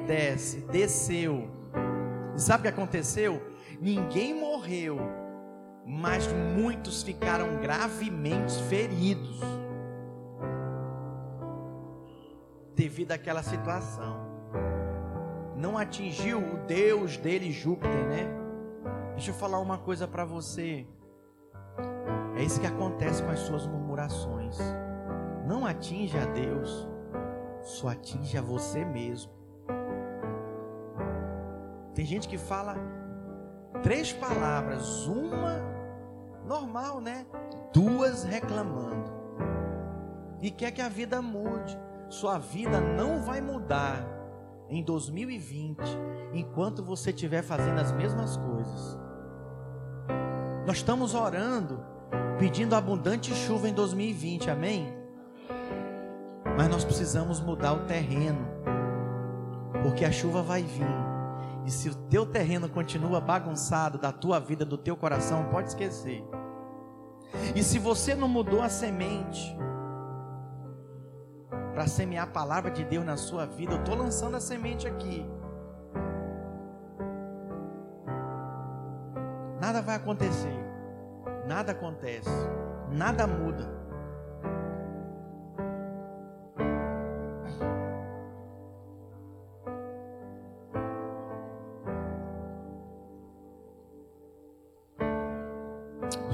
desce, 0.09 0.61
desceu. 0.61 1.47
E 2.35 2.41
sabe 2.41 2.61
o 2.61 2.63
que 2.63 2.79
aconteceu? 2.79 3.39
Ninguém 3.79 4.33
morreu, 4.33 4.97
mas 5.85 6.27
muitos 6.27 7.03
ficaram 7.03 7.57
gravemente 7.61 8.53
feridos 8.63 9.39
devido 12.75 13.11
àquela 13.11 13.43
situação. 13.43 14.27
Não 15.55 15.77
atingiu 15.77 16.39
o 16.39 16.57
Deus 16.65 17.17
dele, 17.17 17.51
Júpiter, 17.51 18.07
né? 18.07 18.27
Deixa 19.11 19.29
eu 19.29 19.35
falar 19.35 19.59
uma 19.59 19.77
coisa 19.77 20.07
para 20.07 20.25
você. 20.25 20.87
É 22.35 22.43
isso 22.43 22.59
que 22.59 22.65
acontece 22.65 23.21
com 23.21 23.29
as 23.29 23.39
suas 23.41 23.67
murmurações. 23.67 24.57
Não 25.45 25.65
atinge 25.67 26.17
a 26.17 26.25
Deus, 26.25 26.87
só 27.61 27.89
atinge 27.89 28.37
a 28.37 28.41
você 28.41 28.83
mesmo. 28.85 29.38
Tem 31.99 32.05
gente 32.05 32.29
que 32.29 32.37
fala 32.37 32.77
três 33.83 34.13
palavras, 34.13 35.05
uma 35.05 35.61
normal, 36.47 37.01
né? 37.01 37.25
Duas 37.73 38.23
reclamando. 38.23 39.11
E 40.41 40.49
quer 40.49 40.71
que 40.71 40.81
a 40.81 40.87
vida 40.87 41.21
mude. 41.21 41.77
Sua 42.07 42.37
vida 42.37 42.79
não 42.79 43.21
vai 43.21 43.41
mudar 43.41 44.01
em 44.69 44.81
2020 44.81 45.77
enquanto 46.31 46.81
você 46.81 47.09
estiver 47.09 47.41
fazendo 47.41 47.81
as 47.81 47.91
mesmas 47.91 48.37
coisas. 48.37 48.97
Nós 50.65 50.77
estamos 50.77 51.13
orando 51.13 51.83
pedindo 52.37 52.75
abundante 52.75 53.35
chuva 53.35 53.67
em 53.67 53.73
2020, 53.73 54.49
amém? 54.49 54.87
Mas 56.55 56.69
nós 56.69 56.85
precisamos 56.85 57.41
mudar 57.41 57.73
o 57.73 57.85
terreno, 57.87 58.47
porque 59.83 60.05
a 60.05 60.11
chuva 60.13 60.41
vai 60.41 60.63
vir. 60.63 61.08
E 61.69 61.71
se 61.71 61.87
o 61.87 61.93
teu 61.93 62.25
terreno 62.25 62.67
continua 62.67 63.21
bagunçado 63.21 63.99
da 63.99 64.11
tua 64.11 64.39
vida, 64.39 64.65
do 64.65 64.75
teu 64.75 64.97
coração, 64.97 65.45
pode 65.51 65.67
esquecer. 65.67 66.27
E 67.55 67.61
se 67.61 67.77
você 67.77 68.15
não 68.15 68.27
mudou 68.27 68.63
a 68.63 68.69
semente 68.69 69.55
para 71.75 71.85
semear 71.85 72.23
a 72.23 72.31
palavra 72.31 72.71
de 72.71 72.83
Deus 72.83 73.05
na 73.05 73.17
sua 73.17 73.45
vida, 73.45 73.75
eu 73.75 73.79
estou 73.81 73.93
lançando 73.93 74.35
a 74.35 74.39
semente 74.39 74.87
aqui. 74.87 75.23
Nada 79.61 79.79
vai 79.79 79.95
acontecer 79.95 80.69
nada 81.49 81.71
acontece, 81.71 82.29
nada 82.91 83.25
muda. 83.25 83.78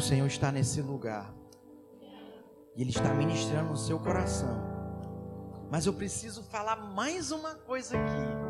Senhor 0.07 0.27
está 0.27 0.51
nesse 0.51 0.81
lugar. 0.81 1.33
E 2.75 2.81
Ele 2.81 2.91
está 2.91 3.13
ministrando 3.13 3.69
no 3.69 3.77
seu 3.77 3.99
coração. 3.99 4.63
Mas 5.71 5.85
eu 5.85 5.93
preciso 5.93 6.43
falar 6.43 6.75
mais 6.93 7.31
uma 7.31 7.55
coisa 7.55 7.97
aqui. 7.97 8.45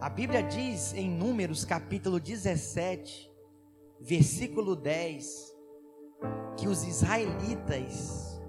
A 0.00 0.08
Bíblia 0.08 0.42
diz 0.42 0.92
em 0.94 1.10
Números 1.10 1.64
capítulo 1.64 2.20
17 2.20 3.28
versículo 4.00 4.76
10, 4.76 5.56
que 6.56 6.68
os 6.68 6.84
israelitas 6.84 8.40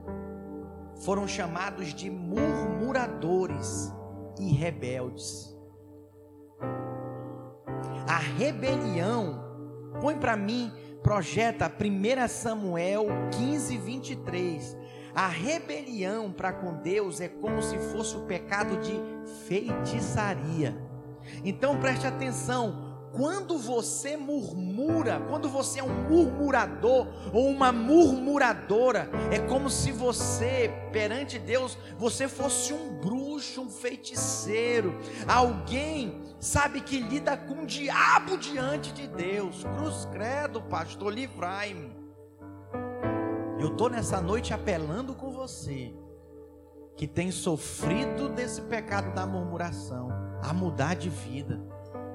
foram 1.03 1.27
chamados 1.27 1.93
de 1.93 2.09
murmuradores 2.09 3.91
e 4.39 4.51
rebeldes. 4.51 5.55
A 8.07 8.17
rebelião, 8.17 9.43
põe 10.01 10.17
para 10.17 10.35
mim, 10.35 10.71
projeta 11.03 11.69
1 11.69 12.27
Samuel 12.27 13.07
15, 13.37 13.77
23. 13.77 14.77
A 15.13 15.27
rebelião 15.27 16.31
para 16.31 16.53
com 16.53 16.75
Deus 16.75 17.19
é 17.19 17.27
como 17.27 17.61
se 17.61 17.77
fosse 17.77 18.15
o 18.15 18.25
pecado 18.25 18.77
de 18.77 18.93
feitiçaria. 19.47 20.77
Então 21.43 21.79
preste 21.79 22.05
atenção, 22.07 22.88
quando 23.11 23.57
você 23.57 24.15
murmura, 24.15 25.19
quando 25.27 25.49
você 25.49 25.79
é 25.79 25.83
um 25.83 26.09
murmurador 26.09 27.07
ou 27.33 27.47
uma 27.47 27.71
murmuradora, 27.71 29.09
é 29.31 29.39
como 29.39 29.69
se 29.69 29.91
você, 29.91 30.71
perante 30.91 31.39
Deus, 31.39 31.77
você 31.97 32.27
fosse 32.27 32.73
um 32.73 32.99
bruxo, 32.99 33.61
um 33.61 33.69
feiticeiro, 33.69 34.97
alguém, 35.27 36.21
sabe, 36.39 36.81
que 36.81 36.99
lida 36.99 37.35
com 37.35 37.63
o 37.63 37.65
diabo 37.65 38.37
diante 38.37 38.91
de 38.93 39.07
Deus. 39.07 39.63
Cruz 39.63 40.07
credo, 40.11 40.61
pastor, 40.61 41.11
livrai-me. 41.13 41.97
Eu 43.59 43.69
estou 43.69 43.89
nessa 43.89 44.21
noite 44.21 44.53
apelando 44.53 45.13
com 45.13 45.31
você, 45.31 45.93
que 46.95 47.07
tem 47.07 47.31
sofrido 47.31 48.29
desse 48.29 48.61
pecado 48.61 49.13
da 49.13 49.25
murmuração, 49.25 50.09
a 50.41 50.53
mudar 50.53 50.95
de 50.95 51.09
vida 51.09 51.59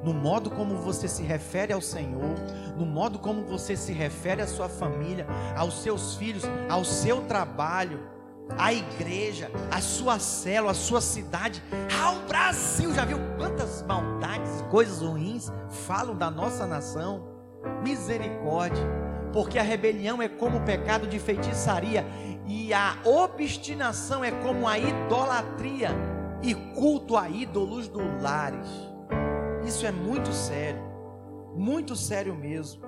no 0.05 0.13
modo 0.13 0.51
como 0.51 0.77
você 0.77 1.09
se 1.09 1.23
refere 1.23 1.73
ao 1.73 1.81
Senhor, 1.81 2.35
no 2.77 2.85
modo 2.85 3.19
como 3.19 3.43
você 3.43 3.75
se 3.75 3.93
refere 3.93 4.43
à 4.43 4.47
sua 4.47 4.69
família, 4.69 5.27
aos 5.57 5.83
seus 5.83 6.15
filhos, 6.17 6.45
ao 6.69 6.85
seu 6.85 7.23
trabalho, 7.23 8.01
à 8.59 8.73
igreja, 8.73 9.51
à 9.71 9.81
sua 9.81 10.19
célula, 10.19 10.73
à 10.73 10.75
sua 10.75 11.01
cidade, 11.01 11.63
ao 12.03 12.17
Brasil. 12.29 12.93
Já 12.95 13.07
viu 13.07 13.19
quantas 13.39 13.83
maldades, 13.83 14.63
coisas 14.71 15.01
ruins 15.01 15.51
falam 15.71 16.15
da 16.15 16.31
nossa 16.31 16.67
nação? 16.67 17.27
Misericórdia, 17.83 18.85
porque 19.33 19.59
a 19.59 19.63
rebelião 19.63 20.21
é 20.21 20.29
como 20.29 20.59
o 20.59 20.65
pecado 20.65 21.07
de 21.07 21.19
feitiçaria 21.19 22.05
e 22.47 22.75
a 22.75 22.99
obstinação 23.05 24.23
é 24.23 24.31
como 24.31 24.69
a 24.69 24.79
idolatria 24.79 25.91
e 26.43 26.55
culto 26.55 27.17
a 27.17 27.27
ídolos 27.27 27.89
do 27.89 28.03
lares. 28.21 28.94
Isso 29.65 29.87
é 29.87 29.91
muito 29.91 30.31
sério, 30.33 30.83
muito 31.55 31.97
sério 31.97 32.35
mesmo. 32.35 32.83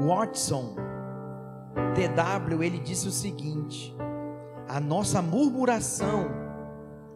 Watson, 0.00 0.74
TW, 1.94 2.62
ele 2.62 2.78
disse 2.78 3.08
o 3.08 3.10
seguinte: 3.10 3.94
a 4.68 4.78
nossa 4.78 5.22
murmuração 5.22 6.28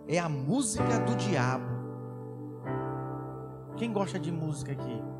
é 0.08 0.18
a 0.18 0.28
música 0.28 0.98
do 1.00 1.14
diabo. 1.16 1.74
Quem 3.76 3.92
gosta 3.92 4.18
de 4.18 4.30
música 4.30 4.72
aqui? 4.72 5.13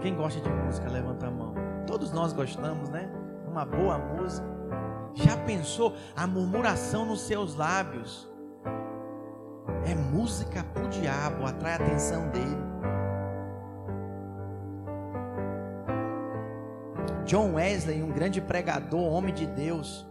Quem 0.00 0.14
gosta 0.14 0.40
de 0.40 0.48
música, 0.48 0.88
levanta 0.88 1.26
a 1.26 1.30
mão. 1.30 1.54
Todos 1.86 2.12
nós 2.12 2.32
gostamos, 2.32 2.88
né? 2.88 3.10
Uma 3.48 3.64
boa 3.64 3.98
música. 3.98 4.46
Já 5.14 5.36
pensou 5.38 5.94
a 6.14 6.26
murmuração 6.26 7.04
nos 7.04 7.22
seus 7.22 7.56
lábios? 7.56 8.30
É 9.84 9.94
música 9.94 10.62
para 10.62 10.84
o 10.84 10.88
diabo, 10.88 11.44
atrai 11.44 11.72
a 11.72 11.76
atenção 11.76 12.28
dele. 12.28 12.68
John 17.24 17.54
Wesley, 17.54 18.02
um 18.02 18.12
grande 18.12 18.40
pregador, 18.40 19.12
homem 19.12 19.34
de 19.34 19.46
Deus, 19.46 20.06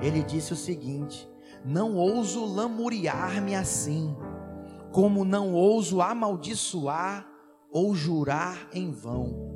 ele 0.00 0.22
disse 0.22 0.52
o 0.52 0.56
seguinte: 0.56 1.28
Não 1.64 1.96
ouso 1.96 2.44
lamuriar-me 2.44 3.54
assim, 3.54 4.16
como 4.92 5.24
não 5.24 5.52
ouso 5.52 6.00
amaldiçoar 6.00 7.33
ou 7.74 7.92
jurar 7.92 8.68
em 8.72 8.92
vão. 8.92 9.52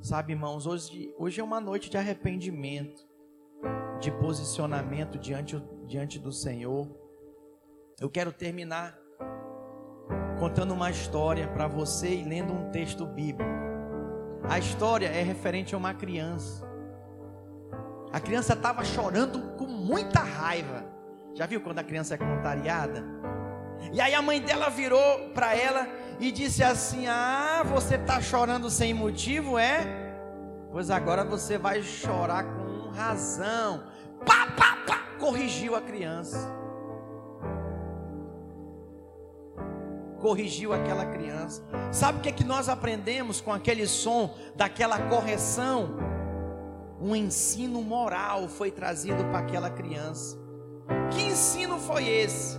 Sabe, 0.00 0.32
irmãos, 0.32 0.64
hoje, 0.64 1.12
hoje 1.18 1.40
é 1.40 1.44
uma 1.44 1.60
noite 1.60 1.90
de 1.90 1.96
arrependimento, 1.96 3.04
de 3.98 4.12
posicionamento 4.12 5.18
diante, 5.18 5.60
diante 5.88 6.20
do 6.20 6.30
Senhor. 6.30 6.88
Eu 8.00 8.08
quero 8.08 8.32
terminar 8.32 8.96
contando 10.38 10.72
uma 10.72 10.90
história 10.90 11.48
para 11.48 11.66
você 11.66 12.14
e 12.14 12.22
lendo 12.22 12.52
um 12.52 12.70
texto 12.70 13.04
bíblico. 13.04 13.50
A 14.48 14.58
história 14.60 15.08
é 15.08 15.22
referente 15.22 15.74
a 15.74 15.78
uma 15.78 15.94
criança. 15.94 16.64
A 18.12 18.20
criança 18.20 18.52
estava 18.52 18.84
chorando 18.84 19.56
com 19.56 19.66
muita 19.66 20.20
raiva. 20.20 20.81
Já 21.34 21.46
viu 21.46 21.60
quando 21.60 21.78
a 21.78 21.84
criança 21.84 22.14
é 22.14 22.18
contrariada? 22.18 23.04
E 23.90 24.00
aí 24.00 24.14
a 24.14 24.22
mãe 24.22 24.40
dela 24.40 24.68
virou 24.68 25.30
para 25.30 25.56
ela 25.56 25.88
e 26.20 26.30
disse 26.30 26.62
assim: 26.62 27.06
Ah, 27.06 27.62
você 27.64 27.96
está 27.96 28.20
chorando 28.20 28.68
sem 28.68 28.92
motivo, 28.92 29.58
é? 29.58 30.02
Pois 30.70 30.90
agora 30.90 31.24
você 31.24 31.58
vai 31.58 31.82
chorar 31.82 32.44
com 32.44 32.90
razão. 32.90 33.84
Pá, 34.24 34.46
pá, 34.56 34.78
pá, 34.86 34.98
corrigiu 35.18 35.74
a 35.74 35.80
criança. 35.80 36.50
Corrigiu 40.20 40.72
aquela 40.72 41.04
criança. 41.06 41.64
Sabe 41.90 42.18
o 42.18 42.20
que, 42.20 42.28
é 42.28 42.32
que 42.32 42.44
nós 42.44 42.68
aprendemos 42.68 43.40
com 43.40 43.52
aquele 43.52 43.86
som, 43.86 44.34
daquela 44.54 44.98
correção? 45.08 45.96
Um 47.00 47.16
ensino 47.16 47.82
moral 47.82 48.46
foi 48.48 48.70
trazido 48.70 49.24
para 49.24 49.40
aquela 49.40 49.68
criança. 49.68 50.41
Que 51.10 51.22
ensino 51.22 51.78
foi 51.78 52.08
esse? 52.08 52.58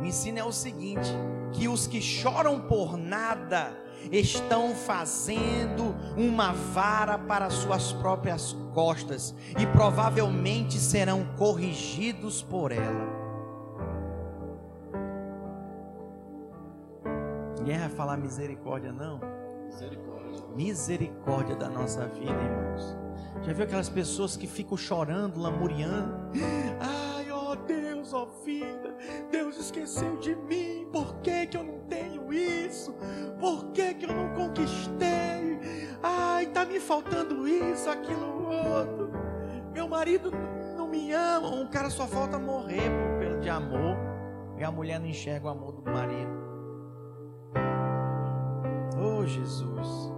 O 0.00 0.04
ensino 0.04 0.38
é 0.38 0.44
o 0.44 0.52
seguinte: 0.52 1.10
que 1.52 1.68
os 1.68 1.86
que 1.86 2.00
choram 2.00 2.60
por 2.60 2.96
nada 2.96 3.76
estão 4.10 4.74
fazendo 4.74 5.94
uma 6.16 6.52
vara 6.52 7.18
para 7.18 7.50
suas 7.50 7.92
próprias 7.92 8.52
costas 8.74 9.34
e 9.58 9.66
provavelmente 9.66 10.78
serão 10.78 11.24
corrigidos 11.36 12.42
por 12.42 12.72
ela. 12.72 13.22
Ninguém 17.58 17.78
vai 17.78 17.88
falar 17.90 18.16
misericórdia, 18.16 18.92
não? 18.92 19.20
Misericórdia. 19.66 20.21
Misericórdia 20.54 21.56
da 21.56 21.68
nossa 21.68 22.06
vida, 22.06 22.30
irmãos. 22.30 22.96
Já 23.42 23.52
viu 23.52 23.64
aquelas 23.64 23.88
pessoas 23.88 24.36
que 24.36 24.46
ficam 24.46 24.76
chorando, 24.76 25.40
lamuriando? 25.40 26.14
Ai, 26.80 27.30
ó 27.30 27.54
Deus, 27.54 28.12
ó 28.12 28.26
vida, 28.44 28.94
Deus 29.30 29.58
esqueceu 29.58 30.16
de 30.18 30.34
mim. 30.34 30.86
Por 30.92 31.14
que, 31.16 31.46
que 31.46 31.56
eu 31.56 31.64
não 31.64 31.78
tenho 31.80 32.32
isso? 32.32 32.94
Por 33.40 33.64
que, 33.72 33.94
que 33.94 34.04
eu 34.04 34.14
não 34.14 34.34
conquistei? 34.34 35.58
Ai, 36.02 36.46
tá 36.46 36.64
me 36.64 36.78
faltando 36.78 37.48
isso, 37.48 37.88
aquilo, 37.88 38.48
outro. 38.48 39.10
Meu 39.72 39.88
marido 39.88 40.30
não 40.76 40.86
me 40.86 41.12
ama. 41.12 41.48
Um 41.48 41.66
cara 41.66 41.88
só 41.90 42.06
falta 42.06 42.38
morrer 42.38 42.90
pelo 43.18 43.40
de 43.40 43.48
amor. 43.48 43.96
E 44.58 44.64
a 44.64 44.70
mulher 44.70 45.00
não 45.00 45.06
enxerga 45.06 45.46
o 45.46 45.50
amor 45.50 45.72
do 45.72 45.82
marido. 45.90 46.30
Oh, 48.96 49.26
Jesus. 49.26 50.11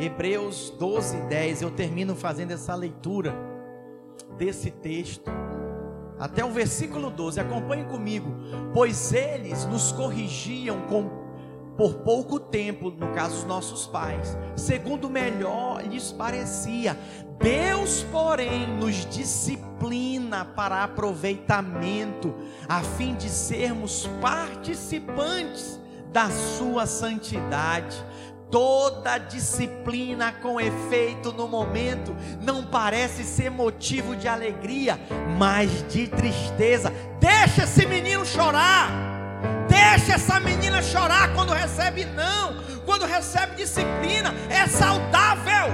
Hebreus 0.00 0.70
12, 0.78 1.22
10. 1.22 1.62
Eu 1.62 1.70
termino 1.70 2.14
fazendo 2.14 2.52
essa 2.52 2.74
leitura 2.74 3.34
desse 4.36 4.70
texto. 4.70 5.30
Até 6.18 6.44
o 6.44 6.50
versículo 6.50 7.10
12. 7.10 7.40
Acompanhe 7.40 7.84
comigo. 7.84 8.32
Pois 8.72 9.12
eles 9.12 9.64
nos 9.66 9.92
corrigiam 9.92 10.82
com, 10.82 11.10
por 11.76 11.94
pouco 11.94 12.38
tempo, 12.38 12.90
no 12.90 13.12
caso 13.12 13.38
os 13.38 13.44
nossos 13.44 13.86
pais, 13.86 14.36
segundo 14.56 15.10
melhor 15.10 15.82
lhes 15.82 16.12
parecia. 16.12 16.96
Deus, 17.40 18.04
porém, 18.10 18.66
nos 18.66 19.06
disciplina 19.06 20.44
para 20.44 20.82
aproveitamento, 20.82 22.34
a 22.68 22.80
fim 22.80 23.14
de 23.14 23.28
sermos 23.28 24.08
participantes 24.20 25.78
da 26.12 26.30
sua 26.30 26.86
santidade. 26.86 27.96
Toda 28.50 29.18
disciplina 29.18 30.32
com 30.32 30.58
efeito 30.58 31.32
no 31.32 31.46
momento 31.46 32.16
não 32.40 32.64
parece 32.64 33.22
ser 33.22 33.50
motivo 33.50 34.16
de 34.16 34.26
alegria, 34.26 34.98
mas 35.36 35.86
de 35.88 36.08
tristeza. 36.08 36.92
Deixa 37.20 37.64
esse 37.64 37.84
menino 37.84 38.24
chorar. 38.24 38.90
Deixa 39.68 40.14
essa 40.14 40.40
menina 40.40 40.82
chorar 40.82 41.34
quando 41.34 41.52
recebe 41.52 42.06
não, 42.06 42.56
quando 42.86 43.04
recebe 43.04 43.56
disciplina, 43.56 44.34
é 44.48 44.66
saudável. 44.66 45.68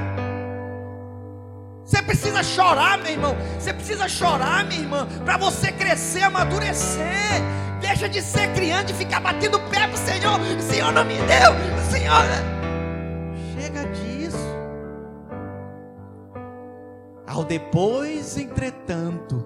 Você 1.84 2.02
precisa 2.02 2.42
chorar, 2.42 2.98
meu 2.98 3.12
irmão. 3.12 3.36
Você 3.58 3.72
precisa 3.72 4.08
chorar, 4.08 4.64
minha 4.64 4.80
irmã, 4.80 5.06
para 5.24 5.36
você 5.36 5.70
crescer, 5.70 6.24
amadurecer. 6.24 7.04
Deixa 7.80 8.08
de 8.08 8.20
ser 8.20 8.52
criança 8.52 8.90
e 8.90 8.94
ficar 8.94 9.20
batendo 9.20 9.58
o 9.58 9.70
pé 9.70 9.86
pro 9.86 9.96
Senhor. 9.96 10.40
Senhor 10.60 10.92
não 10.92 11.04
me 11.04 11.14
deu. 11.18 11.52
Senhor. 11.90 12.53
Ao 17.35 17.43
depois, 17.43 18.39
entretanto, 18.39 19.45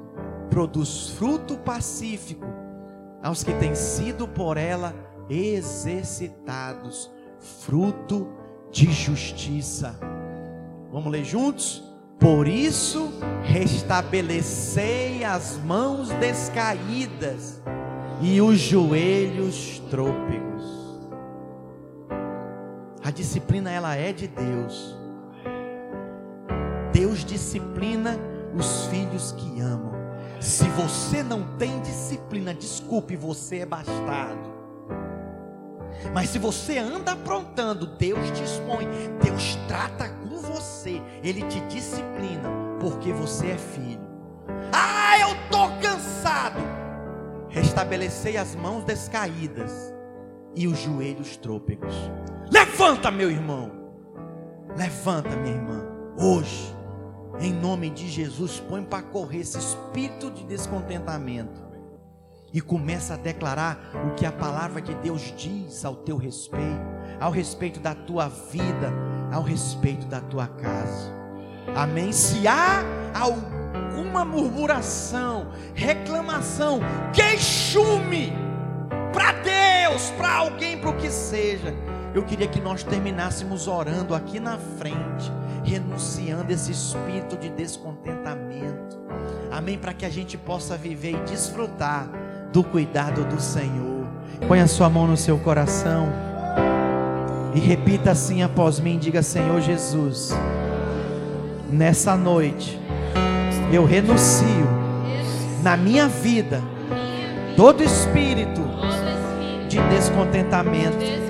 produz 0.51 1.09
fruto 1.09 1.57
pacífico 1.57 2.45
aos 3.23 3.43
que 3.43 3.55
têm 3.55 3.75
sido 3.75 4.29
por 4.29 4.59
ela 4.59 4.95
exercitados, 5.27 7.11
fruto 7.63 8.29
de 8.71 8.93
justiça. 8.93 9.99
Vamos 10.93 11.11
ler 11.11 11.25
juntos? 11.25 11.83
Por 12.21 12.47
isso, 12.47 13.11
restabelecei 13.43 15.25
as 15.25 15.57
mãos 15.57 16.11
descaídas 16.11 17.63
e 18.21 18.39
os 18.39 18.59
joelhos 18.59 19.79
trôpegos. 19.91 21.09
A 23.03 23.11
disciplina 23.11 23.71
ela 23.71 23.97
é 23.97 24.13
de 24.13 24.29
Deus. 24.29 24.98
Deus 26.99 27.25
disciplina 27.25 28.19
os 28.53 28.87
filhos 28.87 29.31
que 29.31 29.61
amam. 29.61 29.93
Se 30.41 30.65
você 30.71 31.23
não 31.23 31.45
tem 31.57 31.81
disciplina, 31.83 32.53
desculpe, 32.53 33.15
você 33.15 33.59
é 33.59 33.67
bastardo. 33.67 34.53
Mas 36.13 36.31
se 36.31 36.41
você 36.41 36.77
anda 36.77 37.13
aprontando, 37.13 37.87
Deus 37.87 38.19
expõe, 38.41 38.89
Deus 39.23 39.57
trata 39.69 40.09
com 40.09 40.39
você, 40.39 41.01
Ele 41.23 41.43
te 41.43 41.61
disciplina, 41.69 42.51
porque 42.81 43.13
você 43.13 43.53
é 43.53 43.59
filho. 43.59 44.09
Ah, 44.73 45.21
eu 45.21 45.37
estou 45.45 45.71
cansado. 45.81 46.59
Restabelecei 47.49 48.37
as 48.37 48.57
mãos 48.57 48.83
descaídas 48.83 49.95
e 50.57 50.67
os 50.67 50.77
joelhos 50.81 51.37
trôpegos. 51.37 51.95
Levanta, 52.51 53.09
meu 53.09 53.31
irmão. 53.31 53.71
Levanta, 54.77 55.37
minha 55.37 55.55
irmã. 55.55 55.87
Hoje, 56.21 56.77
em 57.41 57.53
nome 57.53 57.91
de 57.91 58.09
Jesus, 58.09 58.61
põe 58.69 58.83
para 58.83 59.03
correr 59.03 59.39
esse 59.41 59.59
espírito 59.59 60.31
de 60.31 60.45
descontentamento 60.45 61.69
e 62.53 62.61
começa 62.61 63.15
a 63.15 63.17
declarar 63.17 63.79
o 64.07 64.15
que 64.15 64.25
a 64.25 64.33
palavra 64.33 64.81
de 64.81 64.95
Deus 64.95 65.33
diz 65.37 65.85
ao 65.85 65.95
teu 65.95 66.17
respeito, 66.17 66.81
ao 67.21 67.31
respeito 67.31 67.79
da 67.79 67.95
tua 67.95 68.29
vida, 68.29 68.93
ao 69.33 69.43
respeito 69.43 70.07
da 70.07 70.21
tua 70.21 70.47
casa. 70.47 71.13
Amém? 71.77 72.11
Se 72.13 72.49
há 72.49 72.83
alguma 73.15 74.25
murmuração, 74.25 75.51
reclamação, 75.75 76.81
queixume 77.13 78.33
para 79.13 79.33
Deus, 79.33 80.11
para 80.17 80.35
alguém, 80.37 80.79
para 80.79 80.91
o 80.91 80.97
que 80.97 81.11
seja, 81.11 81.75
eu 82.19 82.25
queria 82.25 82.49
que 82.49 82.61
nós 82.61 82.83
terminássemos 82.83 83.69
orando 83.69 84.13
aqui 84.13 84.41
na 84.41 84.59
frente, 84.59 85.33
renunciando 85.63 86.53
esse 86.53 86.73
espírito 86.73 87.37
de 87.37 87.49
descontentamento. 87.49 88.99
Amém? 89.53 89.79
Para 89.79 89.95
que 89.95 90.05
a 90.05 90.11
gente 90.11 90.37
possa 90.37 90.77
viver 90.77 91.13
e 91.13 91.31
desfrutar 91.31 92.09
do 92.53 92.65
cuidado 92.65 93.25
do 93.25 93.41
Senhor. 93.41 94.05
Põe 94.49 94.61
a 94.61 94.67
sua 94.67 94.91
mão 94.91 95.07
no 95.07 95.17
seu 95.17 95.39
coração 95.39 96.09
e 97.55 97.61
repita 97.61 98.11
assim 98.11 98.43
após 98.43 98.81
mim: 98.81 98.99
diga, 98.99 99.23
Senhor 99.23 99.61
Jesus, 99.61 100.33
nessa 101.71 102.17
noite 102.17 102.81
eu 103.73 103.85
renuncio 103.85 104.67
na 105.63 105.77
minha 105.77 106.09
vida 106.09 106.61
todo 107.57 107.85
espírito 107.85 108.61
de 109.69 109.79
descontentamento. 109.89 111.28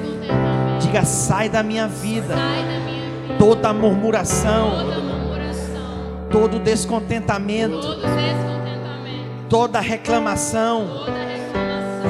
Diga, 0.88 1.04
sai 1.04 1.50
da 1.50 1.62
minha 1.62 1.86
vida. 1.86 2.34
Toda 3.38 3.74
murmuração, 3.74 4.70
todo 6.30 6.58
descontentamento. 6.58 7.78
Toda 9.50 9.80
reclamação, 9.80 10.86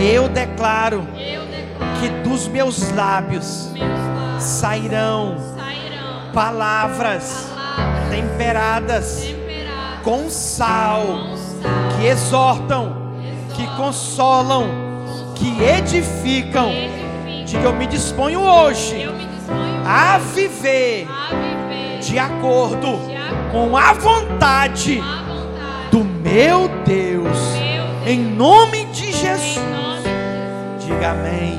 eu 0.01 0.29
declaro 0.29 1.05
que 2.01 2.09
dos 2.29 2.47
meus 2.47 2.93
lábios 2.93 3.73
sairão 4.39 5.37
palavras 6.33 7.49
temperadas 8.11 9.25
com 10.05 10.31
sal, 10.31 11.05
que 11.97 12.07
exortam, 12.07 13.13
que 13.57 13.67
consolam, 13.77 14.69
que 15.35 15.65
edificam. 15.65 16.71
Diga, 17.49 17.63
eu 17.63 17.73
me 17.73 17.87
disponho 17.87 18.43
hoje 18.43 19.09
a 19.87 20.19
viver 20.19 21.09
de 21.99 22.19
acordo 22.19 22.99
com 23.51 23.75
a 23.75 23.95
vontade 23.95 25.03
do 25.91 26.05
meu 26.05 26.69
Deus, 26.85 27.39
em 28.07 28.21
nome 28.21 28.85
de 28.93 29.11
Jesus. 29.13 29.65
Diga 30.79 31.13
amém. 31.13 31.59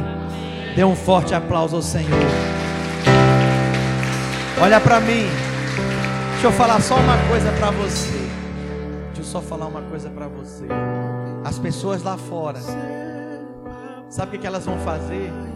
Dê 0.75 0.83
um 0.83 0.95
forte 0.95 1.33
aplauso 1.33 1.77
ao 1.77 1.81
Senhor. 1.81 2.07
Olha 4.61 4.79
para 4.79 4.99
mim. 4.99 5.25
Deixa 6.33 6.45
eu 6.45 6.51
falar 6.51 6.79
só 6.81 6.97
uma 6.97 7.17
coisa 7.27 7.51
para 7.53 7.71
você. 7.71 8.29
Deixa 9.07 9.21
eu 9.21 9.23
só 9.23 9.41
falar 9.41 9.65
uma 9.65 9.81
coisa 9.81 10.07
para 10.07 10.27
você. 10.27 10.67
As 11.43 11.57
pessoas 11.57 12.03
lá 12.03 12.15
fora, 12.15 12.59
sabe 14.07 14.37
o 14.37 14.39
que 14.39 14.45
elas 14.45 14.67
vão 14.67 14.77
fazer? 14.81 15.48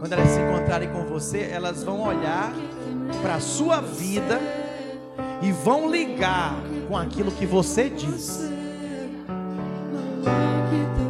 Quando 0.00 0.14
elas 0.14 0.30
se 0.30 0.40
encontrarem 0.40 0.88
com 0.88 1.04
você, 1.04 1.50
elas 1.52 1.84
vão 1.84 2.00
olhar 2.00 2.50
para 3.20 3.34
a 3.34 3.40
sua 3.40 3.82
vida 3.82 4.40
e 5.42 5.52
vão 5.52 5.90
ligar 5.90 6.54
com 6.88 6.96
aquilo 6.96 7.30
que 7.30 7.44
você 7.44 7.90
diz. 7.90 8.50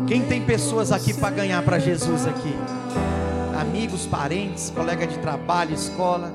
Quem 0.08 0.22
tem 0.22 0.44
pessoas 0.44 0.90
aqui 0.90 1.14
para 1.14 1.30
ganhar 1.30 1.62
para 1.62 1.78
Jesus 1.78 2.26
aqui? 2.26 2.52
Amigos, 3.60 4.06
parentes, 4.06 4.70
colega 4.70 5.06
de 5.06 5.18
trabalho, 5.18 5.72
escola. 5.72 6.32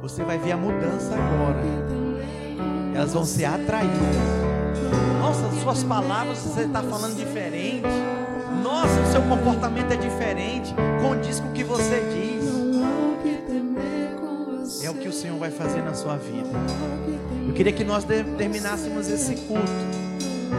Você 0.00 0.22
vai 0.22 0.38
ver 0.38 0.52
a 0.52 0.56
mudança 0.56 1.12
agora. 1.12 1.60
Elas 2.94 3.12
vão 3.12 3.24
ser 3.24 3.46
atraídas. 3.46 3.98
Nossa, 5.20 5.50
suas 5.60 5.82
palavras 5.82 6.38
você 6.38 6.60
está 6.60 6.84
falando 6.84 7.16
diferente. 7.16 7.88
Nossa, 8.64 8.98
o 8.98 9.12
seu 9.12 9.20
comportamento 9.20 9.92
é 9.92 9.96
diferente. 9.96 10.74
Condiz 11.02 11.38
com 11.38 11.48
o 11.48 11.52
que 11.52 11.62
você 11.62 12.00
diz 12.14 12.42
é 14.82 14.88
o 14.88 14.94
que 14.94 15.06
o 15.06 15.12
Senhor 15.12 15.38
vai 15.38 15.50
fazer 15.50 15.82
na 15.82 15.92
sua 15.92 16.16
vida. 16.16 16.48
Eu 17.46 17.52
queria 17.52 17.72
que 17.74 17.84
nós 17.84 18.04
terminássemos 18.38 19.06
esse 19.08 19.36
culto 19.36 19.70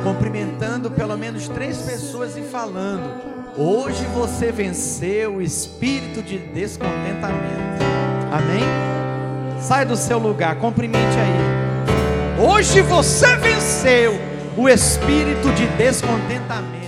cumprimentando 0.03 0.91
pelo 0.91 1.17
menos 1.17 1.47
três 1.47 1.79
pessoas 1.79 2.37
e 2.37 2.43
falando: 2.43 3.09
Hoje 3.57 4.05
você 4.13 4.51
venceu 4.51 5.37
o 5.37 5.41
espírito 5.41 6.21
de 6.21 6.37
descontentamento. 6.37 7.83
Amém? 8.31 9.59
Sai 9.59 9.83
do 9.83 9.97
seu 9.97 10.19
lugar, 10.19 10.55
cumprimente 10.57 11.17
aí. 11.17 12.39
Hoje 12.39 12.83
você 12.83 13.35
venceu 13.35 14.13
o 14.55 14.69
espírito 14.69 15.51
de 15.53 15.65
descontentamento. 15.69 16.84